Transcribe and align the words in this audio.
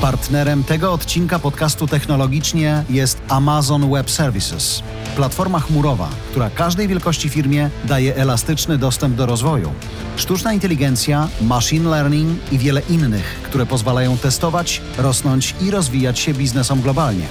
Partnerem 0.00 0.64
tego 0.64 0.92
odcinka 0.92 1.38
podcastu 1.38 1.86
technologicznie 1.86 2.84
jest 2.90 3.22
Amazon 3.28 3.90
Web 3.90 4.10
Services, 4.10 4.82
platforma 5.16 5.60
chmurowa, 5.60 6.08
która 6.30 6.50
każdej 6.50 6.88
wielkości 6.88 7.28
firmie 7.28 7.70
daje 7.84 8.16
elastyczny 8.16 8.78
dostęp 8.78 9.14
do 9.16 9.26
rozwoju. 9.26 9.72
Sztuczna 10.16 10.52
inteligencja, 10.52 11.28
machine 11.40 11.90
learning 11.90 12.52
i 12.52 12.58
wiele 12.58 12.82
innych, 12.90 13.40
które 13.42 13.66
pozwalają 13.66 14.18
testować, 14.18 14.82
rosnąć 14.98 15.54
i 15.60 15.70
rozwijać 15.70 16.18
się 16.18 16.34
biznesom 16.34 16.80
globalnie. 16.80 17.26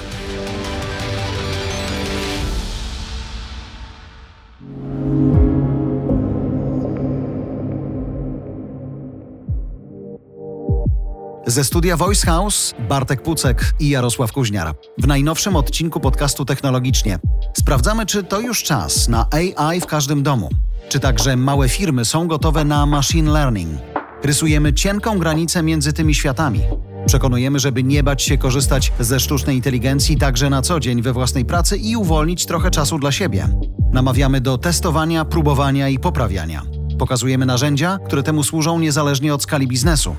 Ze 11.53 11.63
studia 11.63 11.97
Voice 11.97 12.25
House 12.25 12.73
Bartek 12.89 13.21
Pucek 13.21 13.73
i 13.79 13.89
Jarosław 13.89 14.31
Kuźniar. 14.31 14.75
W 14.97 15.07
najnowszym 15.07 15.55
odcinku 15.55 15.99
podcastu 15.99 16.45
Technologicznie 16.45 17.19
sprawdzamy, 17.57 18.05
czy 18.05 18.23
to 18.23 18.39
już 18.39 18.63
czas 18.63 19.07
na 19.07 19.27
AI 19.31 19.81
w 19.81 19.85
każdym 19.85 20.23
domu. 20.23 20.49
Czy 20.89 20.99
także 20.99 21.35
małe 21.35 21.69
firmy 21.69 22.05
są 22.05 22.27
gotowe 22.27 22.65
na 22.65 22.85
machine 22.85 23.31
learning. 23.31 23.81
Rysujemy 24.23 24.73
cienką 24.73 25.19
granicę 25.19 25.63
między 25.63 25.93
tymi 25.93 26.15
światami. 26.15 26.61
Przekonujemy, 27.05 27.59
żeby 27.59 27.83
nie 27.83 28.03
bać 28.03 28.23
się 28.23 28.37
korzystać 28.37 28.91
ze 28.99 29.19
sztucznej 29.19 29.55
inteligencji 29.55 30.17
także 30.17 30.49
na 30.49 30.61
co 30.61 30.79
dzień 30.79 31.01
we 31.01 31.13
własnej 31.13 31.45
pracy 31.45 31.77
i 31.77 31.95
uwolnić 31.95 32.45
trochę 32.45 32.71
czasu 32.71 32.99
dla 32.99 33.11
siebie. 33.11 33.47
Namawiamy 33.91 34.41
do 34.41 34.57
testowania, 34.57 35.25
próbowania 35.25 35.89
i 35.89 35.99
poprawiania. 35.99 36.61
Pokazujemy 36.99 37.45
narzędzia, 37.45 37.99
które 38.05 38.23
temu 38.23 38.43
służą 38.43 38.79
niezależnie 38.79 39.33
od 39.33 39.43
skali 39.43 39.67
biznesu. 39.67 40.15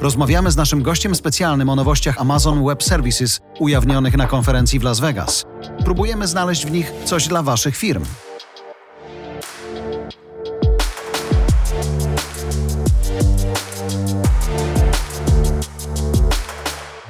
Rozmawiamy 0.00 0.50
z 0.50 0.56
naszym 0.56 0.82
gościem 0.82 1.14
specjalnym 1.14 1.68
o 1.68 1.76
nowościach 1.76 2.20
Amazon 2.20 2.66
Web 2.66 2.82
Services 2.82 3.40
ujawnionych 3.58 4.16
na 4.16 4.26
konferencji 4.26 4.78
w 4.78 4.82
Las 4.82 5.00
Vegas. 5.00 5.44
Próbujemy 5.84 6.26
znaleźć 6.26 6.66
w 6.66 6.70
nich 6.70 6.92
coś 7.04 7.28
dla 7.28 7.42
Waszych 7.42 7.76
firm. 7.76 8.04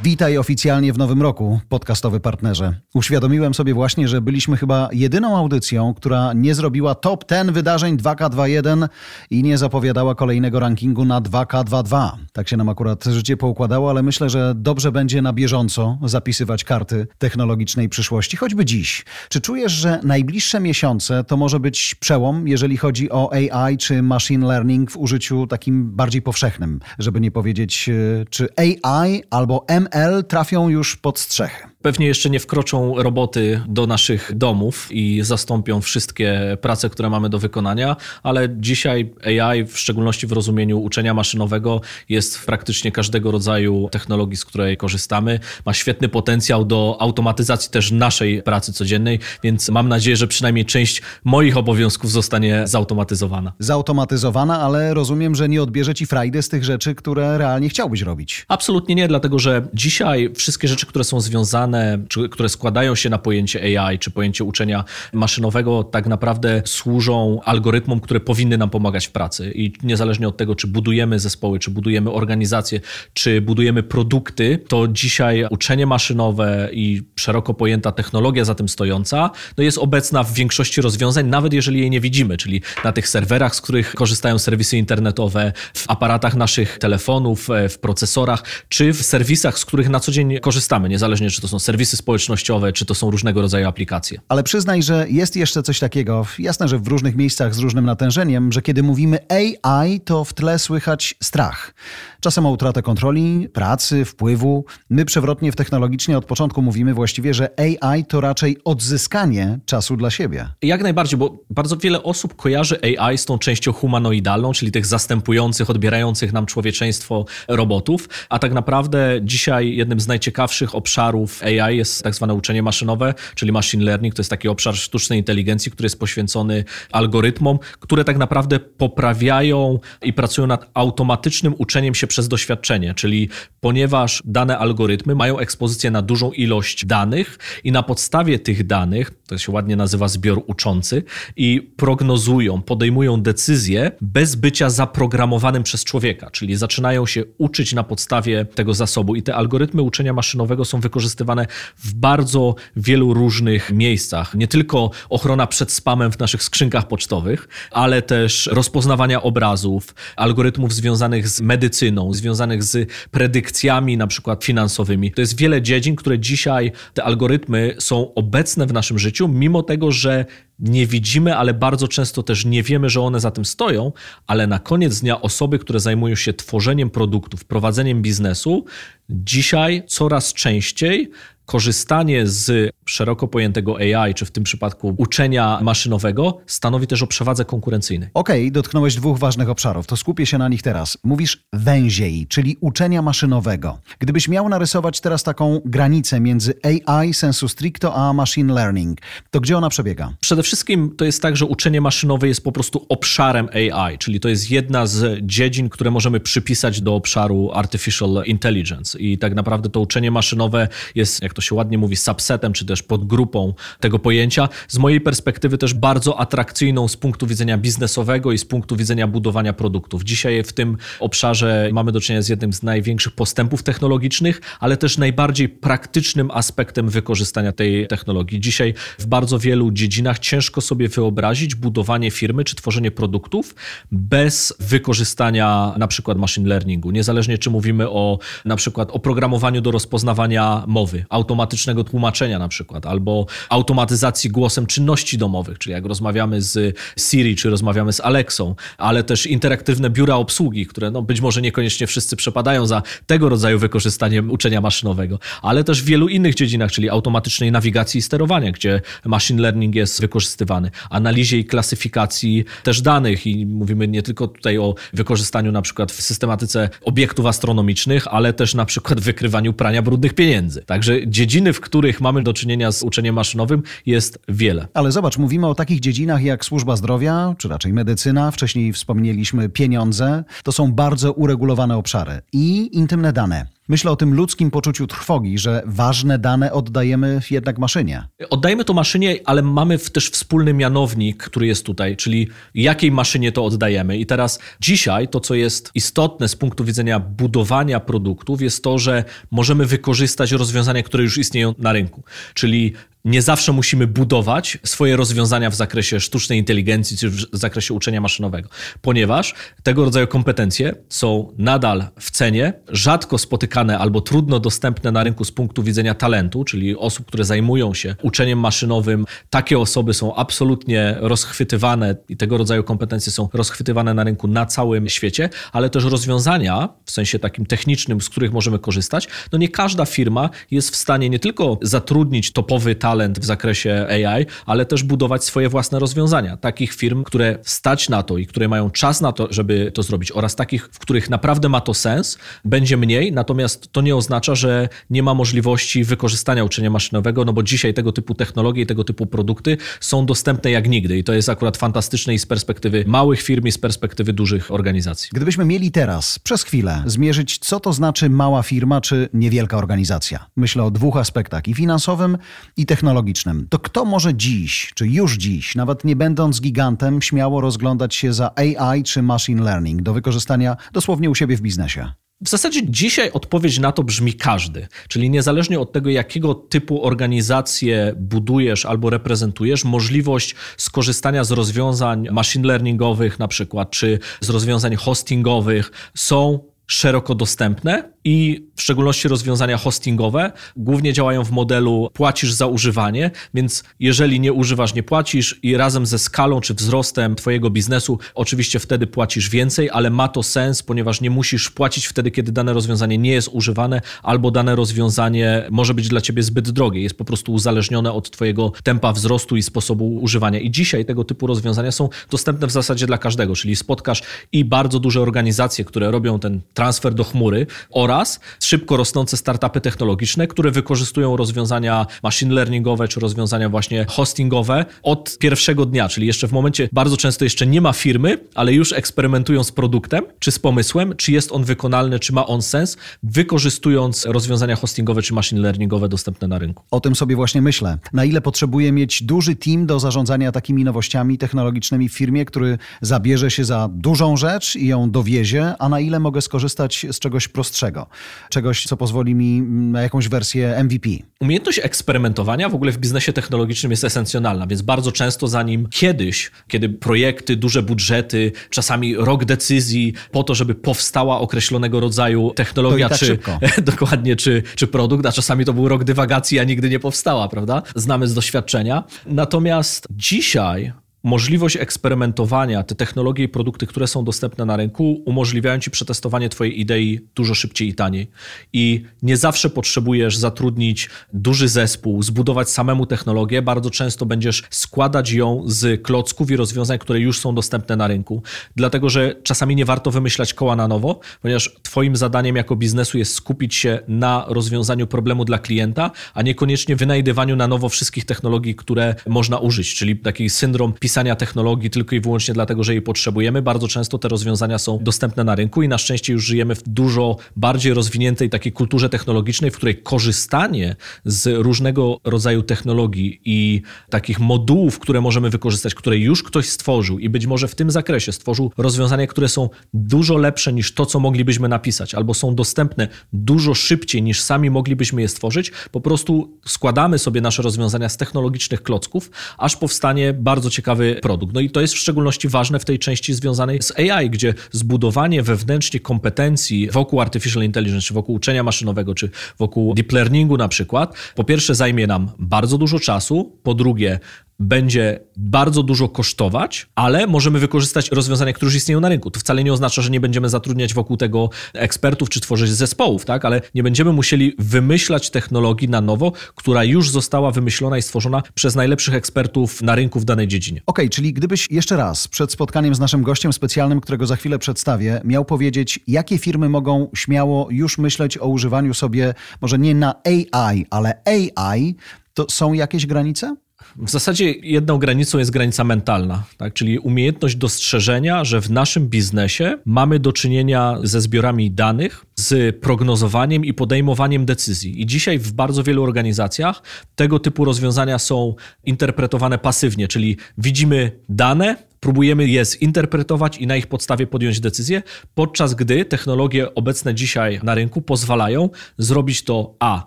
Witaj 0.09 0.39
oficjalnie 0.39 0.93
w 0.93 0.99
nowym 0.99 1.23
roku, 1.23 1.61
podcastowy 1.69 2.21
partnerze. 2.21 2.75
Uświadomiłem 2.95 3.55
sobie 3.55 3.75
właśnie, 3.75 4.09
że 4.09 4.21
byliśmy 4.21 4.57
chyba 4.57 4.89
jedyną 4.93 5.37
audycją, 5.37 5.95
która 5.95 6.33
nie 6.33 6.55
zrobiła 6.55 6.95
top 6.95 7.25
10 7.31 7.51
wydarzeń 7.51 7.97
2K21 7.97 8.89
i 9.31 9.43
nie 9.43 9.59
zapowiadała 9.59 10.15
kolejnego 10.15 10.61
rankingu 10.61 11.05
na 11.05 11.21
2K22. 11.21 12.11
Tak 12.33 12.49
się 12.49 12.57
nam 12.57 12.69
akurat 12.69 13.05
życie 13.05 13.37
poukładało, 13.37 13.91
ale 13.91 14.03
myślę, 14.03 14.31
że 14.31 14.53
dobrze 14.57 14.93
będzie 14.93 15.23
na 15.23 15.33
bieżąco 15.33 15.99
zapisywać 16.03 16.65
karty 16.65 17.07
technologicznej 17.19 17.89
przyszłości, 17.89 18.37
choćby 18.37 18.65
dziś. 18.65 19.05
Czy 19.29 19.41
czujesz, 19.41 19.73
że 19.73 20.01
najbliższe 20.03 20.61
miesiące 20.61 21.25
to 21.25 21.37
może 21.37 21.61
być 21.61 21.95
przełom, 21.95 22.49
jeżeli 22.49 22.77
chodzi 22.77 23.11
o 23.11 23.33
AI 23.33 23.77
czy 23.77 24.03
machine 24.03 24.47
learning 24.47 24.91
w 24.91 24.97
użyciu 24.97 25.47
takim 25.47 25.91
bardziej 25.91 26.23
powszechnym, 26.23 26.81
żeby 26.99 27.21
nie 27.21 27.31
powiedzieć, 27.31 27.89
e, 27.89 28.25
czy 28.31 28.49
AI 28.57 29.23
albo 29.31 29.65
ML 29.69 29.98
L 29.99 30.25
trafią 30.25 30.69
już 30.69 30.97
pod 30.97 31.19
strzechy. 31.19 31.69
Pewnie 31.83 32.07
jeszcze 32.07 32.31
nie 32.31 32.41
wkroczą 32.41 33.03
roboty 33.03 33.61
do 33.69 33.87
naszych 33.87 34.33
domów 34.35 34.89
i 34.91 35.21
zastąpią 35.23 35.81
wszystkie 35.81 36.57
prace, 36.61 36.91
które 36.91 37.11
mamy 37.11 37.29
do 37.29 37.39
wykonania, 37.39 37.97
ale 38.23 38.49
dzisiaj 38.57 39.13
AI, 39.41 39.65
w 39.65 39.79
szczególności 39.79 40.27
w 40.27 40.33
rozumieniu 40.33 40.81
uczenia 40.81 41.15
maszynowego, 41.15 41.81
jest 42.09 42.37
w 42.37 42.47
praktycznie 42.47 42.93
każdego 42.93 43.31
rodzaju 43.31 43.89
technologii, 43.93 44.37
z 44.37 44.45
której 44.45 44.77
korzystamy. 44.77 45.41
Ma 45.67 45.75
świetny 45.75 46.09
potencjał 46.09 46.65
do 46.65 46.97
automatyzacji 47.01 47.71
też 47.71 47.91
naszej 47.91 48.43
pracy 48.43 48.73
codziennej, 48.73 49.19
więc 49.43 49.69
mam 49.69 49.89
nadzieję, 49.89 50.17
że 50.17 50.27
przynajmniej 50.27 50.65
część 50.65 51.03
moich 51.25 51.57
obowiązków 51.57 52.11
zostanie 52.11 52.63
zautomatyzowana. 52.65 53.53
Zautomatyzowana, 53.59 54.61
ale 54.61 54.95
rozumiem, 54.95 55.35
że 55.35 55.49
nie 55.49 55.63
odbierze 55.63 55.95
ci 55.95 56.07
frajdy 56.07 56.43
z 56.43 56.49
tych 56.49 56.65
rzeczy, 56.65 56.95
które 56.95 57.39
realnie 57.39 57.69
chciałbyś 57.69 58.03
robić. 58.03 58.45
Absolutnie 58.49 58.95
nie, 58.95 59.09
dlatego 59.09 59.39
że 59.39 59.69
dzisiaj 59.75 60.31
wszystkie 60.35 60.69
rzeczy, 60.69 60.87
które 60.87 61.05
są 61.05 61.21
związane 61.21 61.68
czy, 62.09 62.29
które 62.29 62.49
składają 62.49 62.95
się 62.95 63.11
na 63.11 63.19
pojęcie 63.19 63.81
AI, 63.81 63.99
czy 63.99 64.11
pojęcie 64.11 64.45
uczenia 64.45 64.85
maszynowego, 65.13 65.85
tak 65.85 66.07
naprawdę 66.07 66.63
służą 66.65 67.41
algorytmom, 67.45 68.01
które 68.01 68.21
powinny 68.21 68.59
nam 68.59 68.71
pomagać 68.71 69.07
w 69.07 69.11
pracy. 69.11 69.53
I 69.55 69.73
niezależnie 69.83 70.29
od 70.29 70.37
tego, 70.37 70.55
czy 70.55 70.67
budujemy 70.67 71.19
zespoły, 71.19 71.59
czy 71.59 71.71
budujemy 71.71 72.13
organizacje, 72.13 72.81
czy 73.13 73.41
budujemy 73.41 73.83
produkty, 73.83 74.59
to 74.69 74.89
dzisiaj 74.89 75.47
uczenie 75.51 75.87
maszynowe 75.87 76.69
i 76.73 77.03
szeroko 77.17 77.55
pojęta 77.55 77.93
technologia 77.93 78.45
za 78.45 78.55
tym 78.55 78.69
stojąca 78.69 79.31
no 79.59 79.65
jest 79.65 79.79
obecna 79.79 80.23
w 80.23 80.33
większości 80.33 80.81
rozwiązań, 80.81 81.27
nawet 81.27 81.53
jeżeli 81.53 81.81
jej 81.81 81.91
nie 81.91 82.01
widzimy, 82.01 82.37
czyli 82.37 82.63
na 82.85 82.93
tych 82.93 83.09
serwerach, 83.09 83.55
z 83.55 83.61
których 83.61 83.95
korzystają 83.95 84.39
serwisy 84.39 84.79
internetowe, 84.79 85.53
w 85.75 85.85
aparatach 85.91 86.35
naszych 86.35 86.79
telefonów, 86.79 87.49
w 87.69 87.79
procesorach, 87.79 88.43
czy 88.69 88.93
w 88.93 89.03
serwisach, 89.03 89.59
z 89.59 89.65
których 89.65 89.89
na 89.89 90.01
co 90.01 90.13
dzień 90.13 90.39
korzystamy, 90.41 90.89
niezależnie 90.89 91.31
czy 91.31 91.41
to 91.41 91.49
są 91.49 91.58
serwisy 91.59 91.97
społecznościowe, 91.97 92.73
czy 92.73 92.85
to 92.85 92.95
są 92.95 93.11
różnego 93.11 93.41
rodzaju 93.41 93.69
aplikacje. 93.69 94.21
Ale 94.29 94.43
przyznaj, 94.43 94.83
że 94.83 95.07
jest 95.09 95.37
jeszcze 95.37 95.63
coś 95.63 95.79
takiego, 95.79 96.27
jasne, 96.39 96.69
że 96.69 96.79
w 96.79 96.89
różnych 96.89 97.17
miejscach 97.17 97.55
z 97.55 97.59
różnym 97.59 97.85
natężeniem, 97.85 98.53
że 98.53 98.63
kiedy 98.63 98.83
mówimy 98.83 99.19
AI, 99.29 100.01
to 100.01 100.25
w 100.25 100.33
tle 100.33 100.59
słychać 100.59 101.15
strach. 101.23 101.75
Czasem 102.21 102.47
o 102.47 102.51
utratę 102.51 102.83
kontroli, 102.83 103.49
pracy, 103.53 104.05
wpływu. 104.05 104.65
My 104.91 105.05
przewrotnie 105.05 105.53
w 105.53 105.57
technologicznie 105.57 106.19
od 106.19 106.25
początku 106.25 106.63
mówimy 106.63 106.95
właściwie, 106.95 107.35
że 107.35 107.51
AI 107.59 108.05
to 108.05 108.21
raczej 108.21 108.57
odzyskanie 108.65 109.59
czasu 109.67 109.97
dla 109.97 110.11
siebie. 110.11 110.49
Jak 110.63 110.83
najbardziej, 110.83 111.19
bo 111.19 111.39
bardzo 111.51 111.77
wiele 111.77 112.03
osób 112.03 112.37
kojarzy 112.37 112.79
AI 112.99 113.19
z 113.19 113.25
tą 113.25 113.39
częścią 113.39 113.73
humanoidalną, 113.73 114.53
czyli 114.53 114.73
tych 114.73 114.87
zastępujących, 114.87 115.71
odbierających 115.71 116.33
nam 116.33 116.47
człowieczeństwo 116.47 117.25
robotów, 117.49 118.09
a 118.29 118.39
tak 118.39 118.53
naprawdę 118.53 119.21
dzisiaj 119.23 119.77
jednym 119.77 120.01
z 120.01 120.07
najciekawszych 120.09 120.75
obszarów 120.75 121.41
AI 121.49 121.77
jest 121.77 122.03
tak 122.03 122.15
zwane 122.15 122.35
uczenie 122.35 122.63
maszynowe, 122.63 123.15
czyli 123.35 123.53
machine 123.53 123.85
learning. 123.85 124.15
To 124.15 124.21
jest 124.21 124.31
taki 124.31 124.49
obszar 124.49 124.77
sztucznej 124.77 125.19
inteligencji, 125.19 125.73
który 125.73 125.87
jest 125.87 125.99
poświęcony 125.99 126.65
algorytmom, 126.93 127.59
które 127.81 128.05
tak 128.05 128.19
naprawdę 128.19 128.61
poprawiają 128.61 129.79
i 130.03 130.13
pracują 130.13 130.47
nad 130.47 130.71
automatycznym 130.75 131.55
uczeniem 131.59 131.95
się 131.95 132.07
przez 132.07 132.29
doświadczenie. 132.29 132.95
Czyli 132.95 133.29
ponieważ 133.61 134.23
dane 134.25 134.59
algorytmy 134.59 135.15
mają 135.15 135.39
ekspozycję 135.39 135.91
na 135.91 136.03
dużą 136.03 136.33
ilość 136.33 136.87
danych 136.87 137.39
i 137.65 137.73
na 137.73 137.83
podstawie 137.83 138.39
tych 138.39 138.67
danych, 138.67 139.11
to 139.27 139.39
się 139.39 139.53
ładnie 139.53 139.77
nazywa 139.77 140.09
zbiór 140.09 140.43
uczący, 140.47 141.03
i 141.37 141.73
prognozują, 141.77 142.63
podejmują 142.63 143.23
decyzje 143.23 143.91
bez 144.01 144.35
bycia 144.35 144.71
zaprogramowanym 144.71 145.63
przez 145.63 145.85
człowieka, 145.85 146.31
czyli 146.31 146.57
zaczynają 146.57 147.07
się 147.07 147.25
uczyć 147.39 147.73
na 147.73 147.85
podstawie 147.85 148.45
tego 148.45 148.75
zasobu. 148.75 149.15
I 149.15 149.23
te 149.23 149.35
algorytmy 149.35 149.83
uczenia 149.83 150.13
maszynowego 150.13 150.65
są 150.65 150.81
wykorzystywane 150.81 151.38
w 151.77 151.95
bardzo 151.95 152.55
wielu 152.77 153.15
różnych 153.15 153.73
miejscach. 153.73 154.35
Nie 154.35 154.49
tylko 154.49 154.91
ochrona 155.09 155.47
przed 155.47 155.73
spamem 155.73 156.13
w 156.13 156.19
naszych 156.19 156.43
skrzynkach 156.43 156.89
pocztowych, 156.89 157.49
ale 157.71 158.03
też 158.03 158.49
rozpoznawania 158.53 159.23
obrazów, 159.23 159.95
algorytmów 160.17 160.75
związanych 160.75 161.29
z 161.29 161.41
medycyną, 161.41 162.13
związanych 162.13 162.63
z 162.63 162.91
predykcjami 163.11 163.97
na 163.97 164.07
przykład 164.07 164.45
finansowymi. 164.45 165.13
To 165.13 165.21
jest 165.21 165.39
wiele 165.39 165.63
dziedzin, 165.63 165.97
które 165.97 166.19
dzisiaj 166.19 166.73
te 166.95 167.05
algorytmy 167.05 167.75
są 167.79 168.15
obecne 168.15 168.67
w 168.67 168.73
naszym 168.73 168.99
życiu, 168.99 169.29
mimo 169.29 169.63
tego, 169.63 169.93
że 169.93 170.27
nie 170.59 170.87
widzimy, 170.87 171.37
ale 171.37 171.55
bardzo 171.55 171.89
często 171.89 172.23
też 172.23 172.45
nie 172.45 172.63
wiemy, 172.63 172.91
że 172.91 173.01
one 173.01 173.21
za 173.21 173.31
tym 173.31 173.45
stoją, 173.45 173.93
ale 174.27 174.47
na 174.47 174.59
koniec 174.59 175.01
dnia 175.01 175.21
osoby, 175.21 175.59
które 175.59 175.81
zajmują 175.81 176.15
się 176.15 176.33
tworzeniem 176.33 176.91
produktów, 176.91 177.45
prowadzeniem 177.45 178.03
biznesu, 178.03 178.65
dzisiaj 179.11 179.83
coraz 179.87 180.35
częściej 180.35 181.11
korzystanie 181.49 182.27
z 182.27 182.73
szeroko 182.85 183.29
pojętego 183.29 183.77
AI, 183.77 184.15
czy 184.15 184.25
w 184.25 184.31
tym 184.31 184.45
przypadku 184.45 184.95
uczenia 184.97 185.59
maszynowego, 185.63 186.39
stanowi 186.47 186.87
też 186.87 187.03
o 187.03 187.07
przewadze 187.07 187.45
konkurencyjnej. 187.45 188.09
Okej, 188.15 188.43
okay, 188.43 188.51
dotknąłeś 188.51 188.95
dwóch 188.95 189.19
ważnych 189.19 189.49
obszarów, 189.49 189.87
to 189.87 189.97
skupię 189.97 190.27
się 190.27 190.39
na 190.39 190.49
nich 190.49 190.63
teraz. 190.63 190.99
Mówisz 191.05 191.45
węziej, 191.53 192.27
czyli 192.27 192.57
uczenia 192.61 193.03
maszynowego. 193.03 193.79
Gdybyś 193.99 194.29
miał 194.29 194.49
narysować 194.49 195.01
teraz 195.01 195.23
taką 195.23 195.61
granicę 195.65 196.21
między 196.21 196.55
AI 196.63 197.15
sensu 197.15 197.49
stricto 197.49 197.95
a 197.95 198.13
machine 198.13 198.55
learning, 198.55 198.99
to 199.31 199.41
gdzie 199.41 199.57
ona 199.57 199.69
przebiega? 199.69 200.13
Przede 200.21 200.43
wszystkim 200.43 200.95
to 200.97 201.05
jest 201.05 201.23
tak, 201.23 201.37
że 201.37 201.47
uczenie 201.47 201.81
maszynowe 201.81 202.29
jest 202.29 202.45
po 202.45 202.53
prostu 202.53 202.87
obszarem 202.89 203.49
AI, 203.53 203.99
czyli 203.99 204.21
to 204.21 204.29
jest 204.29 204.51
jedna 204.51 204.87
z 204.87 205.27
dziedzin, 205.27 205.69
które 205.69 205.91
możemy 205.91 206.21
przypisać 206.21 206.81
do 206.81 206.95
obszaru 206.95 207.51
artificial 207.55 208.23
intelligence. 208.27 208.99
I 208.99 209.19
tak 209.19 209.35
naprawdę 209.35 209.69
to 209.69 209.81
uczenie 209.81 210.11
maszynowe 210.11 210.69
jest, 210.95 211.23
jak 211.23 211.35
to 211.35 211.38
się 211.43 211.55
ładnie 211.55 211.79
mówi, 211.79 211.97
subsetem, 211.97 212.53
czy 212.53 212.67
też 212.67 212.83
podgrupą 212.83 213.55
tego 213.81 213.99
pojęcia. 213.99 214.49
Z 214.69 214.79
mojej 214.79 215.01
perspektywy 215.01 215.59
też 215.59 215.75
bardzo 215.75 216.21
atrakcyjną 216.21 216.89
z 216.89 216.97
punktu 216.97 217.27
widzenia 217.27 217.59
biznesowego 217.59 218.33
i 218.33 218.39
z 218.39 218.45
punktu 218.45 218.77
widzenia 218.77 219.07
budowania 219.07 219.53
produktów. 219.53 220.05
Dzisiaj 220.05 220.43
w 220.43 220.53
tym 220.53 220.77
obszarze 221.01 221.71
mamy 221.73 221.93
do 221.93 222.01
czynienia 222.01 222.23
z 222.23 222.29
jednym 222.29 222.53
z 222.53 222.63
największych 222.63 223.13
postępów 223.13 223.63
technologicznych, 223.63 224.41
ale 224.61 224.77
też 224.77 224.99
najbardziej 224.99 225.49
praktycznym 225.49 226.31
aspektem 226.31 226.89
wykorzystania 226.89 227.53
tej 227.53 227.87
technologii. 227.87 228.41
Dzisiaj 228.41 228.75
w 228.99 229.07
bardzo 229.07 229.39
wielu 229.39 229.71
dziedzinach 229.71 230.19
ciężko 230.19 230.61
sobie 230.61 230.89
wyobrazić 230.89 231.55
budowanie 231.55 232.11
firmy 232.11 232.45
czy 232.45 232.57
tworzenie 232.57 232.91
produktów 232.91 233.55
bez 233.93 234.55
wykorzystania 234.61 235.75
na 235.79 235.87
przykład 235.87 236.19
machine 236.19 236.49
learningu. 236.49 236.91
Niezależnie 236.91 237.39
czy 237.39 237.51
mówimy 237.51 237.91
o 237.91 238.19
na 238.45 238.57
przykład 238.57 238.91
oprogramowaniu 238.91 239.61
do 239.61 239.71
rozpoznawania 239.71 240.65
mowy, 240.67 241.05
automatycznego 241.29 241.85
tłumaczenia 241.85 242.39
na 242.39 242.49
przykład, 242.49 242.87
albo 242.87 243.27
automatyzacji 243.49 244.31
głosem 244.31 244.67
czynności 244.67 245.19
domowych, 245.19 245.59
czyli 245.59 245.73
jak 245.73 245.87
rozmawiamy 245.87 246.43
z 246.43 246.77
Siri, 246.99 247.37
czy 247.37 247.51
rozmawiamy 247.51 247.93
z 247.93 248.01
Alexą, 248.01 248.55
ale 248.79 249.05
też 249.05 249.27
interaktywne 249.27 249.91
biura 249.91 250.15
obsługi, 250.15 250.67
które 250.67 250.91
no 250.91 251.03
być 251.03 251.21
może 251.21 251.43
niekoniecznie 251.43 251.87
wszyscy 251.87 252.17
przepadają 252.17 252.67
za 252.67 252.83
tego 253.07 253.29
rodzaju 253.29 253.59
wykorzystaniem 253.59 254.31
uczenia 254.31 254.61
maszynowego, 254.61 255.19
ale 255.43 255.65
też 255.65 255.83
w 255.83 255.85
wielu 255.85 256.09
innych 256.09 256.35
dziedzinach, 256.35 256.73
czyli 256.73 256.91
automatycznej 256.91 257.53
nawigacji 257.53 257.99
i 257.99 258.03
sterowania, 258.03 258.53
gdzie 258.53 258.81
machine 259.05 259.43
learning 259.43 259.75
jest 259.75 260.01
wykorzystywany, 260.01 260.71
analizie 260.91 261.39
i 261.39 261.45
klasyfikacji 261.45 262.45
też 262.63 262.83
danych 262.83 263.27
i 263.27 263.47
mówimy 263.47 263.89
nie 263.89 264.03
tylko 264.03 264.29
tutaj 264.29 264.59
o 264.59 264.75
wykorzystaniu 264.93 265.53
na 265.53 265.63
przykład 265.63 265.93
w 265.93 266.03
systematyce 266.03 266.69
obiektów 266.85 267.27
astronomicznych, 267.27 268.07
ale 268.11 268.33
też 268.33 268.55
na 268.55 268.65
przykład 268.65 269.01
wykrywaniu 269.01 269.53
prania 269.53 269.83
brudnych 269.83 270.15
pieniędzy. 270.15 270.63
Także 270.67 271.07
dziedziny, 271.19 271.53
w 271.53 271.61
których 271.61 272.01
mamy 272.01 272.23
do 272.23 272.33
czynienia 272.33 272.73
z 272.73 272.83
uczeniem 272.83 273.15
maszynowym 273.15 273.63
jest 273.87 274.19
wiele. 274.29 274.69
Ale 274.75 274.93
zobacz, 274.93 275.19
mówimy 275.19 275.47
o 275.47 275.55
takich 275.55 275.81
dziedzinach 275.81 276.23
jak 276.23 276.45
służba 276.45 276.77
zdrowia, 276.77 277.35
czy 277.39 277.49
raczej 277.49 277.73
medycyna, 277.73 278.31
wcześniej 278.31 278.73
wspomnieliśmy 278.73 279.49
pieniądze. 279.49 280.25
To 280.43 280.53
są 280.53 280.73
bardzo 280.73 281.13
uregulowane 281.13 281.77
obszary 281.77 282.21
i 282.33 282.77
intymne 282.77 283.13
dane. 283.13 283.58
Myślę 283.69 283.91
o 283.91 283.97
tym 283.97 284.15
ludzkim 284.15 284.51
poczuciu 284.51 284.87
trwogi, 284.87 285.39
że 285.39 285.63
ważne 285.67 286.19
dane 286.19 286.53
oddajemy 286.53 287.21
jednak 287.31 287.59
maszynie. 287.59 288.05
Oddajemy 288.31 288.65
to 288.65 288.75
maszynie, 288.75 289.17
ale 289.25 289.43
mamy 289.43 289.79
też 289.79 290.11
wspólny 290.11 290.55
mianownik, 290.55 291.23
który 291.23 291.47
jest 291.47 291.67
tutaj, 291.67 291.97
czyli 291.97 292.29
jakiej 292.55 292.93
maszynie 292.93 293.33
to 293.33 293.45
oddajemy. 293.45 293.99
I 293.99 294.07
teraz 294.07 294.39
dzisiaj 294.61 295.09
to, 295.09 295.21
co 295.21 295.35
jest 295.35 295.71
istotne 295.75 296.29
z 296.29 296.37
punktu 296.37 296.65
widzenia 296.65 297.01
budowania 297.01 297.81
produktów, 297.81 298.43
jest 298.43 298.65
to, 298.65 298.79
że 298.79 299.05
możemy 299.31 299.67
wykorzystać 299.67 300.33
rozwiązania, 300.33 300.83
które 300.83 301.05
już 301.05 301.19
istnieją 301.19 301.55
na 301.59 301.73
rynku. 301.73 302.03
Czyli 302.35 302.73
nie 303.05 303.23
zawsze 303.23 303.53
musimy 303.53 303.87
budować 303.87 304.59
swoje 304.65 304.97
rozwiązania 304.97 305.51
w 305.51 305.55
zakresie 305.55 306.01
sztucznej 306.01 306.39
inteligencji 306.39 306.97
czy 306.97 307.11
w 307.11 307.27
zakresie 307.33 307.75
uczenia 307.75 308.01
maszynowego, 308.01 308.49
ponieważ 308.83 309.35
tego 309.63 309.85
rodzaju 309.85 310.07
kompetencje 310.07 310.75
są 310.89 311.33
nadal 311.39 311.85
w 312.01 312.11
cenie, 312.11 312.53
rzadko 312.69 313.19
spotykane 313.19 313.79
albo 313.79 314.01
trudno 314.01 314.41
dostępne 314.41 314.93
na 314.93 315.05
rynku 315.05 315.25
z 315.25 315.33
punktu 315.33 315.63
widzenia 315.63 315.95
talentu, 315.95 316.45
czyli 316.45 316.77
osób, 316.77 317.07
które 317.07 317.25
zajmują 317.25 317.75
się 317.75 317.97
uczeniem 318.03 318.39
maszynowym. 318.39 319.05
Takie 319.31 319.59
osoby 319.59 319.95
są 319.95 320.15
absolutnie 320.15 320.97
rozchwytywane 321.01 321.97
i 322.09 322.17
tego 322.17 322.39
rodzaju 322.39 322.65
kompetencje 322.65 323.13
są 323.13 323.29
rozchwytywane 323.33 323.95
na 323.95 324.05
rynku 324.05 324.29
na 324.29 324.47
całym 324.47 324.89
świecie, 324.89 325.31
ale 325.53 325.71
też 325.71 325.85
rozwiązania 325.85 326.69
w 326.85 326.91
sensie 326.91 327.19
takim 327.19 327.47
technicznym, 327.47 328.01
z 328.01 328.09
których 328.09 328.33
możemy 328.33 328.59
korzystać. 328.59 329.09
No 329.33 329.39
nie 329.39 329.49
każda 329.49 329.85
firma 329.87 330.31
jest 330.51 330.71
w 330.71 330.77
stanie 330.77 331.11
nie 331.11 331.19
tylko 331.19 331.59
zatrudnić 331.63 332.33
topowy 332.33 332.75
talent, 332.75 332.88
talent 332.89 333.19
w 333.19 333.25
zakresie 333.25 333.87
AI, 333.91 334.27
ale 334.47 334.67
też 334.67 334.83
budować 334.83 335.25
swoje 335.25 335.49
własne 335.49 335.79
rozwiązania. 335.79 336.37
Takich 336.37 336.75
firm, 336.75 337.05
które 337.05 337.39
stać 337.43 337.89
na 337.89 338.03
to 338.03 338.19
i 338.19 338.27
które 338.27 338.49
mają 338.49 338.71
czas 338.71 339.01
na 339.01 339.13
to, 339.13 339.29
żeby 339.31 339.73
to 339.75 339.83
zrobić, 339.83 340.13
oraz 340.13 340.37
takich, 340.37 340.69
w 340.73 340.79
których 340.79 341.11
naprawdę 341.11 341.49
ma 341.49 341.61
to 341.61 341.75
sens, 341.75 342.19
będzie 342.45 342.77
mniej. 342.77 343.13
Natomiast 343.13 343.73
to 343.73 343.81
nie 343.81 343.97
oznacza, 343.97 344.35
że 344.35 344.69
nie 344.91 345.03
ma 345.03 345.15
możliwości 345.15 345.85
wykorzystania 345.85 346.45
uczenia 346.45 346.71
maszynowego, 346.71 347.25
no 347.25 347.33
bo 347.33 347.43
dzisiaj 347.43 347.75
tego 347.75 347.93
typu 347.93 348.15
technologie 348.15 348.63
i 348.63 348.67
tego 348.67 348.85
typu 348.85 349.07
produkty 349.07 349.57
są 349.81 350.07
dostępne 350.07 350.51
jak 350.51 350.69
nigdy. 350.69 350.99
I 350.99 351.05
to 351.05 351.13
jest 351.13 351.29
akurat 351.29 351.57
fantastyczne 351.57 352.15
i 352.15 352.19
z 352.19 352.27
perspektywy 352.27 352.85
małych 352.87 353.23
firm, 353.23 353.47
i 353.47 353.53
z 353.53 353.59
perspektywy 353.59 354.13
dużych 354.13 354.51
organizacji. 354.51 355.11
Gdybyśmy 355.13 355.45
mieli 355.45 355.71
teraz, 355.71 356.19
przez 356.19 356.43
chwilę, 356.43 356.83
zmierzyć, 356.87 357.39
co 357.39 357.61
to 357.61 357.73
znaczy 357.73 358.11
mała 358.11 358.43
firma 358.43 358.81
czy 358.81 359.09
niewielka 359.15 359.57
organizacja. 359.57 360.27
Myślę 360.37 360.65
o 360.65 360.71
dwóch 360.71 360.97
aspektach: 360.97 361.49
i 361.49 361.55
finansowym, 361.55 362.19
i 362.57 362.67
technologicznym 362.67 362.78
technologicznym, 362.79 363.47
to 363.51 363.59
kto 363.59 363.85
może 363.85 364.15
dziś, 364.15 364.73
czy 364.75 364.87
już 364.87 365.17
dziś, 365.17 365.55
nawet 365.55 365.85
nie 365.85 365.97
będąc 365.97 366.41
gigantem, 366.41 367.03
śmiało 367.03 367.41
rozglądać 367.41 367.95
się 367.95 368.13
za 368.13 368.31
AI 368.37 368.83
czy 368.83 369.03
machine 369.03 369.43
learning 369.43 369.83
do 369.83 369.93
wykorzystania 369.93 370.57
dosłownie 370.73 371.11
u 371.11 371.15
siebie 371.15 371.37
w 371.37 371.41
biznesie? 371.41 371.93
W 372.21 372.29
zasadzie 372.29 372.61
dzisiaj 372.71 373.11
odpowiedź 373.13 373.59
na 373.59 373.73
to 373.73 373.83
brzmi 373.83 374.15
każdy, 374.15 374.69
czyli 374.89 375.11
niezależnie 375.11 375.61
od 375.61 375.73
tego, 375.73 375.91
jakiego 375.91 376.35
typu 376.35 376.85
organizację 376.85 377.95
budujesz 377.97 378.67
albo 378.67 378.91
reprezentujesz, 378.91 379.65
możliwość 379.65 380.35
skorzystania 380.57 381.25
z 381.25 381.31
rozwiązań 381.31 382.09
machine 382.11 382.49
learningowych, 382.49 383.19
na 383.19 383.29
przykład, 383.29 383.71
czy 383.71 383.99
z 384.21 384.31
rozwiązań 384.31 384.77
hostingowych 384.77 385.73
są 385.95 386.39
szeroko 386.69 387.15
dostępne 387.15 387.93
i 388.05 388.47
w 388.57 388.63
szczególności 388.63 389.09
rozwiązania 389.09 389.57
hostingowe 389.57 390.33
głównie 390.57 390.93
działają 390.93 391.25
w 391.25 391.31
modelu 391.31 391.91
płacisz 391.93 392.33
za 392.33 392.47
używanie, 392.47 393.11
więc 393.35 393.65
jeżeli 393.81 394.21
nie 394.21 394.33
używasz, 394.33 394.75
nie 394.75 394.83
płacisz 394.83 395.41
i 395.43 395.57
razem 395.57 395.87
ze 395.87 395.99
skalą 395.99 396.41
czy 396.41 396.55
wzrostem 396.55 397.15
twojego 397.15 397.51
biznesu 397.51 397.99
oczywiście 398.15 398.59
wtedy 398.59 398.87
płacisz 398.87 399.31
więcej, 399.31 399.71
ale 399.71 399.91
ma 399.91 400.09
to 400.09 400.23
sens, 400.23 400.63
ponieważ 400.63 401.01
nie 401.01 401.11
musisz 401.11 401.51
płacić 401.51 401.87
wtedy, 401.87 402.11
kiedy 402.11 402.33
dane 402.33 402.53
rozwiązanie 402.53 402.99
nie 402.99 403.11
jest 403.11 403.29
używane 403.33 403.81
albo 404.03 404.31
dane 404.31 404.57
rozwiązanie 404.57 405.47
może 405.51 405.75
być 405.75 405.89
dla 405.89 406.01
ciebie 406.01 406.23
zbyt 406.23 406.51
drogie, 406.51 406.83
jest 406.83 406.99
po 406.99 407.05
prostu 407.05 407.33
uzależnione 407.33 407.93
od 407.93 408.11
twojego 408.11 408.53
tempa 408.63 408.93
wzrostu 408.93 409.37
i 409.37 409.43
sposobu 409.43 409.95
używania. 409.95 410.41
I 410.41 410.51
dzisiaj 410.51 410.85
tego 410.85 411.05
typu 411.05 411.27
rozwiązania 411.27 411.73
są 411.73 411.89
dostępne 412.11 412.47
w 412.47 412.51
zasadzie 412.51 412.87
dla 412.87 412.99
każdego, 412.99 413.35
czyli 413.35 413.57
spotkasz 413.57 414.03
i 414.33 414.45
bardzo 414.45 414.81
duże 414.81 415.01
organizacje, 415.01 415.65
które 415.65 415.91
robią 415.91 416.19
ten 416.19 416.41
transfer 416.59 416.95
do 416.95 417.05
chmury 417.05 417.47
oraz 417.71 418.21
szybko 418.43 418.77
rosnące 418.77 419.17
startupy 419.17 419.61
technologiczne, 419.61 420.27
które 420.27 420.51
wykorzystują 420.51 421.17
rozwiązania 421.17 421.87
machine 422.03 422.35
learningowe 422.35 422.89
czy 422.89 423.01
rozwiązania 423.01 423.49
właśnie 423.49 423.87
hostingowe 423.89 424.65
od 424.83 425.19
pierwszego 425.19 425.67
dnia, 425.67 425.89
czyli 425.89 426.07
jeszcze 426.07 426.29
w 426.29 426.33
momencie 426.33 426.69
bardzo 426.73 426.97
często 426.97 427.25
jeszcze 427.25 427.47
nie 427.47 427.61
ma 427.61 427.73
firmy, 427.73 428.19
ale 428.35 428.53
już 428.53 428.73
eksperymentują 428.73 429.45
z 429.45 429.53
produktem 429.53 430.05
czy 430.19 430.31
z 430.31 430.39
pomysłem, 430.39 430.97
czy 430.97 431.13
jest 431.13 431.33
on 431.33 431.45
wykonalny, 431.45 431.99
czy 431.99 432.13
ma 432.13 432.27
on 432.27 432.43
sens, 432.43 432.77
wykorzystując 433.03 434.07
rozwiązania 434.07 434.57
hostingowe 434.57 435.03
czy 435.03 435.15
machine 435.15 435.41
learningowe 435.41 435.89
dostępne 435.89 436.29
na 436.29 436.39
rynku. 436.39 436.65
O 436.71 436.81
tym 436.81 436.95
sobie 436.95 437.17
właśnie 437.17 437.43
myślę. 437.43 437.79
Na 437.93 438.05
ile 438.05 438.21
potrzebuję 438.21 438.73
mieć 438.73 439.03
duży 439.03 439.37
team 439.37 439.67
do 439.67 439.81
zarządzania 439.81 440.33
takimi 440.33 440.65
nowościami 440.65 441.19
technologicznymi 441.19 441.89
w 441.89 441.93
firmie, 441.93 442.25
który 442.25 442.59
zabierze 442.81 443.31
się 443.31 443.45
za 443.45 443.69
dużą 443.73 444.17
rzecz 444.17 444.57
i 444.57 444.67
ją 444.67 444.91
dowiezie, 444.91 445.55
a 445.59 445.69
na 445.69 445.81
ile 445.81 446.01
mogę 446.01 446.21
skorzystać 446.23 446.48
z 446.91 446.99
czegoś 446.99 447.29
prostszego? 447.29 447.87
Czegoś, 448.31 448.65
co 448.65 448.77
pozwoli 448.77 449.15
mi 449.15 449.43
na 449.43 449.83
jakąś 449.83 450.09
wersję 450.09 450.65
MVP. 450.65 450.89
Umiejętność 451.21 451.61
eksperymentowania 451.63 452.49
w 452.49 452.55
ogóle 452.55 452.73
w 452.73 452.79
biznesie 452.79 453.13
technologicznym 453.13 453.71
jest 453.71 453.85
esencjonalna, 453.85 454.47
więc 454.47 454.63
bardzo 454.63 454.93
często 454.93 455.29
zanim 455.29 455.69
kiedyś, 455.69 456.31
kiedy 456.49 456.69
projekty, 456.69 457.37
duże 457.37 457.63
budżety, 457.63 458.33
czasami 458.51 458.97
rok 458.97 459.25
decyzji 459.25 459.95
po 460.13 460.23
to, 460.23 460.35
żeby 460.35 460.55
powstała 460.55 461.21
określonego 461.21 461.81
rodzaju 461.81 462.31
technologia, 462.31 462.89
tak 462.89 462.99
czy 462.99 463.19
dokładnie, 463.63 464.17
czy, 464.17 464.43
czy 464.57 464.67
produkt, 464.67 465.07
a 465.07 465.13
czasami 465.13 465.45
to 465.45 465.53
był 465.53 465.69
rok 465.69 465.85
dywagacji, 465.85 466.39
a 466.39 466.45
nigdy 466.45 466.71
nie 466.71 466.81
powstała, 466.81 467.29
prawda? 467.29 467.63
Znamy 467.75 468.09
z 468.09 468.15
doświadczenia. 468.15 468.85
Natomiast 469.07 469.89
dzisiaj 469.91 470.73
możliwość 471.03 471.57
eksperymentowania, 471.57 472.63
te 472.63 472.75
technologie 472.75 473.25
i 473.25 473.29
produkty, 473.29 473.67
które 473.67 473.87
są 473.87 474.05
dostępne 474.05 474.45
na 474.45 474.57
rynku, 474.57 475.03
umożliwiają 475.07 475.61
ci 475.61 475.71
przetestowanie 475.71 476.29
twojej 476.29 476.61
idei 476.61 477.01
dużo 477.15 477.35
szybciej 477.35 477.69
i 477.69 477.75
taniej. 477.75 478.11
I 478.53 478.83
nie 479.03 479.17
zawsze 479.17 479.51
potrzebujesz 479.51 480.17
zatrudnić 480.17 480.91
duży 481.13 481.49
zespół, 481.49 482.03
zbudować 482.03 482.51
samemu 482.51 482.87
technologię. 482.87 483.43
Bardzo 483.43 483.71
często 483.71 484.07
będziesz 484.07 484.43
składać 484.51 485.13
ją 485.13 485.43
z 485.47 485.83
klocków 485.83 486.31
i 486.31 486.37
rozwiązań, 486.37 486.79
które 486.79 487.01
już 487.01 487.21
są 487.21 487.35
dostępne 487.35 487.77
na 487.77 487.87
rynku. 487.87 488.23
Dlatego, 488.57 488.91
że 488.91 489.15
czasami 489.23 489.57
nie 489.57 489.65
warto 489.65 489.91
wymyślać 489.91 490.35
koła 490.35 490.57
na 490.57 490.69
nowo, 490.69 491.01
ponieważ 491.23 491.55
twoim 491.63 491.97
zadaniem 491.97 492.37
jako 492.37 492.57
biznesu 492.57 492.99
jest 492.99 493.15
skupić 493.15 493.55
się 493.55 493.79
na 493.89 494.25
rozwiązaniu 494.29 494.87
problemu 494.87 495.25
dla 495.25 495.39
klienta, 495.39 495.91
a 496.15 496.23
niekoniecznie 496.23 496.77
wynajdywaniu 496.77 497.37
na 497.37 497.49
nowo 497.49 497.69
wszystkich 497.69 498.05
technologii, 498.05 498.55
które 498.55 498.95
można 499.07 499.39
użyć, 499.39 499.75
czyli 499.75 499.97
taki 499.97 500.31
syndrom 500.31 500.73
pisania 500.89 501.17
technologii 501.17 501.71
tylko 501.71 501.97
i 501.97 502.01
wyłącznie 502.01 502.35
dlatego, 502.35 502.65
że 502.65 502.73
jej 502.73 502.83
potrzebujemy. 502.83 503.43
Bardzo 503.43 503.69
często 503.69 503.99
te 503.99 504.09
rozwiązania 504.09 504.59
są 504.59 504.79
dostępne 504.83 505.25
na 505.25 505.35
rynku 505.35 505.63
i 505.63 505.69
na 505.69 505.79
szczęście 505.79 506.13
już 506.13 506.25
żyjemy 506.25 506.55
w 506.55 506.63
dużo 506.63 507.17
bardziej 507.37 507.75
rozwiniętej 507.75 508.31
takiej 508.31 508.53
kulturze 508.53 508.89
technologicznej, 508.89 509.51
w 509.51 509.57
której 509.57 509.83
korzystanie 509.83 510.77
z 511.05 511.43
różnego 511.43 512.01
rodzaju 512.05 512.43
technologii 512.43 513.21
i 513.25 513.63
takich 513.91 514.21
modułów, 514.21 514.79
które 514.79 515.01
możemy 515.01 515.31
wykorzystać, 515.31 515.75
które 515.75 515.99
już 515.99 516.23
ktoś 516.23 516.49
stworzył 516.49 516.99
i 516.99 517.09
być 517.09 517.27
może 517.27 517.49
w 517.49 517.55
tym 517.55 517.71
zakresie 517.71 518.13
stworzył 518.13 518.53
rozwiązania, 518.57 519.07
które 519.07 519.29
są 519.29 519.49
dużo 519.75 520.17
lepsze 520.17 520.53
niż 520.53 520.75
to, 520.75 520.87
co 520.87 521.01
moglibyśmy 521.01 521.49
napisać, 521.49 521.95
albo 521.95 522.15
są 522.15 522.35
dostępne 522.35 522.89
dużo 523.13 523.55
szybciej 523.55 524.03
niż 524.03 524.23
sami 524.23 524.51
moglibyśmy 524.51 525.03
je 525.03 525.09
stworzyć, 525.09 525.53
po 525.73 525.81
prostu 525.81 526.39
składamy 526.47 526.99
sobie 526.99 527.21
nasze 527.21 527.43
rozwiązania 527.43 527.89
z 527.89 527.97
technologicznych 527.97 528.63
klocków, 528.63 529.11
aż 529.39 529.57
powstanie 529.57 530.13
bardzo 530.13 530.51
ciekawy 530.51 530.78
produkt. 531.03 531.35
No 531.35 531.41
i 531.41 531.51
to 531.51 531.61
jest 531.61 531.75
w 531.75 531.79
szczególności 531.79 532.29
ważne 532.29 532.59
w 532.59 532.65
tej 532.65 532.79
części 532.79 533.15
związanej 533.15 533.63
z 533.63 533.79
AI, 533.79 534.11
gdzie 534.11 534.35
zbudowanie 534.51 535.23
wewnętrznie 535.23 535.81
kompetencji 535.81 536.71
wokół 536.71 537.01
artificial 537.01 537.43
intelligence, 537.43 537.95
wokół 537.95 538.15
uczenia 538.15 538.43
maszynowego, 538.43 538.95
czy 538.95 539.11
wokół 539.39 539.75
deep 539.75 539.93
learningu 539.93 540.37
na 540.37 540.49
przykład, 540.49 540.95
po 541.15 541.25
pierwsze 541.25 541.55
zajmie 541.55 541.87
nam 541.87 542.11
bardzo 542.19 542.59
dużo 542.59 542.79
czasu, 542.79 543.39
po 543.43 543.55
drugie 543.55 543.99
będzie 544.39 545.01
bardzo 545.17 545.63
dużo 545.63 545.89
kosztować, 545.89 546.67
ale 546.75 547.07
możemy 547.07 547.39
wykorzystać 547.39 547.91
rozwiązania, 547.91 548.33
które 548.33 548.47
już 548.47 548.55
istnieją 548.55 548.81
na 548.81 548.89
rynku. 548.89 549.11
To 549.11 549.21
wcale 549.21 549.45
nie 549.45 549.53
oznacza, 549.53 549.83
że 549.83 549.91
nie 549.91 550.01
będziemy 550.01 550.29
zatrudniać 550.29 550.75
wokół 550.75 550.97
tego 550.97 551.31
ekspertów 551.53 552.09
czy 552.09 552.21
tworzyć 552.21 552.51
zespołów, 552.51 553.05
tak? 553.05 553.25
ale 553.25 553.41
nie 553.55 553.63
będziemy 553.63 553.93
musieli 553.93 554.35
wymyślać 554.39 555.11
technologii 555.11 555.69
na 555.69 555.81
nowo, 555.81 556.13
która 556.35 556.65
już 556.65 556.91
została 556.91 557.31
wymyślona 557.31 557.79
i 557.79 557.83
stworzona 557.83 558.23
przez 558.35 558.55
najlepszych 558.55 558.95
ekspertów 558.95 559.63
na 559.63 559.75
rynku 559.75 560.01
w 560.01 560.05
danej 560.05 560.29
dziedzinie. 560.29 560.61
Okej, 560.67 560.87
okay, 560.87 560.95
czyli 560.95 561.13
gdybyś 561.13 561.51
jeszcze 561.51 561.77
raz 561.77 562.09
przed 562.09 562.33
spotkaniem 562.33 562.75
z 562.75 562.81
naszym 562.81 563.03
gościem 563.03 563.33
specjalnym, 563.33 563.81
którego 563.81 564.07
za 564.07 564.17
chwilę 564.17 564.39
przedstawię, 564.39 565.01
miał 565.05 565.25
powiedzieć, 565.25 565.81
jakie 565.87 566.19
firmy 566.19 566.49
mogą 566.49 566.91
śmiało 566.95 567.49
już 567.51 567.79
myśleć 567.79 568.19
o 568.19 568.27
używaniu 568.27 568.75
sobie, 568.75 569.15
może 569.41 569.59
nie 569.59 569.75
na 569.75 569.95
AI, 570.05 570.67
ale 570.71 571.03
AI, 571.05 571.75
to 572.15 572.27
są 572.31 572.53
jakieś 572.53 572.87
granice? 572.87 573.37
W 573.83 573.91
zasadzie 573.91 574.31
jedną 574.31 574.79
granicą 574.79 575.19
jest 575.19 575.31
granica 575.31 575.65
mentalna, 575.65 576.25
tak? 576.37 576.55
czyli 576.55 576.79
umiejętność 576.79 577.37
dostrzeżenia, 577.37 578.25
że 578.25 578.41
w 578.41 578.51
naszym 578.51 578.89
biznesie 578.89 579.59
mamy 579.65 579.99
do 579.99 580.13
czynienia 580.13 580.79
ze 580.83 581.01
zbiorami 581.01 581.51
danych, 581.51 582.07
z 582.17 582.57
prognozowaniem 582.57 583.45
i 583.45 583.55
podejmowaniem 583.55 584.27
decyzji. 584.27 584.83
I 584.83 584.87
dzisiaj 584.87 585.19
w 585.19 585.33
bardzo 585.33 585.63
wielu 585.63 585.83
organizacjach 585.83 586.63
tego 586.95 587.19
typu 587.19 587.45
rozwiązania 587.45 587.99
są 587.99 588.35
interpretowane 588.65 589.39
pasywnie, 589.39 589.89
czyli 589.89 590.17
widzimy 590.39 590.93
dane, 591.09 591.57
próbujemy 591.81 592.29
je 592.29 592.45
zinterpretować 592.45 593.39
i 593.39 593.47
na 593.47 593.57
ich 593.57 593.67
podstawie 593.67 594.07
podjąć 594.07 594.41
decyzję, 594.41 594.83
podczas 595.15 595.55
gdy 595.55 595.85
technologie 595.85 596.55
obecne 596.55 596.95
dzisiaj 596.95 597.41
na 597.43 597.55
rynku 597.55 597.83
pozwalają 597.83 598.51
zrobić 598.79 599.23
to 599.23 599.55
A 599.61 599.87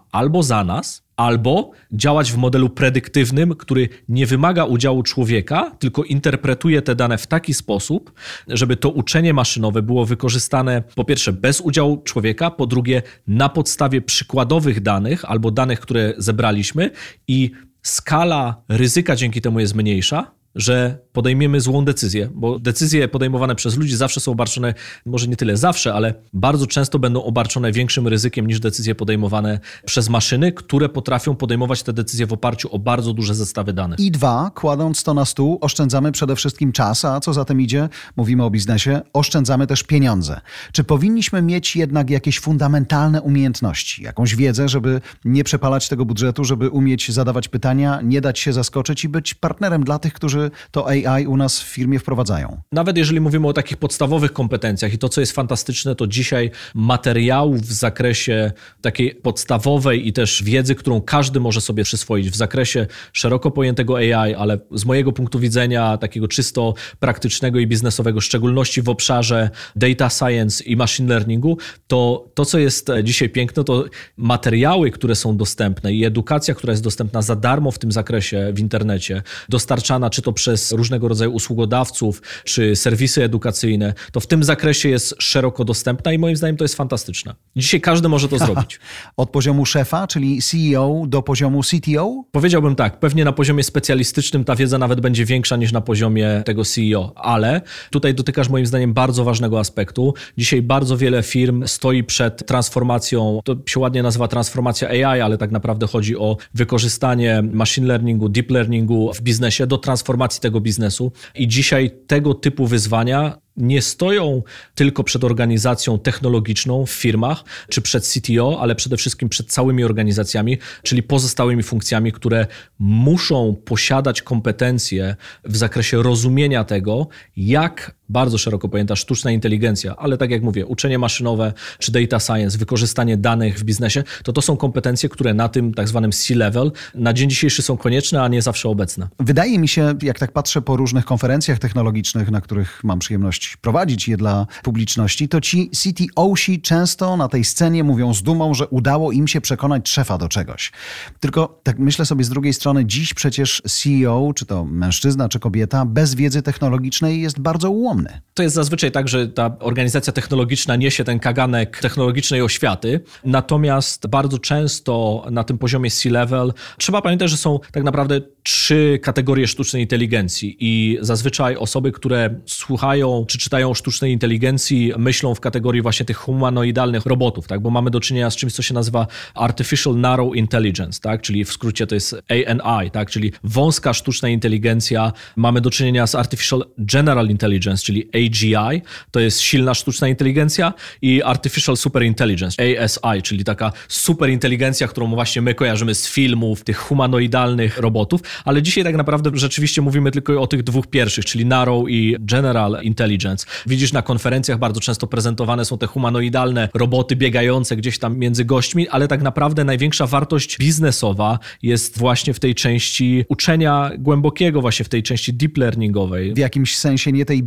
albo 0.11 0.43
za 0.43 0.63
nas, 0.63 1.03
albo 1.21 1.71
działać 1.91 2.31
w 2.31 2.37
modelu 2.37 2.69
predyktywnym, 2.69 3.55
który 3.55 3.89
nie 4.09 4.25
wymaga 4.25 4.65
udziału 4.65 5.03
człowieka, 5.03 5.71
tylko 5.79 6.03
interpretuje 6.03 6.81
te 6.81 6.95
dane 6.95 7.17
w 7.17 7.27
taki 7.27 7.53
sposób, 7.53 8.13
żeby 8.47 8.77
to 8.77 8.89
uczenie 8.89 9.33
maszynowe 9.33 9.81
było 9.81 10.05
wykorzystane 10.05 10.83
po 10.95 11.05
pierwsze 11.05 11.33
bez 11.33 11.61
udziału 11.61 12.01
człowieka, 12.03 12.51
po 12.51 12.65
drugie 12.65 13.01
na 13.27 13.49
podstawie 13.49 14.01
przykładowych 14.01 14.81
danych 14.81 15.25
albo 15.25 15.51
danych, 15.51 15.79
które 15.79 16.13
zebraliśmy 16.17 16.91
i 17.27 17.51
skala 17.81 18.63
ryzyka 18.69 19.15
dzięki 19.15 19.41
temu 19.41 19.59
jest 19.59 19.75
mniejsza, 19.75 20.31
że 20.55 20.97
podejmiemy 21.13 21.61
złą 21.61 21.85
decyzję, 21.85 22.29
bo 22.33 22.59
decyzje 22.59 23.07
podejmowane 23.07 23.55
przez 23.55 23.77
ludzi 23.77 23.95
zawsze 23.95 24.19
są 24.19 24.31
obarczone, 24.31 24.73
może 25.05 25.27
nie 25.27 25.35
tyle 25.35 25.57
zawsze, 25.57 25.93
ale 25.93 26.13
bardzo 26.33 26.67
często 26.67 26.99
będą 26.99 27.23
obarczone 27.23 27.71
większym 27.71 28.07
ryzykiem 28.07 28.47
niż 28.47 28.59
decyzje 28.59 28.95
podejmowane 28.95 29.59
przez 29.85 30.09
maszyny, 30.09 30.51
które 30.51 30.89
potrafią 30.89 31.35
podejmować 31.35 31.83
te 31.83 31.93
decyzje 31.93 32.27
w 32.27 32.33
oparciu 32.33 32.69
o 32.71 32.79
bardzo 32.79 33.13
duże 33.13 33.35
zestawy 33.35 33.73
danych. 33.73 33.99
I 33.99 34.11
dwa, 34.11 34.51
kładąc 34.55 35.03
to 35.03 35.13
na 35.13 35.25
stół, 35.25 35.57
oszczędzamy 35.61 36.11
przede 36.11 36.35
wszystkim 36.35 36.71
czas, 36.71 37.05
a 37.05 37.19
co 37.19 37.33
za 37.33 37.45
tym 37.45 37.61
idzie, 37.61 37.89
mówimy 38.15 38.43
o 38.43 38.49
biznesie, 38.49 39.01
oszczędzamy 39.13 39.67
też 39.67 39.83
pieniądze. 39.83 40.41
Czy 40.71 40.83
powinniśmy 40.83 41.41
mieć 41.41 41.75
jednak 41.75 42.09
jakieś 42.09 42.39
fundamentalne 42.39 43.21
umiejętności, 43.21 44.03
jakąś 44.03 44.35
wiedzę, 44.35 44.69
żeby 44.69 45.01
nie 45.25 45.43
przepalać 45.43 45.89
tego 45.89 46.05
budżetu, 46.05 46.43
żeby 46.43 46.69
umieć 46.69 47.11
zadawać 47.11 47.47
pytania, 47.47 47.99
nie 48.03 48.21
dać 48.21 48.39
się 48.39 48.53
zaskoczyć 48.53 49.03
i 49.03 49.09
być 49.09 49.33
partnerem 49.33 49.83
dla 49.83 49.99
tych, 49.99 50.13
którzy 50.13 50.40
to 50.71 50.87
AI 50.87 51.27
u 51.27 51.37
nas 51.37 51.61
w 51.61 51.65
firmie 51.65 51.99
wprowadzają. 51.99 52.61
Nawet 52.71 52.97
jeżeli 52.97 53.19
mówimy 53.19 53.47
o 53.47 53.53
takich 53.53 53.77
podstawowych 53.77 54.33
kompetencjach 54.33 54.93
i 54.93 54.97
to, 54.97 55.09
co 55.09 55.21
jest 55.21 55.31
fantastyczne, 55.31 55.95
to 55.95 56.07
dzisiaj 56.07 56.51
materiałów 56.75 57.61
w 57.61 57.73
zakresie 57.73 58.51
takiej 58.81 59.15
podstawowej 59.15 60.07
i 60.07 60.13
też 60.13 60.43
wiedzy, 60.43 60.75
którą 60.75 61.01
każdy 61.01 61.39
może 61.39 61.61
sobie 61.61 61.83
przyswoić 61.83 62.29
w 62.29 62.35
zakresie 62.35 62.87
szeroko 63.13 63.51
pojętego 63.51 63.97
AI, 63.97 64.33
ale 64.33 64.59
z 64.71 64.85
mojego 64.85 65.11
punktu 65.11 65.39
widzenia 65.39 65.97
takiego 65.97 66.27
czysto 66.27 66.73
praktycznego 66.99 67.59
i 67.59 67.67
biznesowego, 67.67 68.19
w 68.19 68.23
szczególności 68.23 68.81
w 68.81 68.89
obszarze 68.89 69.49
data 69.75 70.09
science 70.09 70.63
i 70.63 70.75
machine 70.75 71.09
learningu, 71.09 71.57
to 71.87 72.31
to, 72.33 72.45
co 72.45 72.59
jest 72.59 72.91
dzisiaj 73.03 73.29
piękne, 73.29 73.63
to 73.63 73.85
materiały, 74.17 74.91
które 74.91 75.15
są 75.15 75.37
dostępne 75.37 75.93
i 75.93 76.05
edukacja, 76.05 76.53
która 76.53 76.71
jest 76.71 76.83
dostępna 76.83 77.21
za 77.21 77.35
darmo 77.35 77.71
w 77.71 77.79
tym 77.79 77.91
zakresie 77.91 78.51
w 78.53 78.59
internecie, 78.59 79.21
dostarczana 79.49 80.09
czy 80.09 80.21
to 80.21 80.30
przez 80.33 80.71
różnego 80.71 81.07
rodzaju 81.07 81.31
usługodawców 81.31 82.21
czy 82.43 82.75
serwisy 82.75 83.23
edukacyjne, 83.23 83.93
to 84.11 84.19
w 84.19 84.27
tym 84.27 84.43
zakresie 84.43 84.89
jest 84.89 85.15
szeroko 85.19 85.65
dostępna 85.65 86.13
i 86.13 86.17
moim 86.17 86.35
zdaniem 86.35 86.57
to 86.57 86.63
jest 86.63 86.75
fantastyczne. 86.75 87.35
Dzisiaj 87.55 87.81
każdy 87.81 88.09
może 88.09 88.27
to 88.27 88.37
zrobić. 88.45 88.79
Od 89.17 89.29
poziomu 89.29 89.65
szefa, 89.65 90.07
czyli 90.07 90.41
CEO, 90.41 91.03
do 91.07 91.21
poziomu 91.21 91.61
CTO? 91.63 92.23
Powiedziałbym 92.31 92.75
tak, 92.75 92.99
pewnie 92.99 93.25
na 93.25 93.31
poziomie 93.31 93.63
specjalistycznym 93.63 94.43
ta 94.43 94.55
wiedza 94.55 94.77
nawet 94.77 95.01
będzie 95.01 95.25
większa 95.25 95.55
niż 95.55 95.71
na 95.71 95.81
poziomie 95.81 96.41
tego 96.45 96.65
CEO, 96.65 97.13
ale 97.15 97.61
tutaj 97.89 98.13
dotykasz 98.13 98.49
moim 98.49 98.65
zdaniem 98.65 98.93
bardzo 98.93 99.23
ważnego 99.23 99.59
aspektu. 99.59 100.13
Dzisiaj 100.37 100.61
bardzo 100.61 100.97
wiele 100.97 101.23
firm 101.23 101.67
stoi 101.67 102.03
przed 102.03 102.45
transformacją, 102.45 103.39
to 103.43 103.55
się 103.65 103.79
ładnie 103.79 104.03
nazywa 104.03 104.27
transformacja 104.27 104.89
AI, 104.89 105.21
ale 105.21 105.37
tak 105.37 105.51
naprawdę 105.51 105.87
chodzi 105.87 106.17
o 106.17 106.37
wykorzystanie 106.53 107.43
machine 107.53 107.87
learningu, 107.87 108.29
deep 108.29 108.51
learningu 108.51 109.11
w 109.13 109.21
biznesie 109.21 109.67
do 109.67 109.77
transformacji 109.77 110.20
tego 110.29 110.61
biznesu. 110.61 111.11
I 111.35 111.47
dzisiaj 111.47 111.91
tego 112.07 112.33
typu 112.33 112.67
wyzwania 112.67 113.37
nie 113.57 113.81
stoją 113.81 114.43
tylko 114.75 115.03
przed 115.03 115.23
organizacją 115.23 115.99
technologiczną 115.99 116.85
w 116.85 116.91
firmach 116.91 117.43
czy 117.69 117.81
przed 117.81 118.07
CTO, 118.07 118.61
ale 118.61 118.75
przede 118.75 118.97
wszystkim 118.97 119.29
przed 119.29 119.51
całymi 119.51 119.83
organizacjami, 119.83 120.57
czyli 120.83 121.03
pozostałymi 121.03 121.63
funkcjami, 121.63 122.11
które 122.11 122.47
muszą 122.79 123.55
posiadać 123.65 124.21
kompetencje 124.21 125.15
w 125.43 125.57
zakresie 125.57 126.03
rozumienia 126.03 126.63
tego, 126.63 127.07
jak 127.37 127.95
bardzo 128.11 128.37
szeroko 128.37 128.69
pojęta 128.69 128.95
sztuczna 128.95 129.31
inteligencja, 129.31 129.95
ale 129.95 130.17
tak 130.17 130.31
jak 130.31 130.43
mówię, 130.43 130.65
uczenie 130.65 130.99
maszynowe 130.99 131.53
czy 131.79 131.91
data 131.91 132.19
science, 132.19 132.57
wykorzystanie 132.57 133.17
danych 133.17 133.59
w 133.59 133.63
biznesie, 133.63 134.03
to 134.23 134.33
to 134.33 134.41
są 134.41 134.57
kompetencje, 134.57 135.09
które 135.09 135.33
na 135.33 135.49
tym 135.49 135.73
tak 135.73 135.87
zwanym 135.87 136.11
C-level 136.11 136.71
na 136.95 137.13
dzień 137.13 137.29
dzisiejszy 137.29 137.61
są 137.61 137.77
konieczne, 137.77 138.23
a 138.23 138.27
nie 138.27 138.41
zawsze 138.41 138.69
obecne. 138.69 139.07
Wydaje 139.19 139.59
mi 139.59 139.67
się, 139.67 139.93
jak 140.01 140.19
tak 140.19 140.31
patrzę 140.31 140.61
po 140.61 140.77
różnych 140.77 141.05
konferencjach 141.05 141.59
technologicznych, 141.59 142.31
na 142.31 142.41
których 142.41 142.83
mam 142.83 142.99
przyjemność 142.99 143.57
prowadzić 143.57 144.07
je 144.07 144.17
dla 144.17 144.47
publiczności, 144.63 145.29
to 145.29 145.41
ci 145.41 145.69
CTO-si 145.69 146.61
często 146.61 147.17
na 147.17 147.27
tej 147.27 147.43
scenie 147.43 147.83
mówią 147.83 148.13
z 148.13 148.23
dumą, 148.23 148.53
że 148.53 148.67
udało 148.67 149.11
im 149.11 149.27
się 149.27 149.41
przekonać 149.41 149.89
szefa 149.89 150.17
do 150.17 150.29
czegoś. 150.29 150.71
Tylko 151.19 151.59
tak 151.63 151.79
myślę 151.79 152.05
sobie 152.05 152.23
z 152.23 152.29
drugiej 152.29 152.53
strony, 152.53 152.85
dziś 152.85 153.13
przecież 153.13 153.61
CEO, 153.67 154.31
czy 154.35 154.45
to 154.45 154.65
mężczyzna, 154.65 155.29
czy 155.29 155.39
kobieta, 155.39 155.85
bez 155.85 156.15
wiedzy 156.15 156.41
technologicznej 156.41 157.21
jest 157.21 157.39
bardzo 157.39 157.71
ułomny. 157.71 158.00
To 158.33 158.43
jest 158.43 158.55
zazwyczaj 158.55 158.91
tak, 158.91 159.07
że 159.07 159.27
ta 159.27 159.55
organizacja 159.59 160.13
technologiczna 160.13 160.75
niesie 160.75 161.03
ten 161.03 161.19
kaganek 161.19 161.79
technologicznej 161.79 162.41
oświaty, 162.41 162.99
natomiast 163.25 164.07
bardzo 164.07 164.39
często 164.39 165.25
na 165.31 165.43
tym 165.43 165.57
poziomie 165.57 165.91
C-level 165.91 166.53
trzeba 166.77 167.01
pamiętać, 167.01 167.29
że 167.29 167.37
są 167.37 167.59
tak 167.71 167.83
naprawdę 167.83 168.21
trzy 168.43 168.99
kategorie 169.03 169.47
sztucznej 169.47 169.81
inteligencji 169.81 170.57
i 170.59 170.97
zazwyczaj 171.01 171.55
osoby, 171.55 171.91
które 171.91 172.35
słuchają 172.45 173.25
czy 173.27 173.37
czytają 173.37 173.73
sztucznej 173.73 174.11
inteligencji, 174.11 174.93
myślą 174.97 175.35
w 175.35 175.39
kategorii 175.39 175.81
właśnie 175.81 176.05
tych 176.05 176.17
humanoidalnych 176.17 177.05
robotów, 177.05 177.47
tak? 177.47 177.59
bo 177.59 177.69
mamy 177.69 177.89
do 177.91 177.99
czynienia 177.99 178.29
z 178.29 178.35
czymś, 178.35 178.53
co 178.53 178.61
się 178.61 178.73
nazywa 178.73 179.07
Artificial 179.35 179.95
Narrow 179.95 180.35
Intelligence, 180.35 181.01
tak? 181.01 181.21
czyli 181.21 181.45
w 181.45 181.51
skrócie 181.51 181.87
to 181.87 181.95
jest 181.95 182.15
ANI, 182.29 182.91
tak? 182.91 183.09
czyli 183.09 183.31
wąska 183.43 183.93
sztuczna 183.93 184.29
inteligencja. 184.29 185.13
Mamy 185.35 185.61
do 185.61 185.69
czynienia 185.69 186.07
z 186.07 186.15
Artificial 186.15 186.65
General 186.77 187.29
Intelligence, 187.29 187.83
czyli 187.91 188.09
AGI, 188.13 188.81
to 189.11 189.19
jest 189.19 189.41
silna 189.41 189.73
sztuczna 189.73 190.07
inteligencja 190.07 190.73
i 191.01 191.23
Artificial 191.23 191.77
Super 191.77 192.03
Intelligence, 192.03 192.63
ASI, 192.83 193.21
czyli 193.23 193.43
taka 193.43 193.71
super 193.87 194.29
inteligencja, 194.29 194.87
którą 194.87 195.09
właśnie 195.09 195.41
my 195.41 195.55
kojarzymy 195.55 195.95
z 195.95 196.07
filmów, 196.07 196.63
tych 196.63 196.77
humanoidalnych 196.77 197.77
robotów. 197.77 198.21
ale 198.45 198.61
dzisiaj 198.61 198.83
tak 198.83 198.95
naprawdę 198.95 199.31
rzeczywiście 199.33 199.81
mówimy 199.81 200.11
tylko 200.11 200.41
o 200.41 200.47
tych 200.47 200.63
dwóch 200.63 200.87
pierwszych, 200.87 201.25
czyli 201.25 201.45
Narrow 201.45 201.89
i 201.89 202.15
General 202.19 202.79
Intelligence. 202.81 203.45
Widzisz 203.67 203.93
na 203.93 204.01
konferencjach 204.01 204.59
bardzo 204.59 204.81
często 204.81 205.07
prezentowane 205.07 205.65
są 205.65 205.77
te 205.77 205.87
humanoidalne 205.87 206.69
roboty 206.73 207.15
biegające 207.15 207.75
gdzieś 207.75 207.99
tam 207.99 208.17
między 208.17 208.45
gośćmi, 208.45 208.87
ale 208.89 209.07
tak 209.07 209.21
naprawdę 209.21 209.63
największa 209.63 210.07
wartość 210.07 210.57
biznesowa 210.57 211.39
jest 211.63 211.97
właśnie 211.97 212.33
w 212.33 212.39
tej 212.39 212.55
części 212.55 213.25
uczenia 213.29 213.91
głębokiego, 213.99 214.61
właśnie 214.61 214.85
w 214.85 214.89
tej 214.89 215.03
części 215.03 215.33
deep 215.33 215.57
learningowej. 215.57 216.33
W 216.33 216.37
jakimś 216.37 216.77
sensie 216.77 217.11
nie 217.11 217.25
tej 217.25 217.43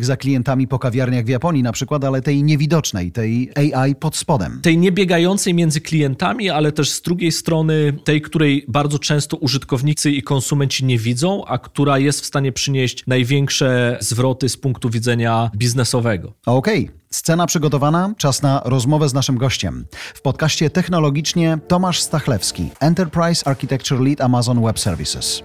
za 0.00 0.16
klientami 0.16 0.68
po 0.68 0.78
kawiarniach 0.78 1.24
w 1.24 1.28
Japonii 1.28 1.62
na 1.62 1.72
przykład, 1.72 2.04
ale 2.04 2.22
tej 2.22 2.42
niewidocznej, 2.42 3.12
tej 3.12 3.50
AI 3.56 3.94
pod 3.94 4.16
spodem. 4.16 4.60
Tej 4.62 4.78
niebiegającej 4.78 5.54
między 5.54 5.80
klientami, 5.80 6.50
ale 6.50 6.72
też 6.72 6.90
z 6.90 7.02
drugiej 7.02 7.32
strony 7.32 7.92
tej, 8.04 8.20
której 8.20 8.64
bardzo 8.68 8.98
często 8.98 9.36
użytkownicy 9.36 10.10
i 10.10 10.22
konsumenci 10.22 10.84
nie 10.84 10.98
widzą, 10.98 11.44
a 11.44 11.58
która 11.58 11.98
jest 11.98 12.20
w 12.20 12.26
stanie 12.26 12.52
przynieść 12.52 13.04
największe 13.06 13.98
zwroty 14.00 14.48
z 14.48 14.56
punktu 14.56 14.90
widzenia 14.90 15.50
biznesowego. 15.56 16.32
Okej. 16.46 16.84
Okay. 16.84 17.00
Scena 17.10 17.46
przygotowana, 17.46 18.14
czas 18.16 18.42
na 18.42 18.62
rozmowę 18.64 19.08
z 19.08 19.14
naszym 19.14 19.38
gościem. 19.38 19.86
W 20.14 20.20
podcaście 20.20 20.70
technologicznie 20.70 21.58
Tomasz 21.68 22.00
Stachlewski, 22.00 22.70
Enterprise 22.80 23.46
Architecture 23.46 24.00
Lead 24.00 24.20
Amazon 24.20 24.62
Web 24.62 24.78
Services. 24.78 25.42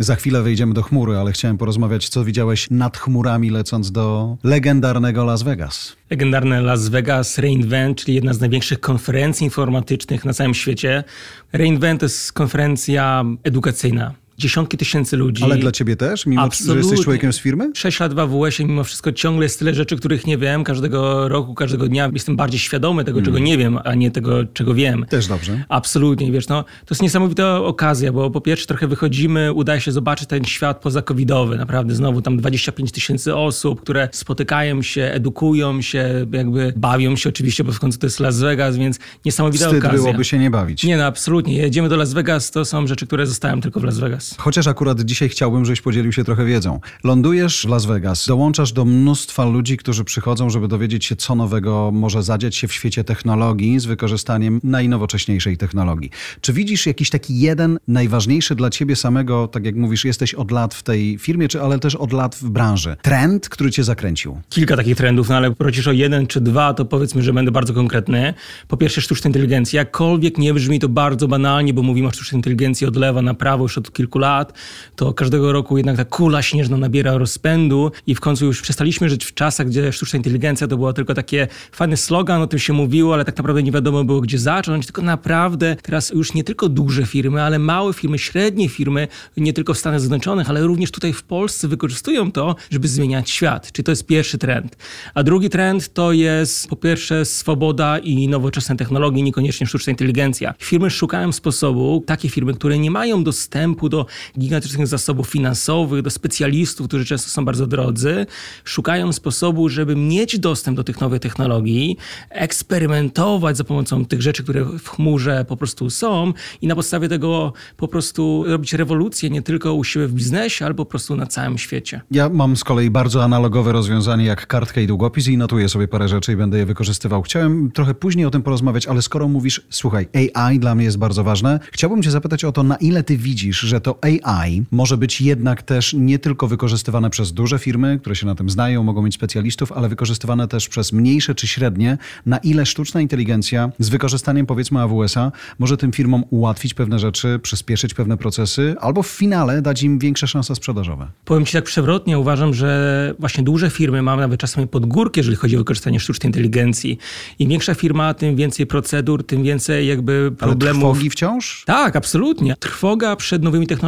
Za 0.00 0.16
chwilę 0.16 0.42
wejdziemy 0.42 0.74
do 0.74 0.82
chmury, 0.82 1.16
ale 1.16 1.32
chciałem 1.32 1.58
porozmawiać, 1.58 2.08
co 2.08 2.24
widziałeś 2.24 2.70
nad 2.70 2.98
chmurami, 2.98 3.50
lecąc 3.50 3.92
do 3.92 4.36
legendarnego 4.44 5.24
Las 5.24 5.42
Vegas. 5.42 5.96
Legendarne 6.10 6.60
Las 6.60 6.88
Vegas 6.88 7.38
Reinvent, 7.38 7.98
czyli 7.98 8.14
jedna 8.14 8.32
z 8.32 8.40
największych 8.40 8.80
konferencji 8.80 9.44
informatycznych 9.44 10.24
na 10.24 10.32
całym 10.32 10.54
świecie. 10.54 11.04
Reinvent 11.52 12.00
to 12.00 12.06
jest 12.06 12.32
konferencja 12.32 13.24
edukacyjna 13.44 14.14
dziesiątki 14.40 14.76
tysięcy 14.76 15.16
ludzi. 15.16 15.44
Ale 15.44 15.56
dla 15.56 15.72
ciebie 15.72 15.96
też? 15.96 16.26
Mimo, 16.26 16.42
Absolutnie. 16.42 16.82
że 16.82 16.88
jesteś 16.88 17.04
człowiekiem 17.04 17.32
z 17.32 17.38
firmy? 17.38 17.70
Sześć 17.74 18.00
lat 18.00 18.14
w 18.14 18.18
AWS-ie, 18.18 18.68
mimo 18.68 18.84
wszystko 18.84 19.12
ciągle 19.12 19.44
jest 19.44 19.58
tyle 19.58 19.74
rzeczy, 19.74 19.96
których 19.96 20.26
nie 20.26 20.38
wiem. 20.38 20.64
Każdego 20.64 21.28
roku, 21.28 21.54
każdego 21.54 21.88
dnia 21.88 22.10
jestem 22.12 22.36
bardziej 22.36 22.60
świadomy 22.60 23.04
tego, 23.04 23.18
mm. 23.18 23.24
czego 23.24 23.38
nie 23.38 23.58
wiem, 23.58 23.78
a 23.84 23.94
nie 23.94 24.10
tego, 24.10 24.44
czego 24.44 24.74
wiem. 24.74 25.06
Też 25.08 25.26
dobrze. 25.26 25.64
Absolutnie, 25.68 26.32
wiesz, 26.32 26.48
no, 26.48 26.62
to 26.62 26.86
jest 26.90 27.02
niesamowita 27.02 27.60
okazja, 27.60 28.12
bo 28.12 28.30
po 28.30 28.40
pierwsze 28.40 28.66
trochę 28.66 28.86
wychodzimy, 28.86 29.52
udaje 29.52 29.80
się 29.80 29.92
zobaczyć 29.92 30.28
ten 30.28 30.44
świat 30.44 30.80
pozakowidowy. 30.80 31.56
Naprawdę 31.56 31.94
znowu 31.94 32.22
tam 32.22 32.36
25 32.36 32.92
tysięcy 32.92 33.36
osób, 33.36 33.80
które 33.80 34.08
spotykają 34.12 34.82
się, 34.82 35.02
edukują 35.02 35.82
się, 35.82 36.26
jakby 36.32 36.72
bawią 36.76 37.16
się 37.16 37.28
oczywiście, 37.28 37.64
bo 37.64 37.72
w 37.72 37.78
końcu 37.78 37.98
to 37.98 38.06
jest 38.06 38.20
Las 38.20 38.40
Vegas, 38.40 38.76
więc 38.76 38.98
niesamowita 39.24 39.64
Wstyd 39.64 39.84
okazja. 39.84 39.98
byłoby 39.98 40.24
się 40.24 40.38
nie 40.38 40.50
bawić. 40.50 40.84
Nie, 40.84 40.96
no 40.96 41.04
absolutnie. 41.04 41.56
Jedziemy 41.56 41.88
do 41.88 41.96
Las 41.96 42.12
Vegas, 42.12 42.50
to 42.50 42.64
są 42.64 42.86
rzeczy, 42.86 43.06
które 43.06 43.26
zostają 43.26 43.60
tylko 43.60 43.80
w 43.80 43.84
Las 43.84 43.98
Vegas. 43.98 44.29
Chociaż 44.38 44.66
akurat 44.66 45.00
dzisiaj 45.00 45.28
chciałbym, 45.28 45.64
żebyś 45.64 45.80
podzielił 45.80 46.12
się 46.12 46.24
trochę 46.24 46.44
wiedzą. 46.44 46.80
Lądujesz 47.04 47.66
w 47.66 47.68
Las 47.68 47.86
Vegas, 47.86 48.26
dołączasz 48.26 48.72
do 48.72 48.84
mnóstwa 48.84 49.44
ludzi, 49.44 49.76
którzy 49.76 50.04
przychodzą, 50.04 50.50
żeby 50.50 50.68
dowiedzieć 50.68 51.04
się, 51.04 51.16
co 51.16 51.34
nowego 51.34 51.90
może 51.92 52.22
zadziać 52.22 52.56
się 52.56 52.68
w 52.68 52.72
świecie 52.72 53.04
technologii 53.04 53.80
z 53.80 53.84
wykorzystaniem 53.86 54.60
najnowocześniejszej 54.64 55.56
technologii. 55.56 56.10
Czy 56.40 56.52
widzisz 56.52 56.86
jakiś 56.86 57.10
taki 57.10 57.40
jeden 57.40 57.78
najważniejszy 57.88 58.54
dla 58.54 58.70
ciebie 58.70 58.96
samego, 58.96 59.48
tak 59.48 59.64
jak 59.64 59.74
mówisz, 59.74 60.04
jesteś 60.04 60.34
od 60.34 60.50
lat 60.50 60.74
w 60.74 60.82
tej 60.82 61.18
firmie, 61.18 61.48
czy 61.48 61.62
ale 61.62 61.78
też 61.78 61.94
od 61.94 62.12
lat 62.12 62.34
w 62.34 62.50
branży, 62.50 62.96
trend, 63.02 63.48
który 63.48 63.70
cię 63.70 63.84
zakręcił? 63.84 64.40
Kilka 64.48 64.76
takich 64.76 64.96
trendów, 64.96 65.28
no 65.28 65.36
ale 65.36 65.50
prosisz 65.50 65.88
o 65.88 65.92
jeden 65.92 66.26
czy 66.26 66.40
dwa, 66.40 66.74
to 66.74 66.84
powiedzmy, 66.84 67.22
że 67.22 67.32
będę 67.32 67.50
bardzo 67.50 67.74
konkretny. 67.74 68.34
Po 68.68 68.76
pierwsze 68.76 69.00
sztuczna 69.00 69.28
inteligencja. 69.28 69.78
Jakkolwiek 69.80 70.38
nie 70.38 70.54
brzmi 70.54 70.78
to 70.78 70.88
bardzo 70.88 71.28
banalnie, 71.28 71.74
bo 71.74 71.82
mówimy 71.82 72.08
o 72.08 72.10
sztucznej 72.10 72.38
inteligencji 72.38 72.86
od 72.86 72.96
lewa 72.96 73.22
na 73.22 73.34
prawo 73.34 73.64
już 73.64 73.78
od 73.78 73.92
kilku 73.92 74.09
lat, 74.18 74.52
to 74.96 75.14
każdego 75.14 75.52
roku 75.52 75.76
jednak 75.76 75.96
ta 75.96 76.04
kula 76.04 76.42
śnieżna 76.42 76.76
nabiera 76.76 77.18
rozpędu 77.18 77.92
i 78.06 78.14
w 78.14 78.20
końcu 78.20 78.44
już 78.44 78.62
przestaliśmy 78.62 79.08
żyć 79.08 79.24
w 79.24 79.34
czasach, 79.34 79.66
gdzie 79.66 79.92
sztuczna 79.92 80.16
inteligencja 80.16 80.66
to 80.66 80.76
było 80.76 80.92
tylko 80.92 81.14
takie 81.14 81.48
fajny 81.72 81.96
slogan, 81.96 82.42
o 82.42 82.46
tym 82.46 82.58
się 82.58 82.72
mówiło, 82.72 83.14
ale 83.14 83.24
tak 83.24 83.36
naprawdę 83.36 83.62
nie 83.62 83.72
wiadomo 83.72 84.04
było 84.04 84.20
gdzie 84.20 84.38
zacząć, 84.38 84.86
tylko 84.86 85.02
naprawdę 85.02 85.76
teraz 85.82 86.10
już 86.10 86.34
nie 86.34 86.44
tylko 86.44 86.68
duże 86.68 87.06
firmy, 87.06 87.42
ale 87.42 87.58
małe 87.58 87.92
firmy, 87.92 88.18
średnie 88.18 88.68
firmy, 88.68 89.08
nie 89.36 89.52
tylko 89.52 89.74
w 89.74 89.78
Stanach 89.78 90.00
Zjednoczonych, 90.00 90.50
ale 90.50 90.62
również 90.66 90.90
tutaj 90.90 91.12
w 91.12 91.22
Polsce 91.22 91.68
wykorzystują 91.68 92.32
to, 92.32 92.56
żeby 92.70 92.88
zmieniać 92.88 93.30
świat. 93.30 93.72
Czyli 93.72 93.84
to 93.84 93.92
jest 93.92 94.06
pierwszy 94.06 94.38
trend. 94.38 94.76
A 95.14 95.22
drugi 95.22 95.50
trend 95.50 95.92
to 95.92 96.12
jest 96.12 96.68
po 96.68 96.76
pierwsze 96.76 97.24
swoboda 97.24 97.98
i 97.98 98.28
nowoczesne 98.28 98.76
technologie, 98.76 99.22
niekoniecznie 99.22 99.66
sztuczna 99.66 99.90
inteligencja. 99.90 100.54
Firmy 100.58 100.90
szukają 100.90 101.32
sposobu, 101.32 102.04
takie 102.06 102.28
firmy, 102.28 102.54
które 102.54 102.78
nie 102.78 102.90
mają 102.90 103.24
dostępu 103.24 103.88
do 103.88 103.99
gigantycznych 104.38 104.86
zasobów 104.86 105.28
finansowych, 105.28 106.02
do 106.02 106.10
specjalistów, 106.10 106.88
którzy 106.88 107.04
często 107.04 107.30
są 107.30 107.44
bardzo 107.44 107.66
drodzy, 107.66 108.26
szukają 108.64 109.12
sposobu, 109.12 109.68
żeby 109.68 109.96
mieć 109.96 110.38
dostęp 110.38 110.76
do 110.76 110.84
tych 110.84 111.00
nowych 111.00 111.20
technologii, 111.20 111.96
eksperymentować 112.30 113.56
za 113.56 113.64
pomocą 113.64 114.04
tych 114.04 114.22
rzeczy, 114.22 114.42
które 114.42 114.64
w 114.64 114.88
chmurze 114.88 115.44
po 115.48 115.56
prostu 115.56 115.90
są 115.90 116.32
i 116.62 116.66
na 116.66 116.74
podstawie 116.74 117.08
tego 117.08 117.52
po 117.76 117.88
prostu 117.88 118.44
robić 118.46 118.72
rewolucję 118.72 119.30
nie 119.30 119.42
tylko 119.42 119.74
u 119.74 119.84
siebie 119.84 120.06
w 120.06 120.12
biznesie, 120.12 120.64
ale 120.64 120.74
po 120.74 120.84
prostu 120.84 121.16
na 121.16 121.26
całym 121.26 121.58
świecie. 121.58 122.00
Ja 122.10 122.28
mam 122.28 122.56
z 122.56 122.64
kolei 122.64 122.90
bardzo 122.90 123.24
analogowe 123.24 123.72
rozwiązanie 123.72 124.24
jak 124.24 124.46
kartka 124.46 124.80
i 124.80 124.86
długopis 124.86 125.28
i 125.28 125.36
notuję 125.36 125.68
sobie 125.68 125.88
parę 125.88 126.08
rzeczy 126.08 126.32
i 126.32 126.36
będę 126.36 126.58
je 126.58 126.66
wykorzystywał. 126.66 127.22
Chciałem 127.22 127.70
trochę 127.70 127.94
później 127.94 128.26
o 128.26 128.30
tym 128.30 128.42
porozmawiać, 128.42 128.86
ale 128.86 129.02
skoro 129.02 129.28
mówisz, 129.28 129.62
słuchaj, 129.70 130.08
AI 130.34 130.58
dla 130.58 130.74
mnie 130.74 130.84
jest 130.84 130.98
bardzo 130.98 131.24
ważne, 131.24 131.60
chciałbym 131.72 132.02
cię 132.02 132.10
zapytać 132.10 132.44
o 132.44 132.52
to, 132.52 132.62
na 132.62 132.76
ile 132.76 133.02
ty 133.02 133.16
widzisz, 133.16 133.60
że 133.60 133.80
to 133.80 133.89
AI 134.02 134.64
może 134.70 134.96
być 134.96 135.20
jednak 135.20 135.62
też 135.62 135.94
nie 135.94 136.18
tylko 136.18 136.48
wykorzystywane 136.48 137.10
przez 137.10 137.32
duże 137.32 137.58
firmy, 137.58 137.98
które 138.00 138.16
się 138.16 138.26
na 138.26 138.34
tym 138.34 138.50
znają, 138.50 138.82
mogą 138.82 139.02
mieć 139.02 139.14
specjalistów, 139.14 139.72
ale 139.72 139.88
wykorzystywane 139.88 140.48
też 140.48 140.68
przez 140.68 140.92
mniejsze 140.92 141.34
czy 141.34 141.46
średnie, 141.46 141.98
na 142.26 142.38
ile 142.38 142.66
sztuczna 142.66 143.00
inteligencja 143.00 143.70
z 143.78 143.88
wykorzystaniem 143.88 144.46
powiedzmy 144.46 144.80
AWS-a 144.80 145.32
może 145.58 145.76
tym 145.76 145.92
firmom 145.92 146.24
ułatwić 146.30 146.74
pewne 146.74 146.98
rzeczy, 146.98 147.38
przyspieszyć 147.42 147.94
pewne 147.94 148.16
procesy, 148.16 148.74
albo 148.80 149.02
w 149.02 149.06
finale 149.08 149.62
dać 149.62 149.82
im 149.82 149.98
większe 149.98 150.28
szanse 150.28 150.54
sprzedażowe. 150.54 151.06
Powiem 151.24 151.46
Ci 151.46 151.52
tak 151.52 151.64
przewrotnie, 151.64 152.18
uważam, 152.18 152.54
że 152.54 153.14
właśnie 153.18 153.44
duże 153.44 153.70
firmy 153.70 154.02
mamy 154.02 154.22
nawet 154.22 154.40
czasami 154.40 154.66
podgórki, 154.66 155.20
jeżeli 155.20 155.36
chodzi 155.36 155.56
o 155.56 155.58
wykorzystanie 155.58 156.00
sztucznej 156.00 156.28
inteligencji. 156.28 156.98
Im 157.38 157.48
większa 157.48 157.74
firma, 157.74 158.14
tym 158.14 158.36
więcej 158.36 158.66
procedur, 158.66 159.26
tym 159.26 159.42
więcej 159.42 159.88
jakby 159.88 160.32
problemów. 160.38 160.84
Ale 160.84 160.92
trwogi 160.92 161.10
wciąż? 161.10 161.64
Tak, 161.66 161.96
absolutnie. 161.96 162.56
Trwoga 162.56 163.16
przed 163.16 163.42
nowymi 163.42 163.66
technologiami, 163.66 163.79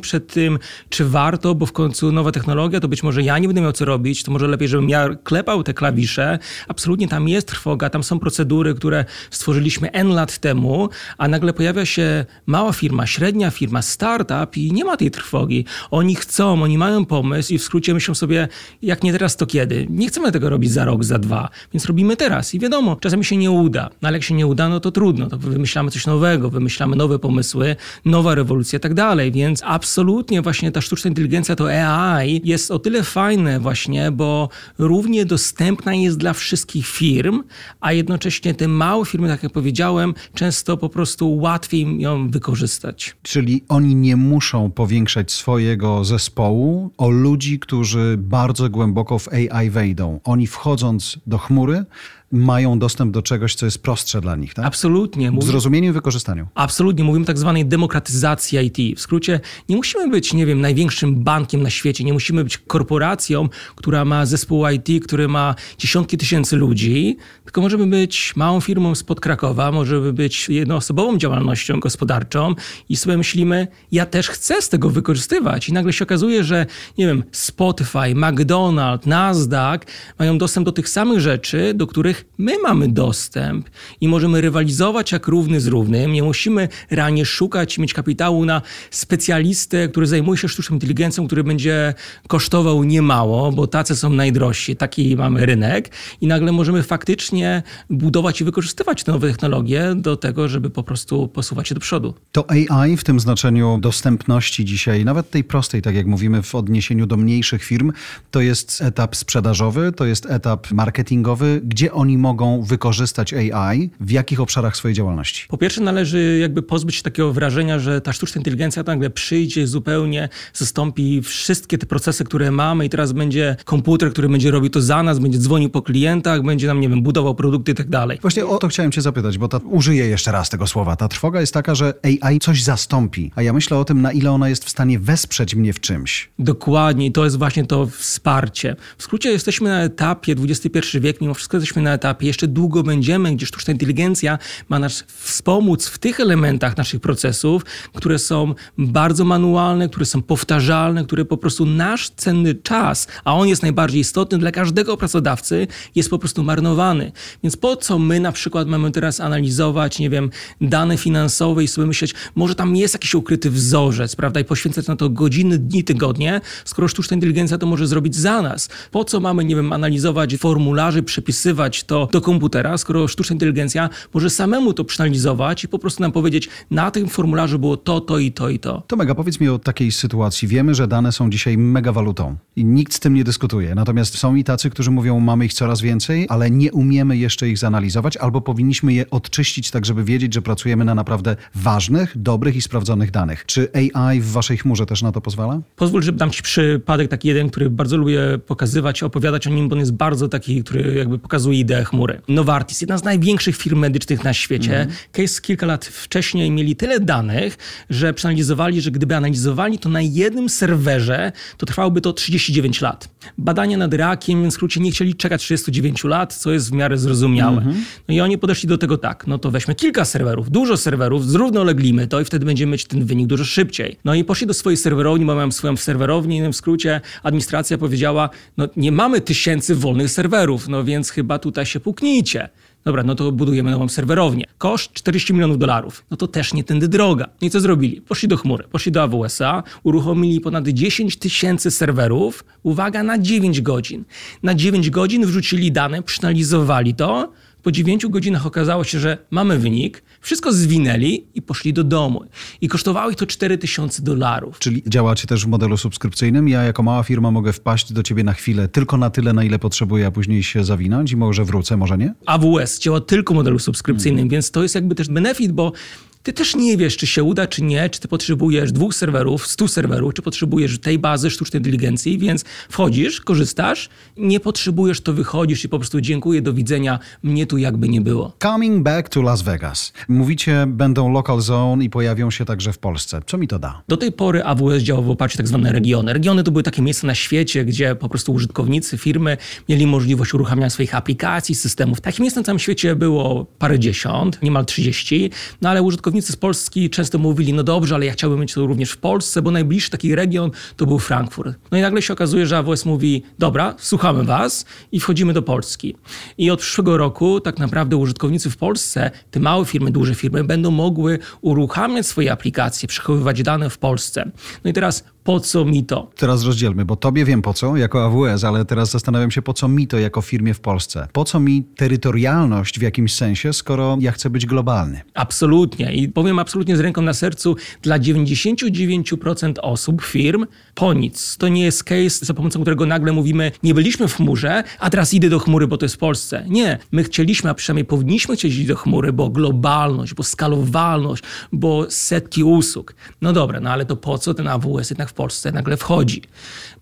przed 0.00 0.26
tym, 0.26 0.58
czy 0.88 1.04
warto, 1.04 1.54
bo 1.54 1.66
w 1.66 1.72
końcu 1.72 2.12
nowa 2.12 2.32
technologia, 2.32 2.80
to 2.80 2.88
być 2.88 3.02
może 3.02 3.22
ja 3.22 3.38
nie 3.38 3.48
będę 3.48 3.60
miał 3.60 3.72
co 3.72 3.84
robić, 3.84 4.22
to 4.22 4.32
może 4.32 4.48
lepiej, 4.48 4.68
żebym 4.68 4.88
ja 4.88 5.08
klepał 5.24 5.62
te 5.62 5.74
klawisze. 5.74 6.38
Absolutnie 6.68 7.08
tam 7.08 7.28
jest 7.28 7.48
trwoga, 7.48 7.90
tam 7.90 8.02
są 8.02 8.18
procedury, 8.18 8.74
które 8.74 9.04
stworzyliśmy 9.30 9.92
N 9.92 10.08
lat 10.08 10.38
temu, 10.38 10.88
a 11.18 11.28
nagle 11.28 11.52
pojawia 11.52 11.86
się 11.86 12.24
mała 12.46 12.72
firma, 12.72 13.06
średnia 13.06 13.50
firma, 13.50 13.82
startup 13.82 14.56
i 14.56 14.72
nie 14.72 14.84
ma 14.84 14.96
tej 14.96 15.10
trwogi. 15.10 15.64
Oni 15.90 16.14
chcą, 16.14 16.62
oni 16.62 16.78
mają 16.78 17.04
pomysł 17.04 17.54
i 17.54 17.58
w 17.58 17.62
skrócie 17.62 17.94
myślą 17.94 18.14
sobie, 18.14 18.48
jak 18.82 19.02
nie 19.02 19.12
teraz, 19.12 19.36
to 19.36 19.46
kiedy? 19.46 19.86
Nie 19.90 20.08
chcemy 20.08 20.32
tego 20.32 20.50
robić 20.50 20.72
za 20.72 20.84
rok, 20.84 21.04
za 21.04 21.18
dwa, 21.18 21.48
więc 21.72 21.86
robimy 21.86 22.16
teraz. 22.16 22.54
I 22.54 22.58
wiadomo, 22.58 22.96
czasami 22.96 23.24
się 23.24 23.36
nie 23.36 23.50
uda, 23.50 23.90
no 24.02 24.08
ale 24.08 24.16
jak 24.16 24.24
się 24.24 24.34
nie 24.34 24.46
uda, 24.46 24.68
no 24.68 24.80
to 24.80 24.90
trudno, 24.90 25.26
to 25.26 25.38
wymyślamy 25.38 25.90
coś 25.90 26.06
nowego, 26.06 26.50
wymyślamy 26.50 26.96
nowe 26.96 27.18
pomysły, 27.18 27.76
nowa 28.04 28.34
rewolucja 28.34 28.76
i 28.76 28.80
tak 28.80 28.94
dalej, 28.94 29.29
więc 29.30 29.62
absolutnie 29.64 30.42
właśnie 30.42 30.72
ta 30.72 30.80
sztuczna 30.80 31.08
inteligencja, 31.08 31.56
to 31.56 31.68
AI 31.70 32.40
jest 32.44 32.70
o 32.70 32.78
tyle 32.78 33.02
fajne 33.02 33.60
właśnie, 33.60 34.10
bo 34.10 34.48
równie 34.78 35.24
dostępna 35.24 35.94
jest 35.94 36.18
dla 36.18 36.32
wszystkich 36.32 36.86
firm, 36.86 37.42
a 37.80 37.92
jednocześnie 37.92 38.54
te 38.54 38.68
małe 38.68 39.06
firmy, 39.06 39.28
tak 39.28 39.42
jak 39.42 39.52
powiedziałem, 39.52 40.14
często 40.34 40.76
po 40.76 40.88
prostu 40.88 41.36
łatwiej 41.36 42.00
ją 42.00 42.30
wykorzystać. 42.30 43.16
Czyli 43.22 43.64
oni 43.68 43.94
nie 43.94 44.16
muszą 44.16 44.70
powiększać 44.70 45.32
swojego 45.32 46.04
zespołu 46.04 46.90
o 46.98 47.10
ludzi, 47.10 47.58
którzy 47.58 48.16
bardzo 48.18 48.70
głęboko 48.70 49.18
w 49.18 49.28
AI 49.28 49.70
wejdą. 49.70 50.20
Oni 50.24 50.46
wchodząc 50.46 51.18
do 51.26 51.38
chmury, 51.38 51.84
mają 52.32 52.78
dostęp 52.78 53.12
do 53.12 53.22
czegoś, 53.22 53.54
co 53.54 53.66
jest 53.66 53.82
prostsze 53.82 54.20
dla 54.20 54.36
nich, 54.36 54.54
tak? 54.54 54.64
Absolutnie. 54.64 55.32
W 55.32 55.44
zrozumieniu 55.44 55.90
i 55.90 55.92
wykorzystaniu. 55.92 56.48
Absolutnie. 56.54 57.04
Mówimy 57.04 57.24
tak 57.26 57.38
zwanej 57.38 57.66
demokratyzacji 57.66 58.58
IT. 58.58 58.98
W 58.98 59.00
skrócie, 59.00 59.40
nie 59.68 59.76
musimy 59.76 60.08
być, 60.08 60.32
nie 60.32 60.46
wiem, 60.46 60.60
największym 60.60 61.24
bankiem 61.24 61.62
na 61.62 61.70
świecie, 61.70 62.04
nie 62.04 62.12
musimy 62.12 62.44
być 62.44 62.58
korporacją, 62.58 63.48
która 63.76 64.04
ma 64.04 64.26
zespół 64.26 64.64
IT, 64.68 65.04
który 65.04 65.28
ma 65.28 65.54
dziesiątki 65.78 66.18
tysięcy 66.18 66.56
ludzi, 66.56 67.16
tylko 67.44 67.60
możemy 67.60 67.86
być 67.86 68.36
małą 68.36 68.60
firmą 68.60 68.94
spod 68.94 69.20
Krakowa, 69.20 69.72
możemy 69.72 70.12
być 70.12 70.48
jednoosobową 70.48 71.18
działalnością 71.18 71.80
gospodarczą 71.80 72.54
i 72.88 72.96
sobie 72.96 73.16
myślimy, 73.16 73.68
ja 73.92 74.06
też 74.06 74.28
chcę 74.28 74.62
z 74.62 74.68
tego 74.68 74.90
wykorzystywać. 74.90 75.68
I 75.68 75.72
nagle 75.72 75.92
się 75.92 76.04
okazuje, 76.04 76.44
że, 76.44 76.66
nie 76.98 77.06
wiem, 77.06 77.24
Spotify, 77.32 78.14
McDonald's, 78.14 79.06
Nasdaq 79.06 79.80
mają 80.18 80.38
dostęp 80.38 80.66
do 80.66 80.72
tych 80.72 80.88
samych 80.88 81.20
rzeczy, 81.20 81.74
do 81.74 81.86
których 81.86 82.19
których 82.20 82.30
my 82.38 82.58
mamy 82.62 82.88
dostęp 82.88 83.70
i 84.00 84.08
możemy 84.08 84.40
rywalizować 84.40 85.12
jak 85.12 85.28
równy 85.28 85.60
z 85.60 85.66
równym. 85.66 86.12
Nie 86.12 86.22
musimy 86.22 86.68
realnie 86.90 87.24
szukać 87.24 87.78
mieć 87.78 87.94
kapitału 87.94 88.44
na 88.44 88.62
specjalistę, 88.90 89.88
który 89.88 90.06
zajmuje 90.06 90.38
się 90.38 90.48
sztuczną 90.48 90.76
inteligencją, 90.76 91.26
który 91.26 91.44
będzie 91.44 91.94
kosztował 92.28 92.84
niemało, 92.84 93.52
bo 93.52 93.66
tacy 93.66 93.96
są 93.96 94.10
najdrożsi. 94.10 94.76
Taki 94.76 95.16
mamy 95.16 95.46
rynek 95.46 95.90
i 96.20 96.26
nagle 96.26 96.52
możemy 96.52 96.82
faktycznie 96.82 97.62
budować 97.90 98.40
i 98.40 98.44
wykorzystywać 98.44 99.04
te 99.04 99.12
nowe 99.12 99.28
technologie 99.28 99.94
do 99.96 100.16
tego, 100.16 100.48
żeby 100.48 100.70
po 100.70 100.82
prostu 100.82 101.28
posuwać 101.28 101.68
się 101.68 101.74
do 101.74 101.80
przodu. 101.80 102.14
To 102.32 102.44
AI 102.50 102.96
w 102.96 103.04
tym 103.04 103.20
znaczeniu 103.20 103.78
dostępności 103.80 104.64
dzisiaj, 104.64 105.04
nawet 105.04 105.30
tej 105.30 105.44
prostej, 105.44 105.82
tak 105.82 105.94
jak 105.94 106.06
mówimy 106.06 106.42
w 106.42 106.54
odniesieniu 106.54 107.06
do 107.06 107.16
mniejszych 107.16 107.64
firm, 107.64 107.92
to 108.30 108.40
jest 108.40 108.82
etap 108.82 109.16
sprzedażowy, 109.16 109.92
to 109.92 110.04
jest 110.04 110.26
etap 110.26 110.72
marketingowy. 110.72 111.60
Gdzie 111.64 111.92
oni 112.10 112.18
mogą 112.18 112.62
wykorzystać 112.62 113.34
AI? 113.34 113.90
W 114.00 114.10
jakich 114.10 114.40
obszarach 114.40 114.76
swojej 114.76 114.94
działalności? 114.94 115.46
Po 115.48 115.58
pierwsze 115.58 115.80
należy 115.80 116.38
jakby 116.40 116.62
pozbyć 116.62 116.96
się 116.96 117.02
takiego 117.02 117.32
wrażenia, 117.32 117.78
że 117.78 118.00
ta 118.00 118.12
sztuczna 118.12 118.38
inteligencja 118.38 118.82
nagle 118.86 119.10
przyjdzie, 119.10 119.66
zupełnie 119.66 120.28
zastąpi 120.54 121.22
wszystkie 121.22 121.78
te 121.78 121.86
procesy, 121.86 122.24
które 122.24 122.50
mamy 122.50 122.84
i 122.84 122.88
teraz 122.88 123.12
będzie 123.12 123.56
komputer, 123.64 124.10
który 124.10 124.28
będzie 124.28 124.50
robił 124.50 124.70
to 124.70 124.80
za 124.80 125.02
nas, 125.02 125.18
będzie 125.18 125.38
dzwonił 125.38 125.70
po 125.70 125.82
klientach, 125.82 126.42
będzie 126.42 126.66
nam, 126.66 126.80
nie 126.80 126.88
wiem, 126.88 127.02
budował 127.02 127.34
produkty 127.34 127.72
i 127.72 127.74
tak 127.74 127.88
dalej. 127.88 128.18
Właśnie 128.22 128.46
o 128.46 128.58
to 128.58 128.68
chciałem 128.68 128.92
cię 128.92 129.00
zapytać, 129.00 129.38
bo 129.38 129.48
ta, 129.48 129.60
użyję 129.64 130.06
jeszcze 130.06 130.32
raz 130.32 130.50
tego 130.50 130.66
słowa. 130.66 130.96
Ta 130.96 131.08
trwoga 131.08 131.40
jest 131.40 131.54
taka, 131.54 131.74
że 131.74 131.94
AI 132.02 132.38
coś 132.38 132.62
zastąpi, 132.62 133.32
a 133.34 133.42
ja 133.42 133.52
myślę 133.52 133.76
o 133.76 133.84
tym, 133.84 134.02
na 134.02 134.12
ile 134.12 134.30
ona 134.30 134.48
jest 134.48 134.64
w 134.64 134.70
stanie 134.70 134.98
wesprzeć 134.98 135.54
mnie 135.54 135.72
w 135.72 135.80
czymś. 135.80 136.30
Dokładnie, 136.38 137.06
i 137.06 137.12
to 137.12 137.24
jest 137.24 137.38
właśnie 137.38 137.66
to 137.66 137.86
wsparcie. 137.86 138.76
W 138.98 139.02
skrócie 139.02 139.30
jesteśmy 139.30 139.68
na 139.68 139.82
etapie, 139.82 140.34
XXI 140.48 141.00
wiek, 141.00 141.20
mimo 141.20 141.34
wszystko 141.34 141.56
jesteśmy 141.56 141.82
na 141.82 141.92
etapie, 142.00 142.26
jeszcze 142.26 142.48
długo 142.48 142.82
będziemy, 142.82 143.36
gdzie 143.36 143.46
sztuczna 143.46 143.72
inteligencja 143.72 144.38
ma 144.68 144.78
nas 144.78 145.04
wspomóc 145.06 145.86
w 145.86 145.98
tych 145.98 146.20
elementach 146.20 146.76
naszych 146.76 147.00
procesów, 147.00 147.64
które 147.94 148.18
są 148.18 148.54
bardzo 148.78 149.24
manualne, 149.24 149.88
które 149.88 150.06
są 150.06 150.22
powtarzalne, 150.22 151.04
które 151.04 151.24
po 151.24 151.36
prostu 151.36 151.66
nasz 151.66 152.10
cenny 152.10 152.54
czas, 152.54 153.06
a 153.24 153.34
on 153.34 153.48
jest 153.48 153.62
najbardziej 153.62 154.00
istotny 154.00 154.38
dla 154.38 154.50
każdego 154.50 154.96
pracodawcy, 154.96 155.66
jest 155.94 156.10
po 156.10 156.18
prostu 156.18 156.42
marnowany. 156.42 157.12
Więc 157.42 157.56
po 157.56 157.76
co 157.76 157.98
my 157.98 158.20
na 158.20 158.32
przykład 158.32 158.68
mamy 158.68 158.90
teraz 158.90 159.20
analizować, 159.20 159.98
nie 159.98 160.10
wiem, 160.10 160.30
dane 160.60 160.96
finansowe 160.96 161.64
i 161.64 161.68
sobie 161.68 161.86
myśleć, 161.86 162.14
może 162.34 162.54
tam 162.54 162.76
jest 162.76 162.94
jakiś 162.94 163.14
ukryty 163.14 163.50
wzorzec, 163.50 164.16
prawda, 164.16 164.40
i 164.40 164.44
poświęcać 164.44 164.86
na 164.86 164.96
to 164.96 165.10
godziny, 165.10 165.58
dni, 165.58 165.84
tygodnie, 165.84 166.40
skoro 166.64 166.88
sztuczna 166.88 167.14
inteligencja 167.14 167.58
to 167.58 167.66
może 167.66 167.86
zrobić 167.86 168.16
za 168.16 168.42
nas. 168.42 168.68
Po 168.90 169.04
co 169.04 169.20
mamy, 169.20 169.44
nie 169.44 169.56
wiem, 169.56 169.72
analizować 169.72 170.36
formularze, 170.36 171.02
przepisywać 171.02 171.84
to 171.90 172.08
do 172.12 172.20
komputera, 172.20 172.78
skoro 172.78 173.08
sztuczna 173.08 173.34
inteligencja 173.34 173.90
może 174.14 174.30
samemu 174.30 174.72
to 174.72 174.84
przeanalizować 174.84 175.64
i 175.64 175.68
po 175.68 175.78
prostu 175.78 176.02
nam 176.02 176.12
powiedzieć, 176.12 176.48
na 176.70 176.90
tym 176.90 177.08
formularzu 177.08 177.58
było 177.58 177.76
to, 177.76 178.00
to 178.00 178.18
i 178.18 178.32
to 178.32 178.48
i 178.48 178.58
to. 178.58 178.82
To 178.86 178.96
mega, 178.96 179.14
powiedz 179.14 179.40
mi 179.40 179.48
o 179.48 179.58
takiej 179.58 179.92
sytuacji. 179.92 180.48
Wiemy, 180.48 180.74
że 180.74 180.88
dane 180.88 181.12
są 181.12 181.30
dzisiaj 181.30 181.58
mega 181.58 181.92
walutą 181.92 182.36
i 182.56 182.64
nikt 182.64 182.94
z 182.94 183.00
tym 183.00 183.14
nie 183.14 183.24
dyskutuje. 183.24 183.74
Natomiast 183.74 184.18
są 184.18 184.34
i 184.34 184.44
tacy, 184.44 184.70
którzy 184.70 184.90
mówią, 184.90 185.20
mamy 185.20 185.44
ich 185.44 185.54
coraz 185.54 185.80
więcej, 185.80 186.26
ale 186.28 186.50
nie 186.50 186.72
umiemy 186.72 187.16
jeszcze 187.16 187.48
ich 187.48 187.58
zanalizować 187.58 188.16
albo 188.16 188.40
powinniśmy 188.40 188.92
je 188.92 189.10
odczyścić 189.10 189.70
tak, 189.70 189.86
żeby 189.86 190.04
wiedzieć, 190.04 190.34
że 190.34 190.42
pracujemy 190.42 190.84
na 190.84 190.94
naprawdę 190.94 191.36
ważnych, 191.54 192.12
dobrych 192.16 192.56
i 192.56 192.62
sprawdzonych 192.62 193.10
danych. 193.10 193.46
Czy 193.46 193.68
AI 193.74 194.20
w 194.20 194.32
waszej 194.32 194.58
chmurze 194.58 194.86
też 194.86 195.02
na 195.02 195.12
to 195.12 195.20
pozwala? 195.20 195.60
Pozwól, 195.76 196.02
że 196.02 196.12
dam 196.12 196.30
ci 196.30 196.42
przypadek 196.42 197.08
taki 197.10 197.28
jeden, 197.28 197.50
który 197.50 197.70
bardzo 197.70 197.96
lubię 197.96 198.20
pokazywać, 198.46 199.02
opowiadać 199.02 199.46
o 199.46 199.50
nim, 199.50 199.68
bo 199.68 199.74
on 199.74 199.80
jest 199.80 199.92
bardzo 199.92 200.28
taki, 200.28 200.64
który 200.64 200.94
jakby 200.94 201.18
pokazuje 201.18 201.58
chmury. 201.84 202.20
Novartis, 202.28 202.80
jedna 202.80 202.98
z 202.98 203.04
największych 203.04 203.56
firm 203.56 203.78
medycznych 203.78 204.24
na 204.24 204.32
świecie. 204.32 204.86
Case 205.12 205.40
kilka 205.40 205.66
lat 205.66 205.84
wcześniej 205.84 206.50
mieli 206.50 206.76
tyle 206.76 207.00
danych, 207.00 207.58
że 207.90 208.14
przeanalizowali, 208.14 208.80
że 208.80 208.90
gdyby 208.90 209.16
analizowali 209.16 209.78
to 209.78 209.88
na 209.88 210.00
jednym 210.00 210.48
serwerze, 210.48 211.32
to 211.56 211.66
trwałoby 211.66 212.00
to 212.00 212.12
39 212.12 212.80
lat. 212.80 213.08
Badania 213.38 213.76
nad 213.76 213.94
rakiem, 213.94 214.50
w 214.50 214.52
skrócie, 214.52 214.80
nie 214.80 214.90
chcieli 214.90 215.14
czekać 215.14 215.42
39 215.42 216.04
lat, 216.04 216.34
co 216.34 216.52
jest 216.52 216.70
w 216.70 216.72
miarę 216.72 216.98
zrozumiałe. 216.98 217.64
No 218.08 218.14
i 218.14 218.20
oni 218.20 218.38
podeszli 218.38 218.68
do 218.68 218.78
tego 218.78 218.98
tak, 218.98 219.26
no 219.26 219.38
to 219.38 219.50
weźmy 219.50 219.74
kilka 219.74 220.04
serwerów, 220.04 220.50
dużo 220.50 220.76
serwerów, 220.76 221.26
zrównoleglimy 221.26 222.06
to 222.06 222.20
i 222.20 222.24
wtedy 222.24 222.46
będziemy 222.46 222.72
mieć 222.72 222.84
ten 222.84 223.04
wynik 223.04 223.26
dużo 223.26 223.44
szybciej. 223.44 223.96
No 224.04 224.14
i 224.14 224.24
poszli 224.24 224.46
do 224.46 224.54
swojej 224.54 224.76
serwerowni, 224.76 225.24
bo 225.24 225.34
mam 225.34 225.52
swoją 225.52 225.76
serwerownię, 225.76 226.50
w 226.50 226.56
skrócie 226.56 227.00
administracja 227.22 227.78
powiedziała, 227.78 228.30
no 228.56 228.68
nie 228.76 228.92
mamy 228.92 229.20
tysięcy 229.20 229.74
wolnych 229.74 230.10
serwerów, 230.10 230.68
no 230.68 230.84
więc 230.84 231.10
chyba 231.10 231.38
tutaj 231.38 231.59
się 231.64 231.80
puknijcie. 231.80 232.48
Dobra, 232.84 233.02
no 233.02 233.14
to 233.14 233.32
budujemy 233.32 233.70
nową 233.70 233.88
serwerownię. 233.88 234.44
Koszt 234.58 234.92
40 234.92 235.32
milionów 235.32 235.58
dolarów. 235.58 236.04
No 236.10 236.16
to 236.16 236.26
też 236.26 236.54
nie 236.54 236.64
tędy 236.64 236.88
droga. 236.88 237.28
No 237.42 237.46
i 237.46 237.50
co 237.50 237.60
zrobili? 237.60 238.00
Poszli 238.00 238.28
do 238.28 238.36
chmury, 238.36 238.64
poszli 238.70 238.92
do 238.92 239.02
AWS-a, 239.02 239.62
uruchomili 239.82 240.40
ponad 240.40 240.68
10 240.68 241.16
tysięcy 241.16 241.70
serwerów, 241.70 242.44
uwaga, 242.62 243.02
na 243.02 243.18
9 243.18 243.60
godzin. 243.60 244.04
Na 244.42 244.54
9 244.54 244.90
godzin 244.90 245.26
wrzucili 245.26 245.72
dane, 245.72 246.02
przeanalizowali 246.02 246.94
to, 246.94 247.32
po 247.62 247.72
9 247.72 248.06
godzinach 248.06 248.46
okazało 248.46 248.84
się, 248.84 249.00
że 249.00 249.18
mamy 249.30 249.58
wynik, 249.58 250.02
wszystko 250.20 250.52
zwinęli 250.52 251.26
i 251.34 251.42
poszli 251.42 251.72
do 251.72 251.84
domu. 251.84 252.24
I 252.60 252.68
kosztowało 252.68 253.10
ich 253.10 253.16
to 253.16 253.26
4000 253.26 254.02
dolarów. 254.02 254.58
Czyli 254.58 254.82
działacie 254.86 255.26
też 255.26 255.44
w 255.44 255.48
modelu 255.48 255.76
subskrypcyjnym? 255.76 256.48
Ja 256.48 256.62
jako 256.62 256.82
mała 256.82 257.02
firma 257.02 257.30
mogę 257.30 257.52
wpaść 257.52 257.92
do 257.92 258.02
ciebie 258.02 258.24
na 258.24 258.32
chwilę, 258.32 258.68
tylko 258.68 258.96
na 258.96 259.10
tyle, 259.10 259.32
na 259.32 259.44
ile 259.44 259.58
potrzebuję, 259.58 260.06
a 260.06 260.10
później 260.10 260.42
się 260.42 260.64
zawinąć 260.64 261.12
i 261.12 261.16
może 261.16 261.44
wrócę, 261.44 261.76
może 261.76 261.98
nie? 261.98 262.14
AWS 262.26 262.78
działa 262.78 263.00
tylko 263.00 263.34
w 263.34 263.36
modelu 263.36 263.58
subskrypcyjnym, 263.58 264.28
więc 264.28 264.50
to 264.50 264.62
jest 264.62 264.74
jakby 264.74 264.94
też 264.94 265.08
benefit, 265.08 265.52
bo 265.52 265.72
ty 266.22 266.32
też 266.32 266.56
nie 266.56 266.76
wiesz, 266.76 266.96
czy 266.96 267.06
się 267.06 267.22
uda, 267.22 267.46
czy 267.46 267.62
nie, 267.62 267.90
czy 267.90 268.00
ty 268.00 268.08
potrzebujesz 268.08 268.72
dwóch 268.72 268.94
serwerów, 268.94 269.46
stu 269.46 269.68
serwerów, 269.68 270.14
czy 270.14 270.22
potrzebujesz 270.22 270.78
tej 270.78 270.98
bazy 270.98 271.30
sztucznej 271.30 271.60
inteligencji, 271.60 272.18
więc 272.18 272.44
wchodzisz, 272.68 273.20
korzystasz, 273.20 273.88
nie 274.16 274.40
potrzebujesz, 274.40 275.00
to 275.00 275.12
wychodzisz 275.12 275.64
i 275.64 275.68
po 275.68 275.78
prostu 275.78 276.00
dziękuję, 276.00 276.42
do 276.42 276.52
widzenia, 276.52 276.98
mnie 277.22 277.46
tu 277.46 277.58
jakby 277.58 277.88
nie 277.88 278.00
było. 278.00 278.32
Coming 278.42 278.82
back 278.82 279.08
to 279.08 279.22
Las 279.22 279.42
Vegas. 279.42 279.92
Mówicie, 280.08 280.64
będą 280.68 281.12
local 281.12 281.40
zone 281.40 281.84
i 281.84 281.90
pojawią 281.90 282.30
się 282.30 282.44
także 282.44 282.72
w 282.72 282.78
Polsce. 282.78 283.20
Co 283.26 283.38
mi 283.38 283.48
to 283.48 283.58
da? 283.58 283.82
Do 283.88 283.96
tej 283.96 284.12
pory 284.12 284.44
AWS 284.44 284.82
działał 284.82 285.04
w 285.04 285.10
oparciu 285.10 285.36
o 285.36 285.38
tak 285.38 285.48
zwane 285.48 285.72
regiony. 285.72 286.12
Regiony 286.12 286.42
to 286.42 286.50
były 286.50 286.62
takie 286.62 286.82
miejsca 286.82 287.06
na 287.06 287.14
świecie, 287.14 287.64
gdzie 287.64 287.94
po 287.94 288.08
prostu 288.08 288.32
użytkownicy, 288.32 288.98
firmy 288.98 289.36
mieli 289.68 289.86
możliwość 289.86 290.34
uruchamiania 290.34 290.70
swoich 290.70 290.94
aplikacji, 290.94 291.54
systemów. 291.54 292.00
Takich 292.00 292.20
miejsc 292.20 292.36
na 292.36 292.42
całym 292.42 292.58
świecie 292.58 292.96
było 292.96 293.44
parędziesiąt, 293.58 294.42
niemal 294.42 294.64
30, 294.64 295.30
no 295.60 295.68
ale 295.68 295.82
użytkownicy 295.82 296.09
z 296.20 296.36
Polski 296.36 296.90
często 296.90 297.18
mówili, 297.18 297.52
no 297.52 297.62
dobrze, 297.62 297.94
ale 297.94 298.06
ja 298.06 298.12
chciałbym 298.12 298.40
mieć 298.40 298.54
to 298.54 298.66
również 298.66 298.90
w 298.90 298.96
Polsce, 298.96 299.42
bo 299.42 299.50
najbliższy 299.50 299.90
taki 299.90 300.14
region 300.14 300.50
to 300.76 300.86
był 300.86 300.98
Frankfurt. 300.98 301.58
No 301.70 301.78
i 301.78 301.80
nagle 301.80 302.02
się 302.02 302.12
okazuje, 302.12 302.46
że 302.46 302.58
AWS 302.58 302.84
mówi, 302.84 303.22
dobra, 303.38 303.74
słuchamy 303.78 304.24
was 304.24 304.64
i 304.92 305.00
wchodzimy 305.00 305.32
do 305.32 305.42
Polski. 305.42 305.96
I 306.38 306.50
od 306.50 306.60
przyszłego 306.60 306.96
roku 306.96 307.40
tak 307.40 307.58
naprawdę 307.58 307.96
użytkownicy 307.96 308.50
w 308.50 308.56
Polsce, 308.56 309.10
te 309.30 309.40
małe 309.40 309.64
firmy, 309.64 309.90
duże 309.90 310.14
firmy, 310.14 310.44
będą 310.44 310.70
mogły 310.70 311.18
uruchamiać 311.40 312.06
swoje 312.06 312.32
aplikacje, 312.32 312.88
przechowywać 312.88 313.42
dane 313.42 313.70
w 313.70 313.78
Polsce. 313.78 314.30
No 314.64 314.70
i 314.70 314.72
teraz 314.72 315.04
po 315.24 315.40
co 315.40 315.64
mi 315.64 315.84
to? 315.84 316.10
Teraz 316.16 316.44
rozdzielmy, 316.44 316.84
bo 316.84 316.96
tobie 316.96 317.24
wiem 317.24 317.42
po 317.42 317.54
co, 317.54 317.76
jako 317.76 318.04
AWS, 318.04 318.44
ale 318.44 318.64
teraz 318.64 318.90
zastanawiam 318.90 319.30
się, 319.30 319.42
po 319.42 319.54
co 319.54 319.68
mi 319.68 319.86
to 319.86 319.98
jako 319.98 320.20
firmie 320.20 320.54
w 320.54 320.60
Polsce. 320.60 321.08
Po 321.12 321.24
co 321.24 321.40
mi 321.40 321.64
terytorialność 321.64 322.78
w 322.78 322.82
jakimś 322.82 323.14
sensie, 323.14 323.52
skoro 323.52 323.96
ja 324.00 324.12
chcę 324.12 324.30
być 324.30 324.46
globalny? 324.46 325.00
Absolutnie. 325.14 325.94
I 325.94 326.08
powiem 326.08 326.38
absolutnie 326.38 326.76
z 326.76 326.80
ręką 326.80 327.02
na 327.02 327.14
sercu, 327.14 327.56
dla 327.82 327.98
99% 327.98 329.52
osób, 329.62 330.02
firm, 330.02 330.46
po 330.74 330.92
nic. 330.94 331.36
To 331.36 331.48
nie 331.48 331.64
jest 331.64 331.84
case, 331.84 332.26
za 332.26 332.34
pomocą 332.34 332.60
którego 332.60 332.86
nagle 332.86 333.12
mówimy, 333.12 333.52
nie 333.62 333.74
byliśmy 333.74 334.08
w 334.08 334.14
chmurze, 334.14 334.64
a 334.78 334.90
teraz 334.90 335.14
idę 335.14 335.28
do 335.28 335.38
chmury, 335.38 335.66
bo 335.66 335.78
to 335.78 335.84
jest 335.84 335.94
w 335.94 335.98
Polsce. 335.98 336.44
Nie. 336.48 336.78
My 336.92 337.04
chcieliśmy, 337.04 337.50
a 337.50 337.54
przynajmniej 337.54 337.84
powinniśmy 337.84 338.36
chcieć 338.36 338.54
iść 338.54 338.66
do 338.66 338.76
chmury, 338.76 339.12
bo 339.12 339.30
globalność, 339.30 340.14
bo 340.14 340.22
skalowalność, 340.22 341.22
bo 341.52 341.86
setki 341.90 342.44
usług. 342.44 342.94
No 343.22 343.32
dobra, 343.32 343.60
no 343.60 343.70
ale 343.70 343.86
to 343.86 343.96
po 343.96 344.18
co 344.18 344.34
ten 344.34 344.48
AWS 344.48 344.90
jednak 344.90 345.09
w 345.10 345.14
Polsce 345.14 345.52
nagle 345.52 345.76
wchodzi? 345.76 346.22